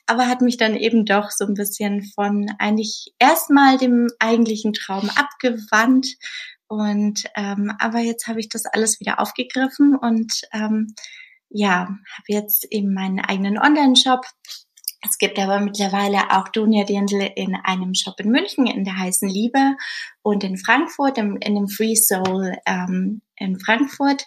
aber 0.06 0.26
hat 0.26 0.40
mich 0.40 0.56
dann 0.56 0.76
eben 0.76 1.04
doch 1.04 1.30
so 1.30 1.44
ein 1.44 1.52
bisschen 1.52 2.10
von 2.14 2.46
eigentlich 2.58 3.12
erstmal 3.18 3.76
dem 3.76 4.08
eigentlichen 4.18 4.72
Traum 4.72 5.10
abgewandt. 5.10 6.06
Und 6.68 7.24
ähm, 7.36 7.70
aber 7.78 7.98
jetzt 7.98 8.28
habe 8.28 8.40
ich 8.40 8.48
das 8.48 8.64
alles 8.64 8.98
wieder 8.98 9.20
aufgegriffen 9.20 9.94
und 9.94 10.40
ähm, 10.54 10.94
ja, 11.50 11.80
habe 11.80 12.28
jetzt 12.28 12.66
eben 12.70 12.94
meinen 12.94 13.20
eigenen 13.20 13.58
Online-Shop 13.58 14.24
es 15.06 15.18
gibt 15.18 15.38
aber 15.38 15.60
mittlerweile 15.60 16.30
auch 16.30 16.48
Dunja 16.48 16.84
Dirndl 16.84 17.30
in 17.36 17.54
einem 17.62 17.94
Shop 17.94 18.18
in 18.18 18.30
München 18.30 18.66
in 18.66 18.84
der 18.84 18.98
heißen 18.98 19.28
Liebe 19.28 19.76
und 20.22 20.44
in 20.44 20.56
Frankfurt 20.56 21.18
im, 21.18 21.36
in 21.36 21.54
dem 21.54 21.68
Free 21.68 21.94
Soul 21.94 22.56
ähm, 22.66 23.20
in 23.36 23.58
Frankfurt. 23.58 24.26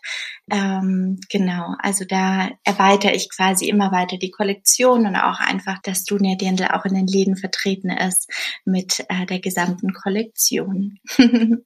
Ähm, 0.52 1.20
genau, 1.30 1.74
also 1.80 2.06
da 2.06 2.52
erweitere 2.64 3.16
ich 3.16 3.30
quasi 3.30 3.68
immer 3.68 3.92
weiter 3.92 4.18
die 4.18 4.32
Kollektion 4.32 5.08
und 5.08 5.16
auch 5.16 5.40
einfach, 5.40 5.80
dass 5.82 6.04
Dunja 6.04 6.36
Dirndl 6.36 6.68
auch 6.68 6.86
in 6.86 6.94
den 6.94 7.08
Läden 7.08 7.38
vertreten 7.38 7.90
ist 7.90 8.32
mit 8.66 9.04
äh, 9.10 9.26
der 9.26 9.40
gesamten 9.40 9.94
Kollektion. 9.94 11.00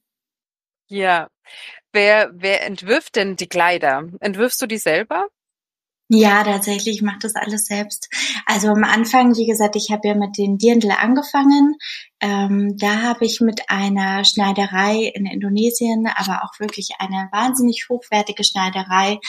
ja. 0.88 1.28
Wer, 1.94 2.32
wer 2.34 2.66
entwirft 2.66 3.18
denn 3.18 3.36
die 3.36 3.48
Kleider? 3.48 4.08
Entwirfst 4.22 4.62
du 4.62 4.68
die 4.68 4.78
selber? 4.78 5.28
Ja, 6.14 6.44
tatsächlich, 6.44 6.96
ich 6.98 7.02
mache 7.04 7.20
das 7.22 7.36
alles 7.36 7.68
selbst. 7.68 8.10
Also 8.46 8.68
am 8.68 8.84
Anfang, 8.84 9.38
wie 9.38 9.46
gesagt, 9.46 9.78
ich 9.78 9.92
habe 9.92 10.10
ja 10.10 10.14
mit 10.14 10.38
den 10.38 10.58
Dirndl 10.58 10.92
angefangen. 10.92 11.78
Ähm, 12.20 12.76
da 12.78 13.04
habe 13.04 13.24
ich 13.24 13.40
mit 13.40 13.70
einer 13.70 14.26
Schneiderei 14.26 15.10
in 15.16 15.26
Indonesien, 15.26 16.08
aber 16.14 16.44
auch 16.44 16.60
wirklich 16.60 16.90
eine 17.00 17.30
wahnsinnig 17.32 17.88
hochwertige 17.90 18.44
Schneiderei, 18.44 19.20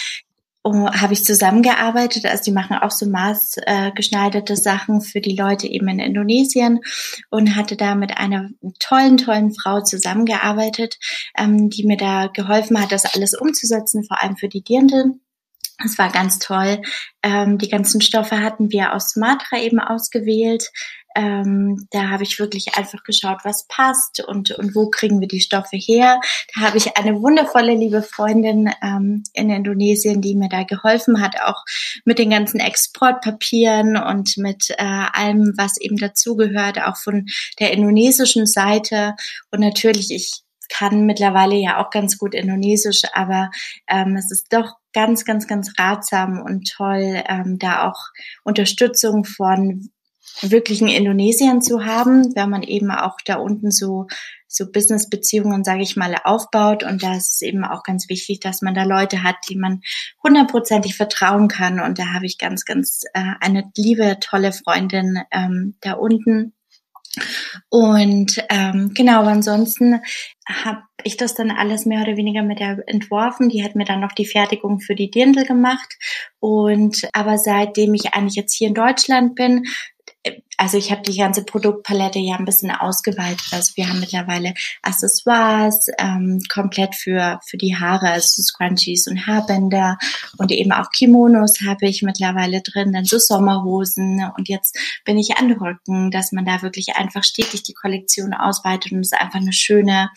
oh, 0.64 0.90
habe 0.90 1.12
ich 1.12 1.24
zusammengearbeitet. 1.24 2.26
Also 2.26 2.42
die 2.42 2.52
machen 2.52 2.76
auch 2.76 2.90
so 2.90 3.06
maßgeschneiderte 3.06 4.54
äh, 4.54 4.56
Sachen 4.56 5.02
für 5.02 5.20
die 5.20 5.36
Leute 5.36 5.68
eben 5.68 5.86
in 5.86 6.00
Indonesien 6.00 6.80
und 7.30 7.54
hatte 7.54 7.76
da 7.76 7.94
mit 7.94 8.16
einer 8.16 8.50
tollen, 8.80 9.18
tollen 9.18 9.54
Frau 9.54 9.82
zusammengearbeitet, 9.82 10.98
ähm, 11.38 11.70
die 11.70 11.86
mir 11.86 11.96
da 11.96 12.26
geholfen 12.26 12.82
hat, 12.82 12.90
das 12.90 13.04
alles 13.14 13.38
umzusetzen, 13.38 14.02
vor 14.04 14.20
allem 14.20 14.36
für 14.36 14.48
die 14.48 14.64
Dirndl. 14.64 15.20
Es 15.84 15.98
war 15.98 16.10
ganz 16.10 16.38
toll. 16.38 16.82
Ähm, 17.22 17.58
die 17.58 17.68
ganzen 17.68 18.00
Stoffe 18.00 18.40
hatten 18.40 18.70
wir 18.70 18.94
aus 18.94 19.10
Sumatra 19.10 19.58
eben 19.58 19.80
ausgewählt. 19.80 20.70
Ähm, 21.14 21.86
da 21.90 22.08
habe 22.08 22.22
ich 22.22 22.38
wirklich 22.38 22.76
einfach 22.76 23.02
geschaut, 23.04 23.40
was 23.44 23.66
passt 23.68 24.24
und, 24.26 24.50
und 24.52 24.74
wo 24.74 24.88
kriegen 24.88 25.20
wir 25.20 25.28
die 25.28 25.40
Stoffe 25.40 25.76
her. 25.76 26.20
Da 26.54 26.62
habe 26.62 26.78
ich 26.78 26.96
eine 26.96 27.20
wundervolle 27.20 27.74
liebe 27.74 28.02
Freundin 28.02 28.70
ähm, 28.82 29.22
in 29.34 29.50
Indonesien, 29.50 30.20
die 30.20 30.34
mir 30.34 30.48
da 30.48 30.62
geholfen 30.62 31.20
hat, 31.20 31.40
auch 31.42 31.62
mit 32.04 32.18
den 32.18 32.30
ganzen 32.30 32.60
Exportpapieren 32.60 33.96
und 33.96 34.36
mit 34.38 34.70
äh, 34.70 35.06
allem, 35.12 35.52
was 35.56 35.78
eben 35.80 35.96
dazugehört, 35.96 36.80
auch 36.82 36.96
von 36.96 37.26
der 37.58 37.72
indonesischen 37.72 38.46
Seite. 38.46 39.14
Und 39.50 39.60
natürlich, 39.60 40.10
ich 40.10 40.42
kann 40.70 41.04
mittlerweile 41.04 41.56
ja 41.56 41.82
auch 41.82 41.90
ganz 41.90 42.16
gut 42.16 42.34
Indonesisch, 42.34 43.02
aber 43.12 43.50
ähm, 43.88 44.16
es 44.16 44.30
ist 44.30 44.46
doch 44.52 44.76
ganz, 44.92 45.24
ganz, 45.24 45.46
ganz 45.46 45.72
ratsam 45.78 46.40
und 46.40 46.70
toll, 46.70 47.22
ähm, 47.28 47.58
da 47.58 47.88
auch 47.88 48.08
Unterstützung 48.44 49.24
von 49.24 49.90
wirklichen 50.40 50.88
Indonesiern 50.88 51.60
zu 51.60 51.84
haben, 51.84 52.34
wenn 52.34 52.48
man 52.48 52.62
eben 52.62 52.90
auch 52.90 53.18
da 53.24 53.36
unten 53.36 53.70
so 53.70 54.06
so 54.52 54.70
Business-Beziehungen, 54.70 55.64
sage 55.64 55.82
ich 55.82 55.96
mal, 55.96 56.14
aufbaut. 56.24 56.84
Und 56.84 57.02
da 57.02 57.16
ist 57.16 57.34
es 57.34 57.42
eben 57.42 57.64
auch 57.64 57.82
ganz 57.82 58.08
wichtig, 58.08 58.40
dass 58.40 58.60
man 58.60 58.74
da 58.74 58.84
Leute 58.84 59.22
hat, 59.22 59.36
die 59.48 59.56
man 59.56 59.80
hundertprozentig 60.22 60.94
vertrauen 60.94 61.48
kann. 61.48 61.80
Und 61.80 61.98
da 61.98 62.12
habe 62.12 62.26
ich 62.26 62.36
ganz, 62.36 62.64
ganz 62.66 63.02
äh, 63.14 63.32
eine 63.40 63.70
liebe, 63.76 64.18
tolle 64.20 64.52
Freundin 64.52 65.20
ähm, 65.30 65.76
da 65.80 65.94
unten, 65.94 66.52
und 67.68 68.42
ähm, 68.48 68.92
genau, 68.94 69.24
ansonsten 69.24 70.00
habe 70.48 70.82
ich 71.04 71.16
das 71.16 71.34
dann 71.34 71.50
alles 71.50 71.86
mehr 71.86 72.02
oder 72.02 72.16
weniger 72.16 72.42
mit 72.42 72.60
der 72.60 72.82
entworfen. 72.86 73.48
Die 73.48 73.64
hat 73.64 73.74
mir 73.74 73.84
dann 73.84 74.00
noch 74.00 74.12
die 74.12 74.26
Fertigung 74.26 74.80
für 74.80 74.94
die 74.94 75.10
Dirndl 75.10 75.44
gemacht. 75.44 75.96
Und 76.40 77.08
aber 77.12 77.38
seitdem 77.38 77.94
ich 77.94 78.14
eigentlich 78.14 78.36
jetzt 78.36 78.54
hier 78.54 78.68
in 78.68 78.74
Deutschland 78.74 79.34
bin, 79.34 79.64
also 80.62 80.78
ich 80.78 80.92
habe 80.92 81.02
die 81.02 81.16
ganze 81.16 81.42
Produktpalette 81.44 82.20
ja 82.20 82.36
ein 82.36 82.44
bisschen 82.44 82.70
ausgeweitet. 82.70 83.48
Also 83.50 83.72
wir 83.74 83.88
haben 83.88 83.98
mittlerweile 83.98 84.54
Accessoires 84.82 85.88
ähm, 85.98 86.40
komplett 86.48 86.94
für 86.94 87.40
für 87.44 87.56
die 87.56 87.74
Haare, 87.74 88.10
also 88.10 88.40
Scrunchies 88.40 89.08
und 89.08 89.26
Haarbänder 89.26 89.98
und 90.38 90.52
eben 90.52 90.70
auch 90.70 90.90
Kimonos 90.96 91.58
habe 91.66 91.88
ich 91.88 92.02
mittlerweile 92.02 92.62
drin, 92.62 92.92
dann 92.92 93.04
so 93.04 93.18
Sommerhosen 93.18 94.30
und 94.36 94.48
jetzt 94.48 94.78
bin 95.04 95.18
ich 95.18 95.36
an 95.36 95.50
Rücken, 95.50 96.12
dass 96.12 96.30
man 96.30 96.44
da 96.44 96.62
wirklich 96.62 96.94
einfach 96.94 97.24
stetig 97.24 97.64
die 97.64 97.74
Kollektion 97.74 98.32
ausweitet 98.32 98.92
und 98.92 99.00
es 99.00 99.12
einfach 99.12 99.40
eine 99.40 99.52
schöne 99.52 100.10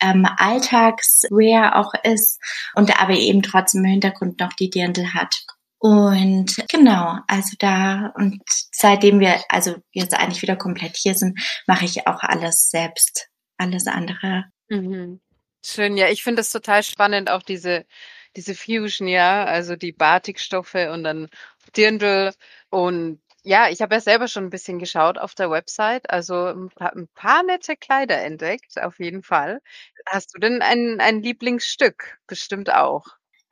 ähm, 0.00 0.26
Alltagswear 0.36 1.76
auch 1.76 1.92
ist 2.02 2.40
und 2.74 3.00
aber 3.00 3.14
eben 3.14 3.42
trotzdem 3.42 3.84
im 3.84 3.92
Hintergrund 3.92 4.40
noch 4.40 4.52
die 4.54 4.68
Dirndl 4.68 5.14
hat. 5.14 5.44
Und 5.84 6.64
genau, 6.70 7.18
also 7.26 7.56
da 7.58 8.12
und 8.14 8.40
seitdem 8.70 9.18
wir 9.18 9.42
also 9.48 9.74
jetzt 9.90 10.14
eigentlich 10.14 10.40
wieder 10.40 10.54
komplett 10.54 10.96
hier 10.96 11.16
sind, 11.16 11.40
mache 11.66 11.84
ich 11.84 12.06
auch 12.06 12.20
alles 12.22 12.70
selbst, 12.70 13.26
alles 13.58 13.88
andere. 13.88 14.44
Mhm. 14.68 15.20
Schön, 15.64 15.96
ja, 15.96 16.06
ich 16.08 16.22
finde 16.22 16.42
es 16.42 16.50
total 16.50 16.84
spannend, 16.84 17.28
auch 17.30 17.42
diese 17.42 17.84
diese 18.36 18.54
Fusion, 18.54 19.08
ja, 19.08 19.44
also 19.44 19.74
die 19.74 19.90
Batikstoffe 19.90 20.76
und 20.92 21.02
dann 21.02 21.28
Dirndl 21.76 22.32
und 22.70 23.20
ja, 23.42 23.68
ich 23.68 23.82
habe 23.82 23.96
ja 23.96 24.00
selber 24.00 24.28
schon 24.28 24.44
ein 24.44 24.50
bisschen 24.50 24.78
geschaut 24.78 25.18
auf 25.18 25.34
der 25.34 25.50
Website, 25.50 26.08
also 26.10 26.46
ein 26.46 26.70
ein 26.78 27.08
paar 27.08 27.42
nette 27.42 27.76
Kleider 27.76 28.22
entdeckt, 28.22 28.80
auf 28.80 29.00
jeden 29.00 29.24
Fall. 29.24 29.60
Hast 30.06 30.32
du 30.32 30.38
denn 30.38 30.62
ein, 30.62 31.00
ein 31.00 31.22
Lieblingsstück? 31.22 32.18
Bestimmt 32.28 32.72
auch. 32.72 33.04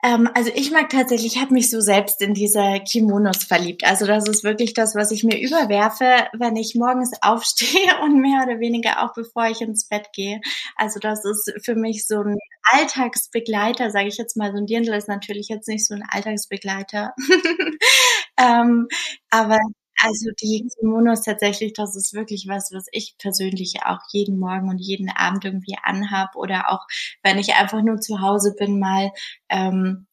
Ähm, 0.03 0.29
also 0.33 0.51
ich 0.55 0.71
mag 0.71 0.89
tatsächlich, 0.89 1.35
ich 1.35 1.41
habe 1.41 1.53
mich 1.53 1.69
so 1.69 1.79
selbst 1.79 2.21
in 2.21 2.33
diese 2.33 2.79
Kimonos 2.89 3.43
verliebt. 3.43 3.83
Also 3.85 4.07
das 4.07 4.27
ist 4.27 4.43
wirklich 4.43 4.73
das, 4.73 4.95
was 4.95 5.11
ich 5.11 5.23
mir 5.23 5.39
überwerfe, 5.39 6.27
wenn 6.33 6.55
ich 6.55 6.75
morgens 6.75 7.11
aufstehe 7.21 7.99
und 8.03 8.19
mehr 8.19 8.43
oder 8.45 8.59
weniger 8.59 9.03
auch 9.03 9.13
bevor 9.13 9.47
ich 9.47 9.61
ins 9.61 9.87
Bett 9.87 10.07
gehe. 10.13 10.41
Also 10.75 10.99
das 10.99 11.23
ist 11.25 11.53
für 11.63 11.75
mich 11.75 12.07
so 12.07 12.21
ein 12.21 12.37
Alltagsbegleiter, 12.71 13.91
sage 13.91 14.07
ich 14.07 14.17
jetzt 14.17 14.37
mal. 14.37 14.51
So 14.51 14.57
ein 14.57 14.65
Dirndl 14.65 14.93
ist 14.93 15.07
natürlich 15.07 15.49
jetzt 15.49 15.67
nicht 15.67 15.85
so 15.85 15.93
ein 15.93 16.03
Alltagsbegleiter. 16.09 17.13
ähm, 18.37 18.87
aber 19.29 19.59
also 20.03 20.31
die 20.41 20.67
Kimonos 20.79 21.21
tatsächlich, 21.21 21.73
das 21.73 21.95
ist 21.95 22.13
wirklich 22.13 22.47
was, 22.47 22.71
was 22.73 22.85
ich 22.91 23.15
persönlich 23.17 23.75
auch 23.85 23.99
jeden 24.11 24.39
Morgen 24.39 24.69
und 24.69 24.79
jeden 24.79 25.09
Abend 25.09 25.45
irgendwie 25.45 25.77
anhab 25.83 26.35
oder 26.35 26.71
auch 26.71 26.87
wenn 27.23 27.37
ich 27.37 27.53
einfach 27.55 27.81
nur 27.83 27.99
zu 28.01 28.21
Hause 28.21 28.55
bin 28.57 28.79
mal 28.79 29.11
ähm, 29.49 30.07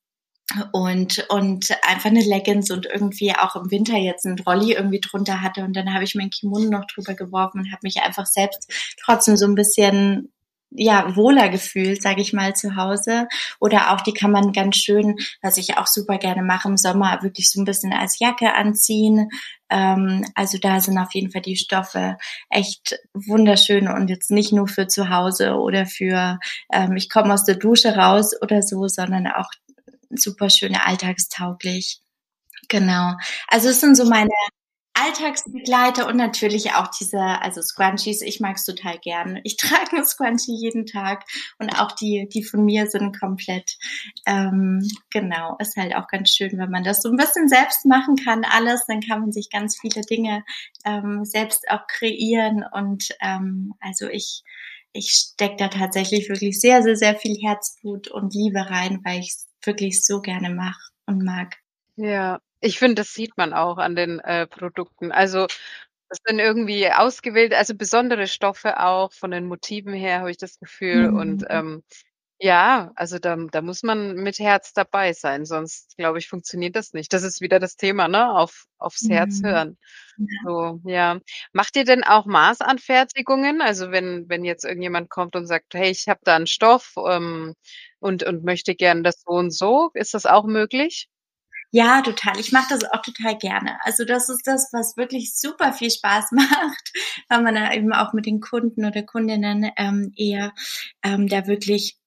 und 0.72 1.26
und 1.30 1.68
einfach 1.82 2.10
eine 2.10 2.22
Leggings 2.22 2.70
und 2.70 2.86
irgendwie 2.86 3.34
auch 3.34 3.56
im 3.56 3.70
Winter 3.70 3.96
jetzt 3.96 4.24
ein 4.24 4.38
Rolli 4.38 4.72
irgendwie 4.72 5.00
drunter 5.00 5.42
hatte 5.42 5.62
und 5.64 5.74
dann 5.74 5.92
habe 5.92 6.04
ich 6.04 6.14
mein 6.14 6.30
Kimono 6.30 6.70
noch 6.70 6.86
drüber 6.86 7.14
geworfen 7.14 7.60
und 7.60 7.70
habe 7.70 7.80
mich 7.82 8.00
einfach 8.02 8.26
selbst 8.26 8.70
trotzdem 9.02 9.36
so 9.36 9.46
ein 9.46 9.54
bisschen 9.54 10.32
ja 10.70 11.16
wohler 11.16 11.48
gefühlt, 11.48 12.02
sage 12.02 12.20
ich 12.20 12.32
mal, 12.32 12.54
zu 12.54 12.76
Hause. 12.76 13.28
Oder 13.60 13.92
auch 13.92 14.00
die 14.00 14.12
kann 14.12 14.30
man 14.30 14.52
ganz 14.52 14.76
schön, 14.76 15.16
was 15.42 15.56
ich 15.56 15.76
auch 15.78 15.86
super 15.86 16.18
gerne 16.18 16.42
mache 16.42 16.68
im 16.68 16.76
Sommer, 16.76 17.22
wirklich 17.22 17.48
so 17.50 17.60
ein 17.60 17.64
bisschen 17.64 17.92
als 17.92 18.18
Jacke 18.18 18.54
anziehen. 18.54 19.28
Ähm, 19.70 20.24
also 20.34 20.58
da 20.58 20.80
sind 20.80 20.98
auf 20.98 21.14
jeden 21.14 21.30
Fall 21.30 21.42
die 21.42 21.56
Stoffe 21.56 22.16
echt 22.50 22.98
wunderschön 23.14 23.88
und 23.88 24.08
jetzt 24.08 24.30
nicht 24.30 24.52
nur 24.52 24.68
für 24.68 24.86
zu 24.88 25.10
Hause 25.10 25.54
oder 25.54 25.86
für 25.86 26.38
ähm, 26.72 26.96
ich 26.96 27.10
komme 27.10 27.34
aus 27.34 27.44
der 27.44 27.56
Dusche 27.56 27.96
raus 27.96 28.32
oder 28.40 28.62
so, 28.62 28.88
sondern 28.88 29.26
auch 29.26 29.50
super 30.10 30.50
schöne 30.50 30.86
alltagstauglich. 30.86 32.00
Genau. 32.68 33.14
Also 33.48 33.68
es 33.68 33.80
sind 33.80 33.96
so 33.96 34.04
meine 34.04 34.30
Alltagsbegleiter 35.00 36.06
und 36.06 36.16
natürlich 36.16 36.72
auch 36.72 36.88
diese, 36.88 37.20
also 37.20 37.62
Scrunchies, 37.62 38.22
ich 38.22 38.40
mag 38.40 38.56
es 38.56 38.64
total 38.64 38.98
gern. 38.98 39.40
Ich 39.44 39.56
trage 39.56 39.96
ein 39.96 40.04
Scrunchie 40.04 40.56
jeden 40.56 40.86
Tag 40.86 41.24
und 41.58 41.70
auch 41.70 41.92
die, 41.92 42.28
die 42.32 42.44
von 42.44 42.64
mir 42.64 42.86
sind 42.88 43.18
komplett, 43.18 43.76
ähm, 44.26 44.86
genau, 45.10 45.56
ist 45.58 45.76
halt 45.76 45.94
auch 45.94 46.08
ganz 46.08 46.30
schön, 46.30 46.58
wenn 46.58 46.70
man 46.70 46.84
das 46.84 47.02
so 47.02 47.10
ein 47.10 47.16
bisschen 47.16 47.48
selbst 47.48 47.84
machen 47.86 48.16
kann, 48.16 48.44
alles, 48.44 48.86
dann 48.86 49.00
kann 49.00 49.20
man 49.20 49.32
sich 49.32 49.50
ganz 49.50 49.78
viele 49.78 50.02
Dinge 50.02 50.44
ähm, 50.84 51.24
selbst 51.24 51.70
auch 51.70 51.86
kreieren 51.86 52.64
und 52.72 53.08
ähm, 53.20 53.74
also 53.80 54.08
ich, 54.08 54.42
ich 54.92 55.10
stecke 55.10 55.56
da 55.56 55.68
tatsächlich 55.68 56.28
wirklich 56.28 56.60
sehr, 56.60 56.82
sehr, 56.82 56.96
sehr 56.96 57.16
viel 57.16 57.36
Herzblut 57.40 58.08
und 58.08 58.34
Liebe 58.34 58.68
rein, 58.70 59.00
weil 59.04 59.20
ich 59.20 59.30
es 59.30 59.48
wirklich 59.62 60.04
so 60.04 60.20
gerne 60.20 60.50
mache 60.50 60.80
und 61.06 61.22
mag. 61.24 61.56
Ja, 61.96 62.40
ich 62.60 62.78
finde, 62.78 62.96
das 62.96 63.12
sieht 63.14 63.36
man 63.36 63.52
auch 63.54 63.78
an 63.78 63.96
den 63.96 64.20
äh, 64.20 64.46
Produkten. 64.46 65.12
Also 65.12 65.46
Das 66.10 66.18
sind 66.26 66.38
irgendwie 66.40 66.90
ausgewählte, 66.92 67.58
also 67.58 67.74
besondere 67.76 68.26
Stoffe 68.28 68.80
auch 68.80 69.12
von 69.12 69.30
den 69.32 69.46
Motiven 69.46 69.94
her, 69.94 70.20
habe 70.20 70.30
ich 70.32 70.38
das 70.38 70.58
Gefühl. 70.60 71.10
Und 71.10 71.42
Mhm. 71.42 71.46
ähm, 71.50 71.84
ja, 72.40 72.92
also 72.96 73.18
da, 73.20 73.36
da 73.52 73.62
muss 73.62 73.82
man 73.84 74.14
mit 74.16 74.38
Herz 74.40 74.72
dabei 74.74 75.12
sein, 75.14 75.44
sonst 75.46 75.96
glaube 75.98 76.18
ich, 76.20 76.28
funktioniert 76.28 76.76
das 76.76 76.92
nicht. 76.94 77.12
Das 77.14 77.22
ist 77.24 77.40
wieder 77.42 77.60
das 77.60 77.76
Thema, 77.76 78.08
ne? 78.08 78.32
Auf, 78.34 78.66
aufs 78.78 79.08
Herz 79.10 79.42
Mhm. 79.42 79.44
hören. 79.44 79.78
Ja. 80.18 80.26
So, 80.44 80.80
ja. 80.84 81.20
Macht 81.52 81.76
ihr 81.76 81.84
denn 81.84 82.04
auch 82.04 82.26
Maßanfertigungen? 82.26 83.60
Also 83.62 83.90
wenn, 83.92 84.28
wenn 84.28 84.44
jetzt 84.44 84.64
irgendjemand 84.64 85.10
kommt 85.10 85.36
und 85.36 85.46
sagt, 85.46 85.74
hey, 85.74 85.90
ich 85.90 86.08
habe 86.08 86.20
da 86.24 86.36
einen 86.36 86.46
Stoff 86.46 86.94
ähm, 87.08 87.54
und, 88.00 88.22
und 88.24 88.44
möchte 88.44 88.74
gern 88.74 89.02
das 89.04 89.22
so 89.26 89.32
und 89.32 89.50
so, 89.52 89.90
ist 89.94 90.14
das 90.14 90.26
auch 90.26 90.44
möglich? 90.46 91.08
Ja, 91.72 92.00
total. 92.00 92.38
Ich 92.40 92.50
mache 92.52 92.68
das 92.70 92.84
auch 92.92 93.02
total 93.02 93.36
gerne. 93.36 93.76
Also 93.84 94.04
das 94.06 94.28
ist 94.30 94.46
das, 94.46 94.70
was 94.72 94.96
wirklich 94.96 95.34
super 95.38 95.72
viel 95.74 95.90
Spaß 95.90 96.26
macht, 96.32 96.92
weil 97.28 97.42
man 97.42 97.54
da 97.54 97.72
eben 97.72 97.92
auch 97.92 98.12
mit 98.14 98.24
den 98.26 98.40
Kunden 98.40 98.84
oder 98.86 99.02
Kundinnen 99.02 99.70
ähm, 99.76 100.12
eher 100.16 100.52
ähm, 101.02 101.28
da 101.28 101.46
wirklich 101.46 101.98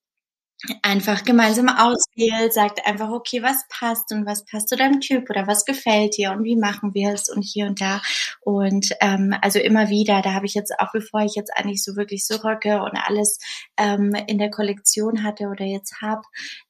einfach 0.84 1.24
gemeinsam 1.26 1.70
auswählt, 2.16 2.53
sagt 2.53 2.86
einfach, 2.86 3.09
okay, 3.09 3.41
was 3.41 3.66
passt 3.70 4.12
und 4.12 4.26
was 4.26 4.45
passt 4.45 4.70
zu 4.70 4.76
deinem 4.76 5.01
Typ 5.01 5.30
oder 5.30 5.47
was 5.47 5.66
gefällt 5.66 6.18
dir 6.18 6.32
und 6.32 6.43
wie 6.43 6.55
machen 6.55 6.93
wir 6.93 7.14
es 7.14 7.30
und 7.30 7.41
hier 7.41 7.68
und 7.68 7.82
da. 7.82 8.01
Und 8.41 8.89
ähm, 9.01 9.36
also 9.41 9.59
immer 9.59 9.89
wieder, 9.89 10.22
da 10.22 10.34
habe 10.34 10.45
ich 10.45 10.53
jetzt 10.53 10.74
auch, 10.80 10.91
bevor 10.91 11.22
ich 11.22 11.36
jetzt 11.36 11.55
eigentlich 11.55 11.84
so 11.84 11.95
wirklich 11.95 12.26
so 12.26 12.36
Röcke 12.38 12.82
und 12.82 12.95
alles 12.95 13.39
ähm, 13.78 14.14
in 14.28 14.38
der 14.38 14.51
Kollektion 14.51 15.24
hatte 15.24 15.47
oder 15.47 15.66
jetzt 15.66 16.01
habe, 16.01 16.22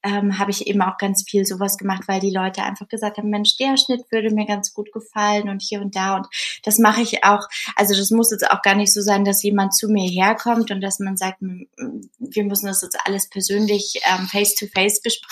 ähm, 0.03 0.37
habe 0.37 0.51
ich 0.51 0.67
eben 0.67 0.81
auch 0.81 0.97
ganz 0.97 1.23
viel 1.27 1.45
sowas 1.45 1.77
gemacht, 1.77 2.03
weil 2.07 2.19
die 2.19 2.33
Leute 2.33 2.63
einfach 2.63 2.87
gesagt 2.87 3.17
haben, 3.17 3.29
Mensch, 3.29 3.57
der 3.57 3.77
Schnitt 3.77 4.11
würde 4.11 4.33
mir 4.33 4.45
ganz 4.45 4.73
gut 4.73 4.91
gefallen 4.91 5.49
und 5.49 5.61
hier 5.61 5.81
und 5.81 5.95
da. 5.95 6.15
Und 6.15 6.27
das 6.63 6.77
mache 6.77 7.01
ich 7.01 7.23
auch, 7.23 7.47
also 7.75 7.95
das 7.95 8.11
muss 8.11 8.31
jetzt 8.31 8.49
auch 8.49 8.61
gar 8.61 8.75
nicht 8.75 8.93
so 8.93 9.01
sein, 9.01 9.25
dass 9.25 9.43
jemand 9.43 9.75
zu 9.75 9.87
mir 9.87 10.09
herkommt 10.09 10.71
und 10.71 10.81
dass 10.81 10.99
man 10.99 11.17
sagt, 11.17 11.39
wir 11.41 12.43
müssen 12.43 12.67
das 12.67 12.81
jetzt 12.81 12.97
alles 13.05 13.29
persönlich 13.29 13.99
ähm, 14.05 14.27
face-to-face 14.27 14.99
-face 14.99 15.03
besprechen. 15.03 15.30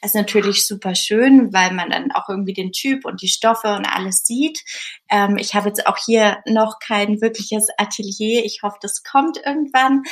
Das 0.00 0.10
ist 0.10 0.14
natürlich 0.14 0.66
super 0.66 0.94
schön, 0.94 1.52
weil 1.52 1.72
man 1.72 1.90
dann 1.90 2.12
auch 2.12 2.28
irgendwie 2.28 2.52
den 2.52 2.72
Typ 2.72 3.04
und 3.04 3.22
die 3.22 3.28
Stoffe 3.28 3.74
und 3.74 3.86
alles 3.86 4.24
sieht. 4.24 4.62
Ähm, 5.10 5.36
ich 5.36 5.54
habe 5.54 5.68
jetzt 5.68 5.86
auch 5.86 5.96
hier 5.96 6.38
noch 6.46 6.78
kein 6.78 7.20
wirkliches 7.20 7.66
Atelier. 7.78 8.44
Ich 8.44 8.60
hoffe, 8.62 8.78
das 8.80 9.02
kommt 9.02 9.38
irgendwann. 9.44 10.02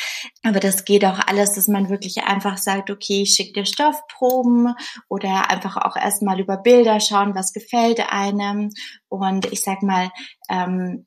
Aber 0.42 0.60
das 0.60 0.84
geht 0.84 1.04
auch 1.04 1.18
alles, 1.26 1.54
dass 1.54 1.68
man 1.68 1.90
wirklich 1.90 2.24
einfach 2.24 2.58
sagt, 2.58 2.90
okay, 2.90 3.22
ich 3.22 3.34
schicke 3.34 3.52
dir 3.52 3.66
Stoffproben 3.66 4.74
oder 5.08 5.50
einfach 5.50 5.76
auch 5.76 5.96
erstmal 5.96 6.40
über 6.40 6.56
Bilder 6.56 7.00
schauen, 7.00 7.34
was 7.34 7.52
gefällt 7.52 8.00
einem. 8.12 8.70
Und 9.08 9.52
ich 9.52 9.62
sag 9.62 9.82
mal, 9.82 10.10
ähm, 10.48 11.06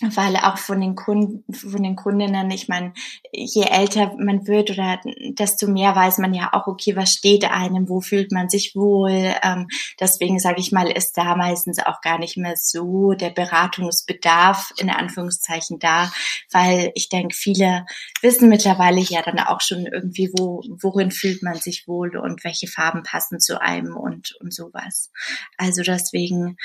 weil 0.00 0.36
auch 0.36 0.56
von 0.56 0.80
den 0.80 0.94
Kunden, 0.94 1.52
von 1.52 1.82
den 1.82 1.96
Kundinnen, 1.96 2.50
ich 2.50 2.68
meine, 2.68 2.92
je 3.32 3.64
älter 3.64 4.14
man 4.18 4.46
wird 4.46 4.70
oder 4.70 4.98
desto 5.30 5.66
mehr 5.68 5.94
weiß 5.94 6.18
man 6.18 6.32
ja 6.32 6.50
auch, 6.52 6.66
okay, 6.66 6.96
was 6.96 7.12
steht 7.12 7.44
einem, 7.44 7.88
wo 7.88 8.00
fühlt 8.00 8.32
man 8.32 8.48
sich 8.48 8.74
wohl. 8.74 9.34
Ähm, 9.42 9.68
deswegen 10.00 10.38
sage 10.38 10.60
ich 10.60 10.72
mal, 10.72 10.90
ist 10.90 11.16
da 11.16 11.36
meistens 11.36 11.78
auch 11.84 12.00
gar 12.00 12.18
nicht 12.18 12.36
mehr 12.36 12.54
so 12.56 13.12
der 13.12 13.30
Beratungsbedarf 13.30 14.72
in 14.78 14.90
Anführungszeichen 14.90 15.78
da, 15.78 16.10
weil 16.50 16.92
ich 16.94 17.08
denke, 17.08 17.34
viele 17.34 17.84
wissen 18.22 18.48
mittlerweile 18.48 19.00
ja 19.00 19.22
dann 19.22 19.38
auch 19.38 19.60
schon 19.60 19.86
irgendwie, 19.86 20.30
wo, 20.32 20.62
worin 20.80 21.10
fühlt 21.10 21.42
man 21.42 21.56
sich 21.56 21.86
wohl 21.86 22.16
und 22.16 22.42
welche 22.44 22.68
Farben 22.68 23.02
passen 23.02 23.38
zu 23.38 23.60
einem 23.60 23.96
und, 23.96 24.34
und 24.40 24.54
sowas. 24.54 25.10
Also 25.58 25.82
deswegen 25.82 26.56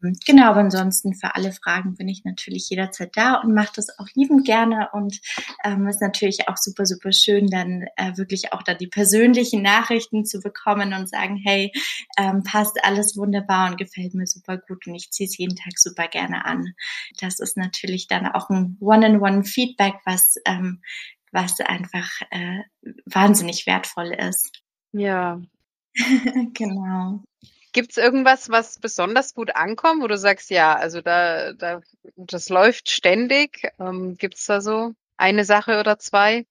Genau, 0.00 0.50
aber 0.50 0.60
ansonsten 0.60 1.14
für 1.14 1.34
alle 1.34 1.52
Fragen 1.52 1.94
bin 1.94 2.08
ich 2.08 2.24
natürlich 2.24 2.70
jederzeit 2.70 3.10
da 3.14 3.34
und 3.34 3.54
mache 3.54 3.72
das 3.76 3.98
auch 3.98 4.06
liebend 4.14 4.46
gerne 4.46 4.88
und 4.92 5.20
ähm, 5.62 5.86
ist 5.88 6.00
natürlich 6.00 6.48
auch 6.48 6.56
super, 6.56 6.86
super 6.86 7.12
schön, 7.12 7.48
dann 7.48 7.86
äh, 7.96 8.16
wirklich 8.16 8.52
auch 8.52 8.62
da 8.62 8.72
die 8.72 8.86
persönlichen 8.86 9.62
Nachrichten 9.62 10.24
zu 10.24 10.40
bekommen 10.40 10.94
und 10.94 11.08
sagen, 11.08 11.36
hey, 11.36 11.70
ähm, 12.16 12.42
passt 12.44 12.82
alles 12.82 13.16
wunderbar 13.16 13.70
und 13.70 13.76
gefällt 13.76 14.14
mir 14.14 14.26
super 14.26 14.56
gut 14.56 14.86
und 14.86 14.94
ich 14.94 15.10
ziehe 15.10 15.28
es 15.28 15.36
jeden 15.36 15.56
Tag 15.56 15.78
super 15.78 16.08
gerne 16.08 16.46
an. 16.46 16.74
Das 17.18 17.38
ist 17.38 17.58
natürlich 17.58 18.06
dann 18.08 18.26
auch 18.26 18.48
ein 18.48 18.78
One-on-One-Feedback, 18.80 19.96
was, 20.06 20.36
ähm, 20.46 20.80
was 21.30 21.60
einfach 21.60 22.08
äh, 22.30 22.60
wahnsinnig 23.04 23.66
wertvoll 23.66 24.12
ist. 24.12 24.62
Ja. 24.92 25.40
genau. 26.54 27.22
Gibt's 27.72 27.96
irgendwas, 27.96 28.48
was 28.48 28.78
besonders 28.78 29.34
gut 29.34 29.54
ankommt, 29.54 30.02
wo 30.02 30.06
du 30.08 30.18
sagst, 30.18 30.50
ja, 30.50 30.74
also 30.74 31.00
da, 31.00 31.52
da 31.52 31.80
das 32.16 32.48
läuft 32.48 32.90
ständig? 32.90 33.70
Ähm, 33.78 34.16
gibt's 34.16 34.46
da 34.46 34.60
so 34.60 34.92
eine 35.16 35.44
Sache 35.44 35.78
oder 35.78 35.98
zwei? 35.98 36.46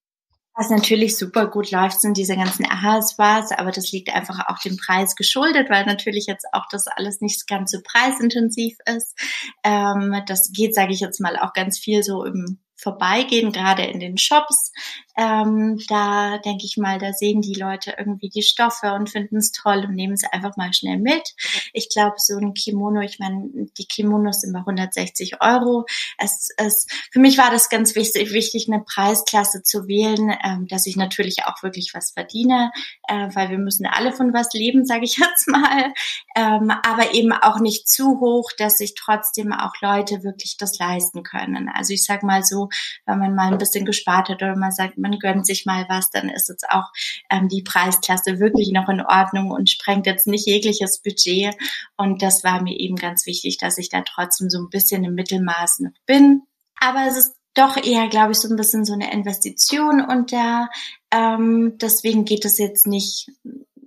Was 0.55 0.69
natürlich 0.69 1.17
super 1.17 1.47
gut 1.47 1.71
läuft, 1.71 2.01
sind 2.01 2.17
diese 2.17 2.35
ganzen 2.35 2.65
AHSWAs, 2.65 3.51
aber 3.53 3.71
das 3.71 3.93
liegt 3.93 4.13
einfach 4.13 4.47
auch 4.47 4.59
dem 4.59 4.75
Preis 4.75 5.15
geschuldet, 5.15 5.69
weil 5.69 5.85
natürlich 5.85 6.25
jetzt 6.27 6.45
auch 6.51 6.65
das 6.69 6.87
alles 6.87 7.21
nicht 7.21 7.47
ganz 7.47 7.71
so 7.71 7.79
preisintensiv 7.81 8.77
ist. 8.85 9.17
Ähm, 9.63 10.21
das 10.27 10.51
geht, 10.51 10.75
sage 10.75 10.91
ich 10.91 10.99
jetzt 10.99 11.21
mal, 11.21 11.37
auch 11.37 11.53
ganz 11.53 11.79
viel 11.79 12.03
so 12.03 12.25
im 12.25 12.59
Vorbeigehen, 12.75 13.51
gerade 13.51 13.83
in 13.83 13.99
den 13.99 14.17
Shops. 14.17 14.73
Ähm, 15.19 15.77
da 15.89 16.37
denke 16.37 16.65
ich 16.65 16.77
mal, 16.77 16.97
da 16.97 17.11
sehen 17.11 17.41
die 17.41 17.53
Leute 17.53 17.93
irgendwie 17.97 18.29
die 18.29 18.41
Stoffe 18.41 18.93
und 18.93 19.09
finden 19.09 19.35
es 19.35 19.51
toll 19.51 19.83
und 19.85 19.93
nehmen 19.93 20.13
es 20.13 20.23
einfach 20.23 20.55
mal 20.55 20.71
schnell 20.71 20.97
mit. 20.97 21.35
Ich 21.73 21.89
glaube, 21.89 22.15
so 22.19 22.37
ein 22.37 22.53
Kimono, 22.53 23.01
ich 23.01 23.19
meine, 23.19 23.49
die 23.77 23.85
Kimonos 23.85 24.39
sind 24.39 24.53
bei 24.53 24.59
160 24.59 25.41
Euro. 25.41 25.85
Es, 26.17 26.47
es, 26.55 26.87
für 27.11 27.19
mich 27.19 27.37
war 27.37 27.51
das 27.51 27.67
ganz 27.67 27.95
wichtig, 27.95 28.31
wichtig 28.31 28.69
eine 28.69 28.81
Preisklasse 28.81 29.61
zu 29.61 29.89
wählen, 29.89 30.33
ähm, 30.41 30.67
dass 30.67 30.85
ich 30.85 30.95
natürlich 30.95 31.43
auch 31.43 31.63
wirklich 31.63 31.91
was 31.93 32.11
verdiene, 32.11 32.71
äh, 33.09 33.27
weil 33.33 33.49
wir 33.49 33.57
müssen 33.57 33.87
alle 33.87 34.13
von 34.13 34.33
was 34.33 34.53
leben, 34.53 34.85
sage 34.85 35.03
ich 35.03 35.17
jetzt 35.17 35.49
mal. 35.49 35.91
Ähm, 36.37 36.71
aber 36.71 37.13
eben 37.13 37.33
auch 37.33 37.59
nicht 37.59 37.89
zu 37.89 38.21
hoch, 38.21 38.51
dass 38.57 38.77
sich 38.77 38.95
trotzdem 38.95 39.51
auch 39.51 39.73
Leute 39.81 40.23
wirklich 40.23 40.55
das 40.57 40.79
leisten 40.79 41.23
können. 41.23 41.67
Also 41.67 41.93
ich 41.93 42.05
sage 42.05 42.25
mal 42.25 42.41
so, 42.45 42.69
wenn 43.05 43.19
man 43.19 43.35
mal 43.35 43.51
ein 43.51 43.57
bisschen 43.57 43.83
gespart 43.83 44.29
hat 44.29 44.41
oder 44.41 44.55
man 44.55 44.71
sagt, 44.71 44.97
man 44.97 45.08
gönnt 45.17 45.45
sich 45.45 45.65
mal 45.65 45.85
was, 45.89 46.11
dann 46.11 46.29
ist 46.29 46.49
jetzt 46.49 46.69
auch 46.69 46.91
ähm, 47.31 47.47
die 47.47 47.63
Preisklasse 47.63 48.39
wirklich 48.39 48.71
noch 48.71 48.89
in 48.89 49.01
Ordnung 49.01 49.49
und 49.49 49.69
sprengt 49.69 50.05
jetzt 50.05 50.27
nicht 50.27 50.45
jegliches 50.45 51.01
Budget. 51.01 51.55
Und 51.97 52.21
das 52.21 52.43
war 52.43 52.61
mir 52.61 52.77
eben 52.77 52.95
ganz 52.95 53.25
wichtig, 53.25 53.57
dass 53.57 53.77
ich 53.77 53.89
da 53.89 54.01
trotzdem 54.01 54.49
so 54.49 54.59
ein 54.59 54.69
bisschen 54.69 55.03
im 55.03 55.15
Mittelmaß 55.15 55.79
noch 55.79 55.91
bin. 56.05 56.43
Aber 56.79 57.07
es 57.07 57.17
ist 57.17 57.35
doch 57.55 57.77
eher, 57.77 58.07
glaube 58.09 58.33
ich, 58.33 58.37
so 58.37 58.47
ein 58.47 58.55
bisschen 58.55 58.85
so 58.85 58.93
eine 58.93 59.11
Investition 59.11 60.01
und 60.05 60.31
da 60.31 60.69
ähm, 61.11 61.77
deswegen 61.81 62.25
geht 62.25 62.45
es 62.45 62.59
jetzt 62.59 62.85
nicht 62.85 63.29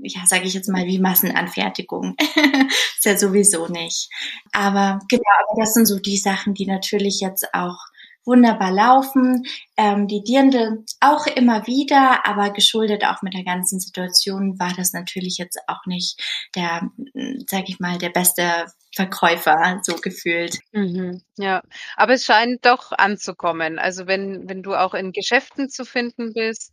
ja, 0.02 0.20
sage 0.26 0.46
ich 0.46 0.54
jetzt 0.54 0.68
mal, 0.68 0.86
wie 0.86 0.98
Massenanfertigung. 0.98 2.16
ist 2.98 3.04
ja 3.04 3.16
sowieso 3.16 3.68
nicht. 3.68 4.10
Aber 4.52 5.00
genau, 5.08 5.22
aber 5.48 5.60
das 5.60 5.74
sind 5.74 5.86
so 5.86 5.98
die 5.98 6.18
Sachen, 6.18 6.54
die 6.54 6.66
natürlich 6.66 7.20
jetzt 7.20 7.54
auch 7.54 7.78
wunderbar 8.24 8.70
laufen. 8.72 9.44
Ähm, 9.76 10.08
die 10.08 10.22
Dirndl 10.22 10.84
auch 11.00 11.26
immer 11.26 11.66
wieder, 11.66 12.26
aber 12.26 12.50
geschuldet 12.52 13.04
auch 13.04 13.22
mit 13.22 13.34
der 13.34 13.44
ganzen 13.44 13.80
Situation 13.80 14.58
war 14.58 14.72
das 14.76 14.92
natürlich 14.92 15.38
jetzt 15.38 15.58
auch 15.66 15.86
nicht 15.86 16.20
der, 16.54 16.82
sag 17.48 17.68
ich 17.68 17.80
mal, 17.80 17.98
der 17.98 18.10
beste 18.10 18.66
Verkäufer, 18.94 19.80
so 19.82 19.94
gefühlt. 19.96 20.58
Mhm, 20.72 21.22
ja, 21.38 21.62
aber 21.96 22.14
es 22.14 22.24
scheint 22.24 22.64
doch 22.66 22.92
anzukommen. 22.92 23.78
Also 23.78 24.06
wenn, 24.06 24.48
wenn 24.48 24.62
du 24.62 24.74
auch 24.74 24.94
in 24.94 25.12
Geschäften 25.12 25.68
zu 25.70 25.84
finden 25.84 26.32
bist, 26.34 26.72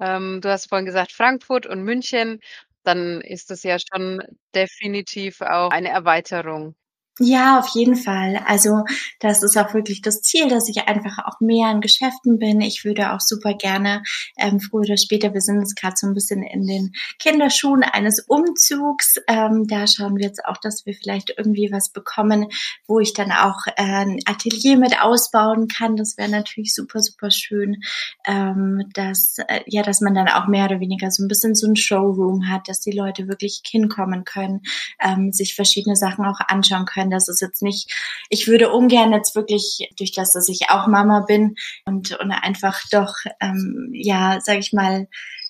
ähm, 0.00 0.40
du 0.40 0.50
hast 0.50 0.68
vorhin 0.68 0.86
gesagt 0.86 1.12
Frankfurt 1.12 1.66
und 1.66 1.82
München, 1.82 2.40
dann 2.84 3.20
ist 3.20 3.50
das 3.50 3.62
ja 3.64 3.76
schon 3.78 4.22
definitiv 4.54 5.40
auch 5.40 5.70
eine 5.70 5.88
Erweiterung. 5.90 6.74
Ja, 7.20 7.58
auf 7.58 7.68
jeden 7.74 7.96
Fall. 7.96 8.40
Also 8.46 8.84
das 9.18 9.42
ist 9.42 9.56
auch 9.58 9.74
wirklich 9.74 10.02
das 10.02 10.22
Ziel, 10.22 10.48
dass 10.48 10.68
ich 10.68 10.86
einfach 10.86 11.18
auch 11.26 11.40
mehr 11.40 11.68
in 11.72 11.80
Geschäften 11.80 12.38
bin. 12.38 12.60
Ich 12.60 12.84
würde 12.84 13.12
auch 13.12 13.20
super 13.20 13.54
gerne 13.54 14.04
ähm, 14.36 14.60
früher 14.60 14.82
oder 14.82 14.96
später, 14.96 15.34
wir 15.34 15.40
sind 15.40 15.58
jetzt 15.58 15.74
gerade 15.74 15.96
so 15.96 16.06
ein 16.06 16.14
bisschen 16.14 16.44
in 16.44 16.64
den 16.64 16.92
Kinderschuhen 17.18 17.82
eines 17.82 18.20
Umzugs. 18.20 19.16
Ähm, 19.26 19.66
da 19.66 19.88
schauen 19.88 20.16
wir 20.16 20.26
jetzt 20.26 20.44
auch, 20.44 20.58
dass 20.58 20.86
wir 20.86 20.94
vielleicht 20.94 21.34
irgendwie 21.36 21.70
was 21.72 21.90
bekommen, 21.90 22.46
wo 22.86 23.00
ich 23.00 23.14
dann 23.14 23.32
auch 23.32 23.66
äh, 23.66 23.82
ein 23.82 24.20
Atelier 24.24 24.76
mit 24.76 25.02
ausbauen 25.02 25.66
kann. 25.66 25.96
Das 25.96 26.18
wäre 26.18 26.28
natürlich 26.30 26.72
super, 26.72 27.00
super 27.00 27.32
schön, 27.32 27.82
ähm, 28.28 28.84
dass 28.94 29.38
äh, 29.48 29.62
ja, 29.66 29.82
dass 29.82 30.00
man 30.00 30.14
dann 30.14 30.28
auch 30.28 30.46
mehr 30.46 30.66
oder 30.66 30.78
weniger 30.78 31.10
so 31.10 31.24
ein 31.24 31.28
bisschen 31.28 31.56
so 31.56 31.66
ein 31.66 31.74
Showroom 31.74 32.48
hat, 32.48 32.68
dass 32.68 32.78
die 32.78 32.92
Leute 32.92 33.26
wirklich 33.26 33.60
hinkommen 33.68 34.24
können, 34.24 34.60
ähm, 35.02 35.32
sich 35.32 35.56
verschiedene 35.56 35.96
Sachen 35.96 36.24
auch 36.24 36.38
anschauen 36.46 36.86
können 36.86 37.07
das 37.10 37.28
ist 37.28 37.40
jetzt 37.40 37.62
nicht, 37.62 37.92
ich 38.28 38.46
würde 38.46 38.70
ungern 38.70 39.12
jetzt 39.12 39.34
wirklich, 39.34 39.88
durch 39.96 40.12
das, 40.12 40.32
dass 40.32 40.48
ich 40.48 40.70
auch 40.70 40.86
Mama 40.86 41.20
bin 41.20 41.56
und, 41.84 42.18
und 42.18 42.30
einfach 42.30 42.80
doch, 42.90 43.14
ähm, 43.40 43.90
ja, 43.92 44.38
sag 44.42 44.58
ich 44.58 44.72
mal, 44.72 45.08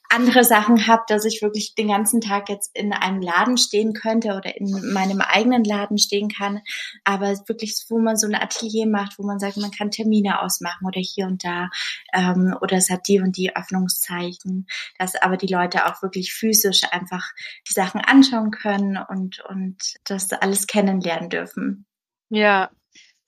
andere 0.09 0.43
Sachen 0.43 0.87
habe, 0.87 1.03
dass 1.07 1.25
ich 1.25 1.43
wirklich 1.43 1.75
den 1.75 1.89
ganzen 1.89 2.21
Tag 2.21 2.49
jetzt 2.49 2.75
in 2.75 2.93
einem 2.93 3.21
Laden 3.21 3.59
stehen 3.59 3.93
könnte 3.93 4.35
oder 4.35 4.57
in 4.57 4.93
meinem 4.93 5.21
eigenen 5.21 5.65
Laden 5.65 5.99
stehen 5.99 6.29
kann. 6.29 6.63
Aber 7.05 7.35
wirklich, 7.47 7.75
wo 7.89 7.99
man 7.99 8.17
so 8.17 8.27
ein 8.27 8.35
Atelier 8.35 8.87
macht, 8.87 9.19
wo 9.19 9.25
man 9.25 9.39
sagt, 9.39 9.59
man 9.59 9.71
kann 9.71 9.91
Termine 9.91 10.41
ausmachen 10.41 10.87
oder 10.87 11.01
hier 11.01 11.27
und 11.27 11.45
da 11.45 11.69
ähm, 12.15 12.57
oder 12.61 12.77
es 12.77 12.91
hat 12.91 13.07
die 13.07 13.21
und 13.21 13.37
die 13.37 13.55
Öffnungszeichen, 13.55 14.67
dass 14.99 15.15
aber 15.15 15.37
die 15.37 15.53
Leute 15.53 15.87
auch 15.87 16.03
wirklich 16.03 16.33
physisch 16.33 16.83
einfach 16.91 17.25
die 17.69 17.75
Sachen 17.75 18.01
anschauen 18.01 18.51
können 18.51 18.99
und, 19.09 19.41
und 19.49 19.97
das 20.05 20.33
alles 20.33 20.67
kennenlernen 20.67 21.29
dürfen. 21.29 21.87
Ja, 22.31 22.71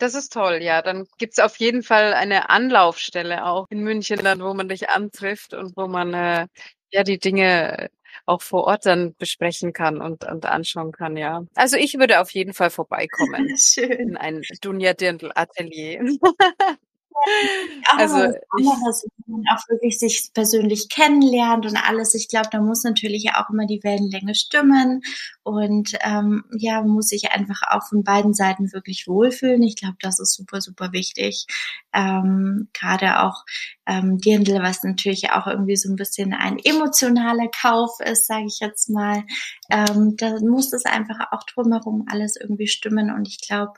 das 0.02 0.14
ist 0.14 0.32
toll, 0.32 0.60
ja. 0.62 0.82
Dann 0.82 1.06
gibt's 1.18 1.38
auf 1.38 1.56
jeden 1.56 1.82
Fall 1.82 2.12
eine 2.14 2.50
Anlaufstelle 2.50 3.44
auch 3.46 3.66
in 3.70 3.80
München, 3.80 4.20
dann, 4.22 4.40
wo 4.40 4.54
man 4.54 4.68
dich 4.68 4.88
antrifft 4.90 5.54
und 5.54 5.76
wo 5.76 5.86
man 5.86 6.14
äh, 6.14 6.46
ja 6.92 7.02
die 7.04 7.18
Dinge 7.18 7.90
auch 8.26 8.42
vor 8.42 8.64
Ort 8.64 8.86
dann 8.86 9.14
besprechen 9.16 9.72
kann 9.72 10.00
und, 10.00 10.24
und 10.24 10.46
anschauen 10.46 10.92
kann, 10.92 11.16
ja. 11.16 11.42
Also 11.54 11.76
ich 11.76 11.98
würde 11.98 12.20
auf 12.20 12.30
jeden 12.30 12.54
Fall 12.54 12.70
vorbeikommen. 12.70 13.56
Schön. 13.58 13.90
In 13.92 14.16
ein 14.16 14.42
Dunja 14.60 14.94
Dirndl 14.94 15.32
Atelier. 15.34 16.04
also 17.96 18.16
anderes, 18.16 19.06
man 19.26 19.42
auch 19.52 19.68
wirklich 19.68 19.98
sich 19.98 20.30
persönlich 20.34 20.88
kennenlernt 20.88 21.66
und 21.66 21.76
alles. 21.76 22.14
Ich 22.14 22.28
glaube, 22.28 22.48
da 22.50 22.60
muss 22.60 22.84
natürlich 22.84 23.30
auch 23.34 23.48
immer 23.50 23.66
die 23.66 23.82
Wellenlänge 23.82 24.34
stimmen 24.34 25.02
und 25.42 25.96
ähm, 26.02 26.44
ja, 26.56 26.82
muss 26.82 27.08
sich 27.08 27.32
einfach 27.32 27.62
auch 27.68 27.86
von 27.88 28.02
beiden 28.02 28.34
Seiten 28.34 28.72
wirklich 28.72 29.06
wohlfühlen. 29.06 29.62
Ich 29.62 29.76
glaube, 29.76 29.96
das 30.00 30.18
ist 30.18 30.34
super, 30.34 30.60
super 30.60 30.92
wichtig. 30.92 31.46
Ähm, 31.92 32.68
Gerade 32.72 33.20
auch 33.20 33.44
ähm, 33.86 34.18
Dirndl, 34.18 34.62
was 34.62 34.82
natürlich 34.82 35.30
auch 35.30 35.46
irgendwie 35.46 35.76
so 35.76 35.90
ein 35.90 35.96
bisschen 35.96 36.32
ein 36.34 36.58
emotionaler 36.58 37.48
Kauf 37.48 37.90
ist, 38.00 38.26
sage 38.26 38.46
ich 38.46 38.60
jetzt 38.60 38.90
mal. 38.90 39.24
Ähm, 39.70 40.16
da 40.16 40.38
muss 40.40 40.72
es 40.72 40.84
einfach 40.84 41.18
auch 41.32 41.44
drumherum 41.44 42.06
alles 42.08 42.36
irgendwie 42.36 42.68
stimmen 42.68 43.12
und 43.12 43.28
ich 43.28 43.40
glaube, 43.40 43.72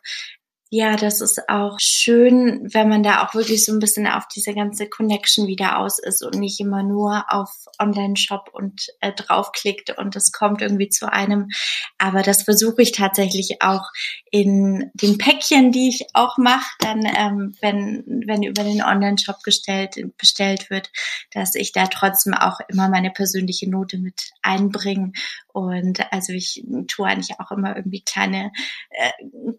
ja, 0.75 0.97
das 0.97 1.21
ist 1.21 1.51
auch 1.51 1.77
schön, 1.81 2.67
wenn 2.73 2.89
man 2.89 3.03
da 3.03 3.23
auch 3.23 3.35
wirklich 3.35 3.63
so 3.63 3.75
ein 3.75 3.79
bisschen 3.79 4.07
auf 4.07 4.27
diese 4.35 4.55
ganze 4.55 4.89
Connection 4.89 5.47
wieder 5.47 5.79
aus 5.79 5.99
ist 5.99 6.25
und 6.25 6.37
nicht 6.37 6.59
immer 6.61 6.83
nur 6.83 7.27
auf 7.29 7.51
Online-Shop 7.79 8.49
und 8.55 8.87
äh, 9.03 9.13
draufklickt 9.13 9.99
und 9.99 10.17
es 10.17 10.33
kommt 10.33 10.63
irgendwie 10.63 10.89
zu 10.89 11.13
einem. 11.13 11.51
Aber 11.99 12.23
das 12.23 12.45
versuche 12.45 12.81
ich 12.81 12.93
tatsächlich 12.93 13.59
auch 13.61 13.85
in 14.31 14.91
den 14.95 15.19
Päckchen, 15.19 15.73
die 15.73 15.91
ich 15.91 16.07
auch 16.15 16.39
mache, 16.39 16.71
dann, 16.79 17.05
ähm, 17.05 17.55
wenn, 17.61 18.03
wenn 18.27 18.43
über 18.43 18.65
den 18.65 18.83
Online-Shop 18.83 19.43
gestellt, 19.43 19.97
bestellt 20.17 20.71
wird, 20.71 20.91
dass 21.33 21.55
ich 21.55 21.73
da 21.73 21.87
trotzdem 21.87 22.33
auch 22.33 22.61
immer 22.69 22.89
meine 22.89 23.11
persönliche 23.11 23.69
Note 23.69 23.99
mit 23.99 24.31
einbringe. 24.41 25.13
Und 25.53 26.11
also 26.11 26.33
ich 26.33 26.65
tue 26.89 27.07
eigentlich 27.07 27.39
auch 27.41 27.51
immer 27.51 27.77
irgendwie 27.77 28.01
kleine 28.01 28.53
äh, 28.89 29.11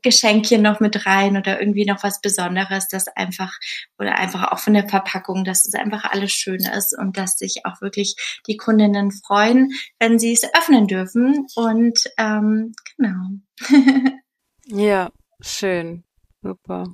Geschenkchen 0.02 0.64
noch 0.64 0.80
mit 0.80 1.03
rein 1.06 1.38
oder 1.38 1.60
irgendwie 1.60 1.86
noch 1.86 2.04
was 2.04 2.22
Besonderes, 2.22 2.88
das 2.88 3.08
einfach 3.08 3.52
oder 3.98 4.16
einfach 4.16 4.52
auch 4.52 4.60
von 4.60 4.74
der 4.74 4.88
Verpackung, 4.88 5.44
dass 5.44 5.66
es 5.66 5.74
einfach 5.74 6.04
alles 6.06 6.32
schön 6.32 6.62
ist 6.62 6.98
und 6.98 7.18
dass 7.18 7.38
sich 7.38 7.66
auch 7.66 7.82
wirklich 7.82 8.16
die 8.48 8.58
Kundinnen 8.58 9.12
freuen, 9.12 9.72
wenn 10.00 10.20
sie 10.20 10.34
es 10.34 10.44
öffnen 10.56 10.88
dürfen. 10.88 11.48
Und 11.56 12.04
ähm, 12.18 12.74
genau. 12.98 13.30
ja, 14.66 15.12
schön. 15.42 16.04
Super. 16.42 16.86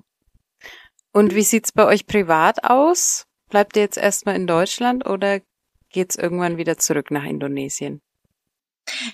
Und 1.11 1.33
wie 1.33 1.43
sieht's 1.43 1.71
bei 1.71 1.85
euch 1.85 2.05
privat 2.05 2.63
aus? 2.63 3.25
Bleibt 3.49 3.75
ihr 3.75 3.81
jetzt 3.81 3.97
erstmal 3.97 4.35
in 4.35 4.45
Deutschland 4.45 5.07
oder 5.07 5.41
geht's 5.89 6.15
irgendwann 6.15 6.57
wieder 6.57 6.77
zurück 6.77 7.09
nach 7.09 7.23
Indonesien? 7.23 8.01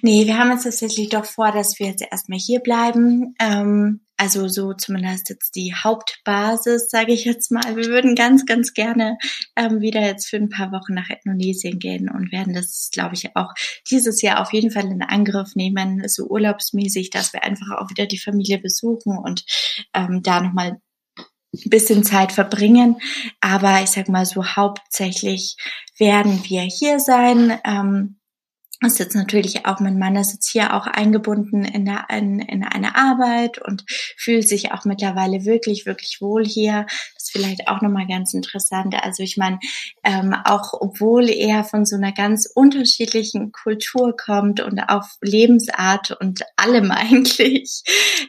Nee, 0.02 0.26
wir 0.26 0.38
haben 0.38 0.52
uns 0.52 0.64
tatsächlich 0.64 1.10
doch 1.10 1.26
vor, 1.26 1.52
dass 1.52 1.80
wir 1.80 1.88
jetzt 1.88 2.04
erstmal 2.10 2.40
hier 2.40 2.60
bleiben. 2.60 3.36
Ähm, 3.40 4.02
also 4.18 4.48
so 4.48 4.74
zumindest 4.74 5.30
jetzt 5.30 5.56
die 5.56 5.74
Hauptbasis, 5.74 6.90
sage 6.90 7.12
ich 7.12 7.26
jetzt 7.26 7.52
mal. 7.52 7.76
Wir 7.76 7.88
würden 7.88 8.16
ganz, 8.16 8.46
ganz 8.46 8.74
gerne 8.74 9.18
ähm, 9.58 9.82
wieder 9.82 10.02
jetzt 10.02 10.28
für 10.28 10.38
ein 10.38 10.50
paar 10.50 10.72
Wochen 10.72 10.94
nach 10.94 11.10
Indonesien 11.10 11.80
gehen 11.80 12.10
und 12.10 12.32
werden 12.32 12.54
das, 12.54 12.90
glaube 12.92 13.16
ich, 13.16 13.36
auch 13.36 13.54
dieses 13.90 14.22
Jahr 14.22 14.42
auf 14.42 14.54
jeden 14.54 14.72
Fall 14.72 14.86
in 14.86 15.02
Angriff 15.02 15.56
nehmen, 15.56 16.08
so 16.08 16.28
urlaubsmäßig, 16.28 17.10
dass 17.10 17.34
wir 17.34 17.44
einfach 17.44 17.78
auch 17.78 17.90
wieder 17.90 18.06
die 18.06 18.20
Familie 18.20 18.58
besuchen 18.60 19.18
und 19.18 19.44
ähm, 19.94 20.22
da 20.24 20.40
nochmal 20.40 20.80
ein 21.54 21.70
bisschen 21.70 22.04
Zeit 22.04 22.32
verbringen. 22.32 22.98
Aber 23.42 23.82
ich 23.82 23.90
sag 23.90 24.08
mal 24.08 24.26
so, 24.26 24.46
hauptsächlich 24.46 25.58
werden 25.98 26.42
wir 26.46 26.62
hier 26.62 27.00
sein. 27.00 27.60
Ähm, 27.66 28.18
ist 28.82 29.00
jetzt 29.00 29.16
natürlich 29.16 29.66
auch, 29.66 29.80
mein 29.80 29.98
Mann 29.98 30.16
ist 30.18 30.34
jetzt 30.34 30.50
hier 30.50 30.74
auch 30.74 30.86
eingebunden 30.86 31.64
in, 31.64 31.86
der, 31.86 32.08
in, 32.10 32.40
in 32.40 32.64
eine 32.64 32.96
Arbeit 32.96 33.60
und 33.60 33.86
fühlt 34.18 34.48
sich 34.48 34.72
auch 34.74 34.86
mittlerweile 34.86 35.46
wirklich, 35.46 35.86
wirklich 35.86 36.20
wohl 36.20 36.46
hier. 36.46 36.86
Das 37.14 37.24
ist 37.24 37.32
vielleicht 37.32 37.68
auch 37.68 37.82
nochmal 37.82 38.06
ganz 38.08 38.34
interessant. 38.34 38.96
Also 39.02 39.24
ich 39.24 39.38
meine, 39.38 39.60
ähm, 40.04 40.36
auch 40.44 40.74
obwohl 40.74 41.30
er 41.30 41.64
von 41.64 41.86
so 41.86 41.96
einer 41.96 42.12
ganz 42.12 42.50
unterschiedlichen 42.54 43.52
Kultur 43.54 44.16
kommt 44.16 44.60
und 44.60 44.80
auch 44.90 45.08
Lebensart 45.22 46.12
und 46.12 46.42
allem 46.58 46.92
eigentlich, 46.96 47.84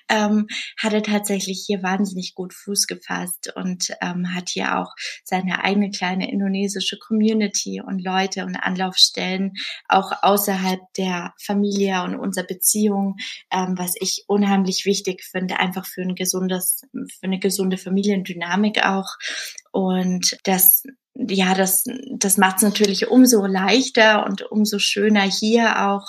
ähm, 0.09 0.47
hat 0.80 0.92
er 0.92 1.03
tatsächlich 1.03 1.64
hier 1.66 1.82
wahnsinnig 1.82 2.34
gut 2.34 2.55
Fuß 2.55 2.86
gefasst 2.86 3.53
und 3.57 3.90
ähm, 4.01 4.32
hat 4.34 4.51
hier 4.51 4.78
auch 4.78 4.94
seine 5.24 5.64
eigene 5.64 5.90
kleine 5.90 6.30
indonesische 6.30 6.99
Community 6.99 7.82
und 7.84 7.99
Leute 8.03 8.44
und 8.44 8.57
Anlaufstellen 8.57 9.53
auch 9.88 10.12
aus 10.22 10.45
außerhalb 10.47 10.80
der 10.97 11.34
Familie 11.40 12.03
und 12.05 12.16
unserer 12.16 12.47
Beziehung, 12.47 13.16
ähm, 13.51 13.74
was 13.76 13.94
ich 14.01 14.24
unheimlich 14.28 14.84
wichtig 14.86 15.24
finde, 15.24 15.59
einfach 15.59 15.86
für 15.86 16.03
ein 16.03 16.14
gesundes, 16.14 16.82
für 16.92 17.22
eine 17.22 17.38
gesunde 17.38 17.78
Familiendynamik 17.78 18.84
auch. 18.84 19.16
Und 19.72 20.36
das 20.44 20.84
ja, 21.18 21.55
das, 21.55 21.84
das 22.11 22.36
macht 22.36 22.57
es 22.57 22.62
natürlich 22.62 23.09
umso 23.09 23.47
leichter 23.47 24.26
und 24.26 24.42
umso 24.53 24.78
schöner 24.78 25.22
hier 25.22 25.88
auch. 25.88 26.05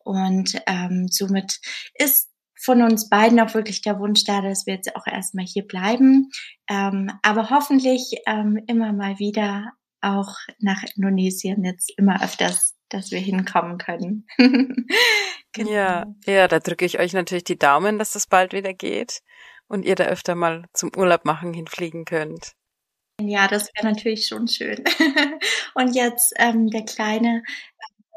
Und 0.00 0.60
ähm, 0.66 1.06
somit 1.08 1.60
ist 1.94 2.28
von 2.60 2.82
uns 2.82 3.08
beiden 3.08 3.38
auch 3.38 3.54
wirklich 3.54 3.82
der 3.82 4.00
Wunsch 4.00 4.24
da, 4.24 4.40
dass 4.40 4.66
wir 4.66 4.74
jetzt 4.74 4.96
auch 4.96 5.06
erstmal 5.06 5.44
hier 5.44 5.64
bleiben. 5.64 6.30
Ähm, 6.68 7.12
aber 7.22 7.50
hoffentlich 7.50 8.16
ähm, 8.26 8.58
immer 8.66 8.92
mal 8.92 9.20
wieder 9.20 9.74
auch 10.00 10.34
nach 10.58 10.82
Indonesien 10.96 11.62
jetzt 11.62 11.92
immer 11.96 12.20
öfters 12.20 12.77
dass 12.88 13.10
wir 13.10 13.20
hinkommen 13.20 13.78
können. 13.78 14.26
genau. 15.52 15.70
Ja, 15.70 16.06
ja, 16.26 16.48
da 16.48 16.60
drücke 16.60 16.84
ich 16.84 16.98
euch 16.98 17.12
natürlich 17.12 17.44
die 17.44 17.58
Daumen, 17.58 17.98
dass 17.98 18.12
das 18.12 18.26
bald 18.26 18.52
wieder 18.52 18.74
geht 18.74 19.20
und 19.68 19.84
ihr 19.84 19.94
da 19.94 20.04
öfter 20.04 20.34
mal 20.34 20.64
zum 20.72 20.90
Urlaub 20.96 21.24
machen 21.24 21.52
hinfliegen 21.52 22.04
könnt. 22.04 22.52
Ja, 23.20 23.48
das 23.48 23.68
wäre 23.74 23.92
natürlich 23.92 24.26
schon 24.26 24.46
schön. 24.46 24.84
und 25.74 25.94
jetzt 25.94 26.32
ähm, 26.36 26.68
der 26.70 26.84
Kleine 26.84 27.42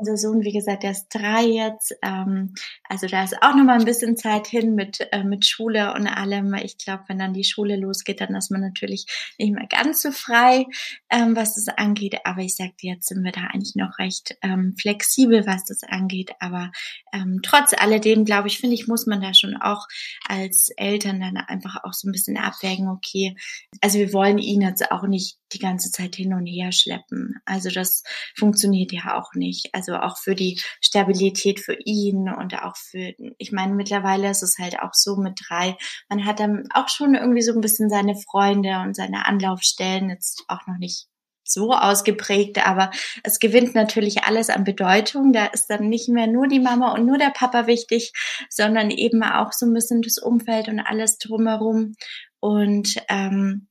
unser 0.01 0.17
Sohn, 0.17 0.41
wie 0.41 0.51
gesagt, 0.51 0.81
der 0.83 0.91
ist 0.91 1.09
drei 1.09 1.43
jetzt. 1.43 1.95
Ähm, 2.01 2.55
also 2.89 3.07
da 3.07 3.23
ist 3.23 3.41
auch 3.41 3.55
noch 3.55 3.63
mal 3.63 3.79
ein 3.79 3.85
bisschen 3.85 4.17
Zeit 4.17 4.47
hin 4.47 4.73
mit, 4.73 5.07
äh, 5.11 5.23
mit 5.23 5.45
Schule 5.45 5.93
und 5.93 6.07
allem. 6.07 6.53
Ich 6.55 6.77
glaube, 6.77 7.03
wenn 7.07 7.19
dann 7.19 7.33
die 7.33 7.43
Schule 7.43 7.77
losgeht, 7.77 8.19
dann 8.19 8.35
ist 8.35 8.49
man 8.49 8.61
natürlich 8.61 9.05
nicht 9.37 9.53
mehr 9.53 9.67
ganz 9.67 10.01
so 10.01 10.11
frei, 10.11 10.65
ähm, 11.11 11.35
was 11.35 11.53
das 11.53 11.67
angeht. 11.67 12.17
Aber 12.25 12.41
ich 12.41 12.55
sagte, 12.55 12.87
jetzt 12.87 13.07
sind 13.09 13.23
wir 13.23 13.31
da 13.31 13.41
eigentlich 13.41 13.75
noch 13.75 13.99
recht 13.99 14.35
ähm, 14.41 14.75
flexibel, 14.75 15.45
was 15.45 15.65
das 15.65 15.83
angeht. 15.83 16.31
Aber 16.39 16.71
ähm, 17.13 17.39
trotz 17.43 17.73
alledem, 17.73 18.25
glaube 18.25 18.47
ich, 18.47 18.57
finde 18.57 18.73
ich, 18.73 18.87
muss 18.87 19.05
man 19.05 19.21
da 19.21 19.35
schon 19.35 19.55
auch 19.55 19.87
als 20.27 20.69
Eltern 20.77 21.19
dann 21.19 21.37
einfach 21.37 21.83
auch 21.83 21.93
so 21.93 22.09
ein 22.09 22.11
bisschen 22.11 22.37
abwägen, 22.37 22.89
okay, 22.89 23.35
also 23.81 23.99
wir 23.99 24.13
wollen 24.13 24.39
ihn 24.39 24.61
jetzt 24.61 24.91
auch 24.91 25.03
nicht 25.03 25.40
die 25.53 25.59
ganze 25.59 25.91
Zeit 25.91 26.15
hin 26.15 26.33
und 26.33 26.45
her 26.45 26.71
schleppen. 26.71 27.35
Also 27.45 27.69
das 27.69 28.03
funktioniert 28.37 28.91
ja 28.91 29.19
auch 29.19 29.33
nicht. 29.33 29.69
Also 29.73 29.95
auch 29.95 30.17
für 30.17 30.35
die 30.35 30.59
Stabilität 30.81 31.59
für 31.59 31.77
ihn 31.85 32.29
und 32.29 32.55
auch 32.61 32.75
für, 32.75 33.13
ich 33.37 33.51
meine, 33.51 33.73
mittlerweile 33.73 34.29
ist 34.29 34.43
es 34.43 34.57
halt 34.57 34.79
auch 34.79 34.93
so 34.93 35.17
mit 35.17 35.39
drei. 35.47 35.77
Man 36.09 36.25
hat 36.25 36.39
dann 36.39 36.67
auch 36.73 36.89
schon 36.89 37.15
irgendwie 37.15 37.41
so 37.41 37.53
ein 37.53 37.61
bisschen 37.61 37.89
seine 37.89 38.15
Freunde 38.15 38.79
und 38.79 38.95
seine 38.95 39.25
Anlaufstellen, 39.25 40.09
jetzt 40.09 40.43
auch 40.47 40.65
noch 40.67 40.77
nicht 40.77 41.07
so 41.43 41.73
ausgeprägt, 41.73 42.65
aber 42.65 42.91
es 43.23 43.39
gewinnt 43.39 43.75
natürlich 43.75 44.23
alles 44.23 44.49
an 44.49 44.63
Bedeutung. 44.63 45.33
Da 45.33 45.45
ist 45.47 45.67
dann 45.67 45.89
nicht 45.89 46.09
mehr 46.09 46.27
nur 46.27 46.47
die 46.47 46.59
Mama 46.59 46.93
und 46.93 47.05
nur 47.05 47.17
der 47.17 47.31
Papa 47.31 47.67
wichtig, 47.67 48.13
sondern 48.49 48.89
eben 48.89 49.23
auch 49.23 49.51
so 49.51 49.65
ein 49.65 49.73
bisschen 49.73 50.01
das 50.01 50.17
Umfeld 50.17 50.67
und 50.67 50.79
alles 50.79 51.17
drumherum. 51.17 51.95
Und 52.39 52.95
ähm, 53.09 53.67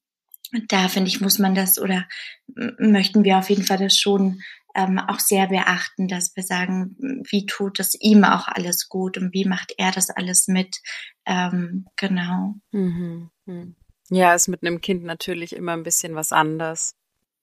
da 0.69 0.89
finde 0.89 1.09
ich, 1.09 1.21
muss 1.21 1.39
man 1.39 1.55
das 1.55 1.79
oder 1.79 2.07
möchten 2.79 3.25
wir 3.25 3.39
auf 3.39 3.51
jeden 3.51 3.65
Fall 3.65 3.79
das 3.79 3.97
schon 3.97 4.41
ähm, 4.75 4.99
auch 4.99 5.19
sehr 5.19 5.49
beachten, 5.49 6.09
dass 6.09 6.35
wir 6.37 6.43
sagen, 6.43 6.97
wie 7.29 7.47
tut 7.47 7.81
es 7.81 7.97
ihm 8.01 8.25
auch 8.25 8.49
alles 8.49 8.89
gut 8.89 9.19
und 9.19 9.33
wie 9.33 9.45
macht 9.45 9.75
er 9.79 9.91
das 9.91 10.11
alles 10.11 10.49
mit. 10.49 10.79
Ähm, 11.27 11.87
genau. 11.97 12.55
Mhm. 12.71 13.31
Ja, 14.11 14.35
ist 14.35 14.49
mit 14.49 14.63
einem 14.63 14.81
Kind 14.81 15.05
natürlich 15.05 15.55
immer 15.55 15.73
ein 15.73 15.83
bisschen 15.83 16.15
was 16.15 16.33
anders. 16.33 16.95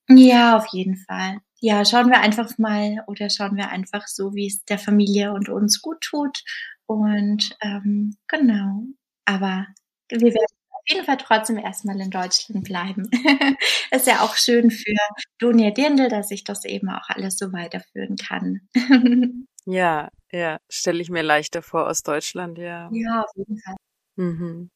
Ja, 0.09 0.57
auf 0.57 0.67
jeden 0.71 0.97
Fall. 0.97 1.39
ja, 1.59 1.83
schauen 1.85 2.09
wir 2.09 2.21
einfach 2.21 2.57
mal 2.57 3.03
oder 3.07 3.29
schauen 3.29 3.57
wir 3.57 3.69
einfach 3.69 4.07
so, 4.07 4.33
wie 4.35 4.47
es 4.47 4.63
der 4.65 4.77
Familie 4.77 5.33
und 5.33 5.49
uns 5.49 5.81
gut 5.81 6.01
tut. 6.01 6.43
Und 6.85 7.57
ähm, 7.61 8.15
genau. 8.27 8.83
Aber 9.25 9.67
wir 10.09 10.33
werden 10.33 10.56
jeden 10.87 11.05
Fall 11.05 11.17
trotzdem 11.17 11.57
erstmal 11.57 11.99
in 11.99 12.09
Deutschland 12.09 12.63
bleiben. 12.63 13.09
ist 13.91 14.07
ja 14.07 14.21
auch 14.21 14.35
schön 14.35 14.71
für 14.71 14.95
Donia 15.39 15.71
Dirndl, 15.71 16.09
dass 16.09 16.31
ich 16.31 16.43
das 16.43 16.65
eben 16.65 16.89
auch 16.89 17.09
alles 17.09 17.37
so 17.37 17.51
weiterführen 17.51 18.15
kann. 18.15 18.61
ja, 19.65 20.09
ja, 20.31 20.59
stelle 20.69 21.01
ich 21.01 21.09
mir 21.09 21.23
leichter 21.23 21.61
vor 21.61 21.87
aus 21.87 22.03
Deutschland, 22.03 22.57
ja. 22.57 22.89
Ja, 22.91 23.21
auf 23.21 23.31
jeden 23.35 23.59
Fall. 23.59 23.75
Mhm. 24.15 24.69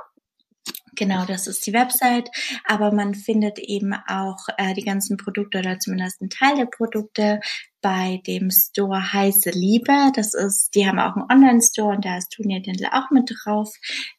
Genau, 0.96 1.26
das 1.26 1.48
ist 1.48 1.66
die 1.68 1.74
Website, 1.74 2.30
aber 2.66 2.92
man 2.92 3.14
findet 3.14 3.60
eben 3.60 3.94
auch 4.08 4.48
äh, 4.58 4.74
die 4.74 4.84
ganzen 4.84 5.18
Produkte 5.18 5.60
oder 5.60 5.80
zumindest 5.80 6.22
einen 6.22 6.30
Teil 6.30 6.56
der 6.56 6.66
Produkte 6.66 7.42
bei 7.86 8.20
dem 8.26 8.50
Store 8.50 9.14
Heiße 9.14 9.52
Liebe. 9.52 10.12
Das 10.16 10.34
ist, 10.34 10.74
die 10.74 10.88
haben 10.88 10.98
auch 10.98 11.16
einen 11.16 11.30
Online-Store 11.32 11.96
und 11.96 12.04
da 12.04 12.18
ist 12.18 12.36
Dunia 12.36 12.60
Dirndl 12.60 12.88
auch 12.92 13.12
mit 13.12 13.32
drauf. 13.32 13.72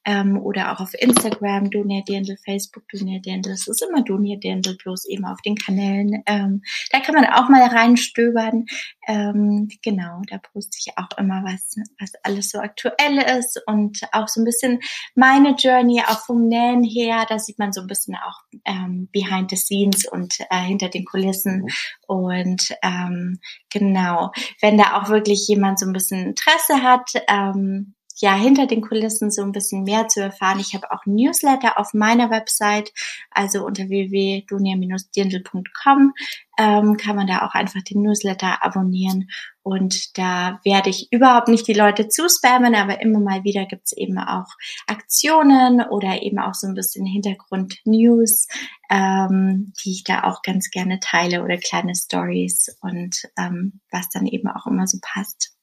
Ähm, 0.05 0.39
oder 0.39 0.73
auch 0.73 0.79
auf 0.79 0.95
Instagram, 0.95 1.71
Dunia 1.71 2.03
Dirndl, 2.09 2.37
Facebook 2.45 2.85
Dunia 2.89 3.19
Dirndl. 3.19 3.51
Das 3.51 3.67
ist 3.67 3.83
immer 3.83 4.05
Dunia 4.05 4.37
Dirndl, 4.37 4.77
bloß 4.77 5.07
eben 5.07 5.25
auf 5.25 5.41
den 5.43 5.57
Kanälen. 5.57 6.23
Ähm, 6.27 6.63
da 6.93 7.01
kann 7.01 7.17
man 7.17 7.25
auch 7.25 7.49
mal 7.49 7.65
reinstöbern. 7.65 8.67
Ähm, 9.07 9.69
genau, 9.83 10.21
da 10.29 10.39
poste 10.39 10.79
ich 10.81 10.97
auch 10.97 11.17
immer 11.19 11.43
was, 11.45 11.77
was 12.01 12.13
alles 12.23 12.51
so 12.51 12.59
aktuell 12.59 13.19
ist 13.39 13.61
und 13.67 14.01
auch 14.13 14.29
so 14.29 14.41
ein 14.41 14.45
bisschen 14.45 14.81
meine 15.15 15.55
Journey 15.57 16.03
auch 16.07 16.21
vom 16.21 16.49
Nähen 16.49 16.83
her. 16.83 17.27
Da 17.29 17.39
sieht 17.39 17.59
man 17.59 17.73
so 17.73 17.81
ein 17.81 17.87
bisschen 17.87 18.17
auch 18.17 18.41
ähm, 18.65 19.09
behind 19.13 19.51
the 19.51 19.57
scenes 19.57 20.07
und 20.07 20.39
äh, 20.51 20.59
hinter 20.59 20.89
den 20.89 21.05
Kulissen. 21.05 21.63
Mhm. 21.63 21.69
Und 22.07 22.75
ähm, 22.83 23.41
Genau. 23.79 24.33
Wenn 24.63 24.79
da 24.79 24.97
auch 24.97 25.11
wirklich 25.11 25.47
jemand 25.49 25.79
so 25.79 25.85
ein 25.87 25.93
bisschen 25.93 26.29
Interesse 26.29 26.83
hat, 26.83 27.11
ähm, 27.29 27.95
ja, 28.19 28.35
hinter 28.35 28.67
den 28.67 28.81
Kulissen 28.81 29.31
so 29.31 29.43
ein 29.43 29.53
bisschen 29.53 29.83
mehr 29.83 30.09
zu 30.09 30.23
erfahren. 30.23 30.61
Ich 30.61 30.75
habe 30.75 30.91
auch 30.91 31.05
Newsletter 31.05 31.79
auf 31.79 31.93
meiner 31.93 32.31
Website, 32.31 32.91
also 33.31 33.67
unter 33.67 33.91
www.dunia-dirndl.com 33.91 36.15
ähm, 36.59 36.97
kann 36.97 37.17
man 37.17 37.27
da 37.27 37.47
auch 37.47 37.55
einfach 37.55 37.83
den 37.83 38.03
Newsletter 38.03 38.65
abonnieren. 38.65 39.29
Und 39.63 40.17
da 40.17 40.61
werde 40.65 40.91
ich 40.91 41.09
überhaupt 41.11 41.49
nicht 41.49 41.67
die 41.67 41.75
Leute 41.75 42.09
zuspammen, 42.09 42.75
aber 42.75 43.01
immer 43.01 43.19
mal 43.19 43.45
wieder 43.45 43.67
gibt's 43.67 43.93
eben 43.93 44.19
auch 44.19 44.47
Aktionen 44.87 45.83
oder 45.83 46.23
eben 46.23 46.39
auch 46.39 46.55
so 46.55 46.69
ein 46.69 46.75
bisschen 46.75 47.05
Hintergrund-News, 47.05 48.47
ähm, 48.91 49.73
die 49.85 49.93
ich 49.93 50.05
da 50.05 50.25
auch 50.25 50.43
ganz 50.43 50.71
gerne 50.71 51.01
teile 51.01 51.43
oder 51.43 51.59
kleine 51.59 51.95
Stories 51.95 52.77
und 52.81 53.23
ähm, 53.37 53.81
was 53.91 54.09
dann 54.09 54.27
eben 54.27 54.49
auch 54.49 54.67
immer 54.67 54.87
so 54.87 54.99
passt 55.03 55.56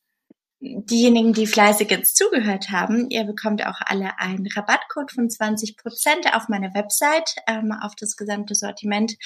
diejenigen, 0.63 1.33
die 1.33 1.45
fleißig 1.45 1.91
jetzt 1.91 2.15
zugehört 2.15 2.71
haben, 2.71 3.09
ihr 3.09 3.25
bekommt 3.25 3.65
auch 3.65 3.81
alle 3.85 4.17
einen 4.19 4.47
Rabattcode 4.47 5.11
von 5.11 5.29
20 5.29 5.75
Prozent 5.75 6.33
auf 6.33 6.47
meiner 6.47 6.73
Website, 6.73 7.35
ähm, 7.47 7.73
auf 7.81 7.95
das 7.95 8.15
gesamte 8.15 8.55
Sortiment. 8.55 9.17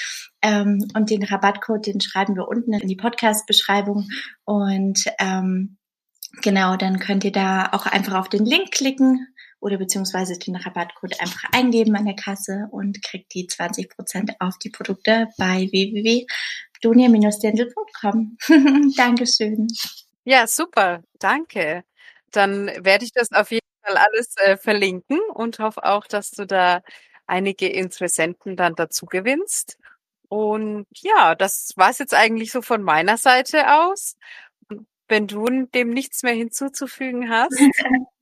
Ähm, 0.42 0.88
und 0.96 1.12
den 1.12 1.22
Rabattcode, 1.24 1.86
den 1.86 2.02
schreiben 2.02 2.36
wir 2.36 2.48
unten 2.48 2.74
in 2.74 2.88
die 2.88 2.96
Podcast-Beschreibung. 2.96 4.10
Und 4.46 5.06
ähm, 5.20 5.78
genau, 6.42 6.76
dann 6.76 6.98
könnt 7.00 7.24
ihr 7.24 7.32
da 7.32 7.70
auch 7.72 7.86
einfach 7.86 8.16
auf 8.16 8.30
den 8.30 8.46
Link 8.46 8.72
klicken 8.72 9.28
oder 9.60 9.78
beziehungsweise 9.78 10.40
den 10.40 10.56
Rabattcode 10.56 11.22
einfach 11.22 11.44
eingeben 11.52 11.96
an 11.96 12.06
der 12.06 12.16
Kasse 12.16 12.68
und 12.72 13.04
kriegt 13.04 13.36
die 13.36 13.46
20 13.46 13.96
Prozent 13.96 14.32
auf 14.40 14.58
die 14.58 14.70
Produkte 14.70 15.28
bei 15.38 15.70
www.donia-dendel.com. 15.72 18.38
Dankeschön. 18.98 19.68
Ja, 20.30 20.46
super. 20.46 21.04
Danke. 21.20 21.86
Dann 22.32 22.68
werde 22.84 23.06
ich 23.06 23.14
das 23.14 23.32
auf 23.32 23.50
jeden 23.50 23.66
Fall 23.82 23.96
alles 23.96 24.36
äh, 24.36 24.58
verlinken 24.58 25.22
und 25.34 25.60
hoffe 25.60 25.86
auch, 25.86 26.06
dass 26.06 26.32
du 26.32 26.46
da 26.46 26.82
einige 27.28 27.70
Interessenten 27.70 28.58
dann 28.58 28.76
dazu 28.76 29.06
gewinnst. 29.06 29.78
Und 30.28 30.86
ja, 30.98 31.34
das 31.36 31.72
war 31.78 31.92
es 31.92 32.00
jetzt 32.00 32.14
eigentlich 32.14 32.52
so 32.52 32.62
von 32.62 32.84
meiner 32.84 33.16
Seite 33.18 33.74
aus. 33.82 34.18
Wenn 35.08 35.28
du 35.28 35.46
dem 35.74 35.92
nichts 35.92 36.24
mehr 36.24 36.34
hinzuzufügen 36.34 37.30
hast. 37.30 37.58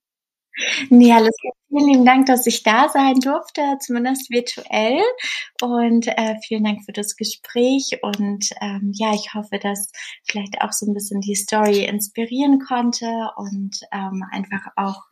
Nee, 0.89 1.11
alles 1.11 1.35
gut. 1.41 1.53
Vielen 1.67 1.89
lieben 1.89 2.05
Dank, 2.05 2.27
dass 2.27 2.47
ich 2.47 2.63
da 2.63 2.87
sein 2.89 3.19
durfte, 3.19 3.61
zumindest 3.81 4.29
virtuell. 4.29 5.01
Und 5.61 6.07
äh, 6.07 6.35
vielen 6.45 6.63
Dank 6.63 6.85
für 6.85 6.93
das 6.93 7.15
Gespräch. 7.17 7.99
Und 8.01 8.49
ähm, 8.61 8.91
ja, 8.93 9.13
ich 9.13 9.33
hoffe, 9.33 9.59
dass 9.59 9.91
vielleicht 10.23 10.61
auch 10.61 10.71
so 10.71 10.85
ein 10.85 10.93
bisschen 10.93 11.19
die 11.21 11.35
Story 11.35 11.83
inspirieren 11.83 12.59
konnte 12.59 13.05
und 13.35 13.79
ähm, 13.91 14.23
einfach 14.31 14.71
auch 14.77 15.03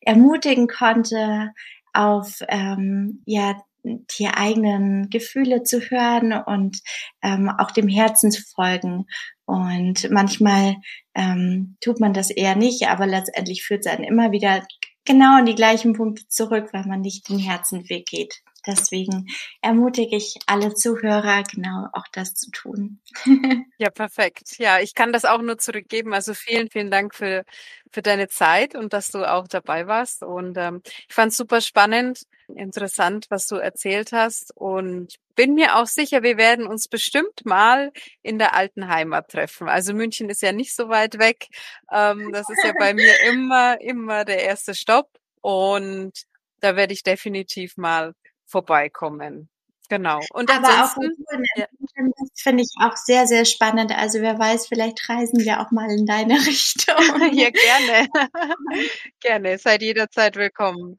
ermutigen 0.00 0.68
konnte, 0.68 1.52
auf 1.92 2.38
ähm, 2.48 3.22
ja 3.26 3.56
die 3.84 4.28
eigenen 4.28 5.10
Gefühle 5.10 5.64
zu 5.64 5.80
hören 5.80 6.32
und 6.32 6.78
ähm, 7.22 7.50
auch 7.58 7.72
dem 7.72 7.88
Herzen 7.88 8.30
zu 8.30 8.42
folgen. 8.54 9.06
Und 9.44 10.08
manchmal 10.10 10.76
ähm, 11.14 11.76
tut 11.80 11.98
man 11.98 12.14
das 12.14 12.30
eher 12.30 12.54
nicht, 12.54 12.86
aber 12.86 13.06
letztendlich 13.06 13.64
führt 13.64 13.84
es 13.84 13.92
einen 13.92 14.04
immer 14.04 14.30
wieder 14.30 14.62
genau 15.04 15.38
an 15.38 15.46
die 15.46 15.54
gleichen 15.54 15.94
Punkte 15.94 16.26
zurück, 16.28 16.70
weil 16.72 16.86
man 16.86 17.00
nicht 17.00 17.28
den 17.28 17.38
Herzenweg 17.38 18.06
geht. 18.06 18.42
Deswegen 18.66 19.26
ermutige 19.60 20.16
ich 20.16 20.36
alle 20.46 20.74
Zuhörer, 20.74 21.42
genau 21.42 21.88
auch 21.92 22.06
das 22.12 22.34
zu 22.34 22.50
tun. 22.50 23.00
ja, 23.78 23.90
perfekt. 23.90 24.58
Ja, 24.58 24.78
ich 24.78 24.94
kann 24.94 25.12
das 25.12 25.24
auch 25.24 25.42
nur 25.42 25.58
zurückgeben. 25.58 26.14
Also 26.14 26.32
vielen, 26.34 26.70
vielen 26.70 26.90
Dank 26.90 27.14
für, 27.14 27.44
für 27.90 28.02
deine 28.02 28.28
Zeit 28.28 28.76
und 28.76 28.92
dass 28.92 29.10
du 29.10 29.24
auch 29.24 29.48
dabei 29.48 29.86
warst. 29.88 30.22
Und 30.22 30.56
ähm, 30.58 30.82
ich 31.08 31.14
fand 31.14 31.32
es 31.32 31.38
super 31.38 31.60
spannend, 31.60 32.22
interessant, 32.54 33.26
was 33.30 33.48
du 33.48 33.56
erzählt 33.56 34.12
hast. 34.12 34.56
Und 34.56 35.16
bin 35.34 35.54
mir 35.54 35.76
auch 35.76 35.86
sicher, 35.86 36.22
wir 36.22 36.36
werden 36.36 36.66
uns 36.66 36.86
bestimmt 36.86 37.44
mal 37.44 37.90
in 38.22 38.38
der 38.38 38.54
alten 38.54 38.86
Heimat 38.88 39.28
treffen. 39.28 39.68
Also 39.68 39.92
München 39.92 40.30
ist 40.30 40.42
ja 40.42 40.52
nicht 40.52 40.74
so 40.74 40.88
weit 40.88 41.18
weg. 41.18 41.48
Ähm, 41.90 42.30
das 42.32 42.48
ist 42.48 42.64
ja 42.64 42.72
bei 42.78 42.94
mir 42.94 43.20
immer, 43.28 43.80
immer 43.80 44.24
der 44.24 44.42
erste 44.42 44.74
Stopp. 44.74 45.08
Und 45.40 46.12
da 46.60 46.76
werde 46.76 46.92
ich 46.92 47.02
definitiv 47.02 47.76
mal 47.76 48.14
vorbeikommen. 48.46 49.48
Genau. 49.88 50.20
Und 50.32 50.50
Aber 50.50 50.68
ansonsten, 50.68 51.12
auch 51.58 51.66
das 51.94 52.42
finde 52.42 52.62
ich 52.62 52.70
auch 52.82 52.96
sehr, 52.96 53.26
sehr 53.26 53.44
spannend. 53.44 53.92
Also 53.94 54.20
wer 54.22 54.38
weiß, 54.38 54.68
vielleicht 54.68 55.06
reisen 55.08 55.40
wir 55.40 55.60
auch 55.60 55.70
mal 55.70 55.90
in 55.90 56.06
deine 56.06 56.34
Richtung. 56.46 56.96
ja, 57.34 57.50
gerne. 57.50 58.08
gerne. 59.20 59.58
Seid 59.58 59.82
jederzeit 59.82 60.36
willkommen. 60.36 60.96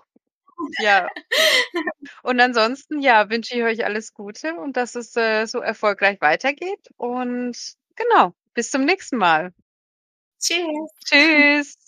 Ja. 0.80 1.08
Und 2.22 2.40
ansonsten, 2.40 3.02
ja, 3.02 3.30
wünsche 3.30 3.56
ich 3.56 3.64
euch 3.64 3.86
alles 3.86 4.14
Gute 4.14 4.56
und 4.56 4.78
dass 4.78 4.96
es 4.96 5.16
äh, 5.16 5.46
so 5.46 5.60
erfolgreich 5.60 6.22
weitergeht. 6.22 6.90
Und 6.98 7.58
genau, 7.96 8.34
bis 8.54 8.70
zum 8.72 8.86
nächsten 8.86 9.18
Mal. 9.18 9.54
Tschüss. 10.40 10.92
Tschüss. 11.06 11.83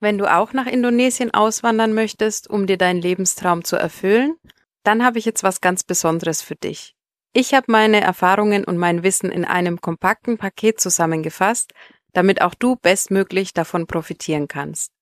Wenn 0.00 0.18
du 0.18 0.32
auch 0.32 0.52
nach 0.52 0.66
Indonesien 0.66 1.34
auswandern 1.34 1.92
möchtest, 1.92 2.48
um 2.48 2.66
dir 2.66 2.78
deinen 2.78 3.00
Lebenstraum 3.00 3.64
zu 3.64 3.76
erfüllen, 3.76 4.36
dann 4.84 5.04
habe 5.04 5.18
ich 5.18 5.24
jetzt 5.24 5.42
was 5.42 5.60
ganz 5.60 5.82
Besonderes 5.82 6.40
für 6.40 6.54
dich. 6.54 6.94
Ich 7.32 7.52
habe 7.52 7.66
meine 7.68 8.00
Erfahrungen 8.00 8.64
und 8.64 8.78
mein 8.78 9.02
Wissen 9.02 9.30
in 9.30 9.44
einem 9.44 9.80
kompakten 9.80 10.38
Paket 10.38 10.80
zusammengefasst, 10.80 11.72
damit 12.12 12.40
auch 12.40 12.54
du 12.54 12.76
bestmöglich 12.76 13.52
davon 13.52 13.86
profitieren 13.86 14.48
kannst. 14.48 14.92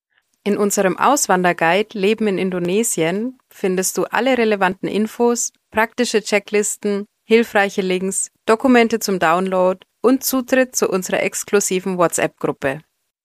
In 0.44 0.58
unserem 0.58 0.98
Auswanderguide 0.98 1.98
Leben 1.98 2.28
in 2.28 2.38
Indonesien 2.38 3.38
findest 3.50 3.98
du 3.98 4.04
alle 4.04 4.38
relevanten 4.38 4.88
Infos, 4.88 5.52
praktische 5.70 6.22
Checklisten, 6.22 7.06
hilfreiche 7.24 7.82
Links, 7.82 8.30
Dokumente 8.46 8.98
zum 8.98 9.18
Download 9.18 9.80
und 10.02 10.24
Zutritt 10.24 10.76
zu 10.76 10.88
unserer 10.88 11.22
exklusiven 11.22 11.98
WhatsApp-Gruppe. 11.98 12.80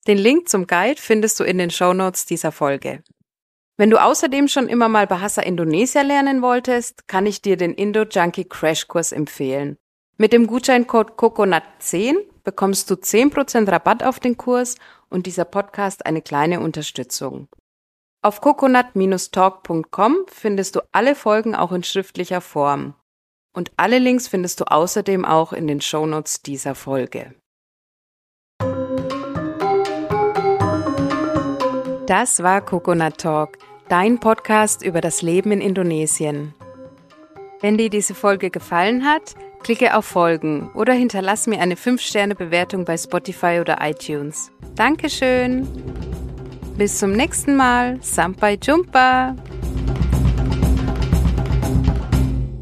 Den 0.08 0.18
Link 0.18 0.50
zum 0.50 0.66
Guide 0.66 1.00
findest 1.00 1.40
du 1.40 1.44
in 1.44 1.58
den 1.58 1.70
Show 1.70 1.94
Notes 1.94 2.26
dieser 2.26 2.52
Folge. 2.52 3.04
Wenn 3.78 3.90
du 3.90 4.02
außerdem 4.02 4.48
schon 4.48 4.68
immer 4.68 4.90
mal 4.90 5.08
Bahasa 5.08 5.42
Indonesia 5.42 6.02
lernen 6.02 6.42
wolltest, 6.42 7.08
kann 7.08 7.26
ich 7.26 7.42
dir 7.42 7.58
den 7.58 7.74
Indo 7.74 8.04
Junkie 8.04 8.46
Crash 8.46 8.88
Kurs 8.88 9.12
empfehlen. 9.12 9.78
Mit 10.18 10.34
dem 10.34 10.48
Gutscheincode 10.48 11.12
COCONUT10 11.12 12.16
bekommst 12.44 12.90
du 12.90 12.96
10% 12.96 13.72
Rabatt 13.72 14.04
auf 14.04 14.20
den 14.20 14.38
Kurs 14.38 14.76
und 15.10 15.26
dieser 15.26 15.46
Podcast 15.46 16.06
eine 16.06 16.22
kleine 16.22 16.60
Unterstützung. 16.60 17.48
Auf 18.24 18.42
coconut-talk.com 18.42 20.26
findest 20.28 20.76
du 20.76 20.82
alle 20.92 21.16
Folgen 21.16 21.56
auch 21.56 21.72
in 21.72 21.84
schriftlicher 21.84 22.42
Form. 22.42 22.94
Und 23.54 23.72
alle 23.78 23.98
Links 23.98 24.28
findest 24.28 24.60
du 24.60 24.66
außerdem 24.66 25.26
auch 25.26 25.54
in 25.54 25.68
den 25.68 25.82
Shownotes 25.82 26.42
dieser 26.42 26.76
Folge. 26.76 27.34
Das 32.12 32.44
war 32.44 32.60
Coconut 32.60 33.20
Talk, 33.20 33.58
dein 33.88 34.20
Podcast 34.20 34.84
über 34.84 35.00
das 35.00 35.22
Leben 35.22 35.54
in 35.54 35.62
Indonesien. 35.62 36.54
Wenn 37.62 37.78
dir 37.78 37.90
diese 37.90 38.14
Folge 38.16 38.50
gefallen 38.50 39.06
hat, 39.06 39.36
klicke 39.64 39.96
auf 39.96 40.08
Folgen 40.08 40.70
oder 40.74 40.92
hinterlass 40.92 41.48
mir 41.48 41.62
eine 41.62 41.76
5-Sterne-Bewertung 41.76 42.84
bei 42.84 42.98
Spotify 42.98 43.60
oder 43.62 43.78
iTunes. 43.80 44.52
Dankeschön! 44.76 45.66
Bis 46.78 47.00
zum 47.00 47.14
nächsten 47.14 47.56
Mal. 47.56 47.98
Sampai 48.02 48.60
Jumpa! 48.62 49.34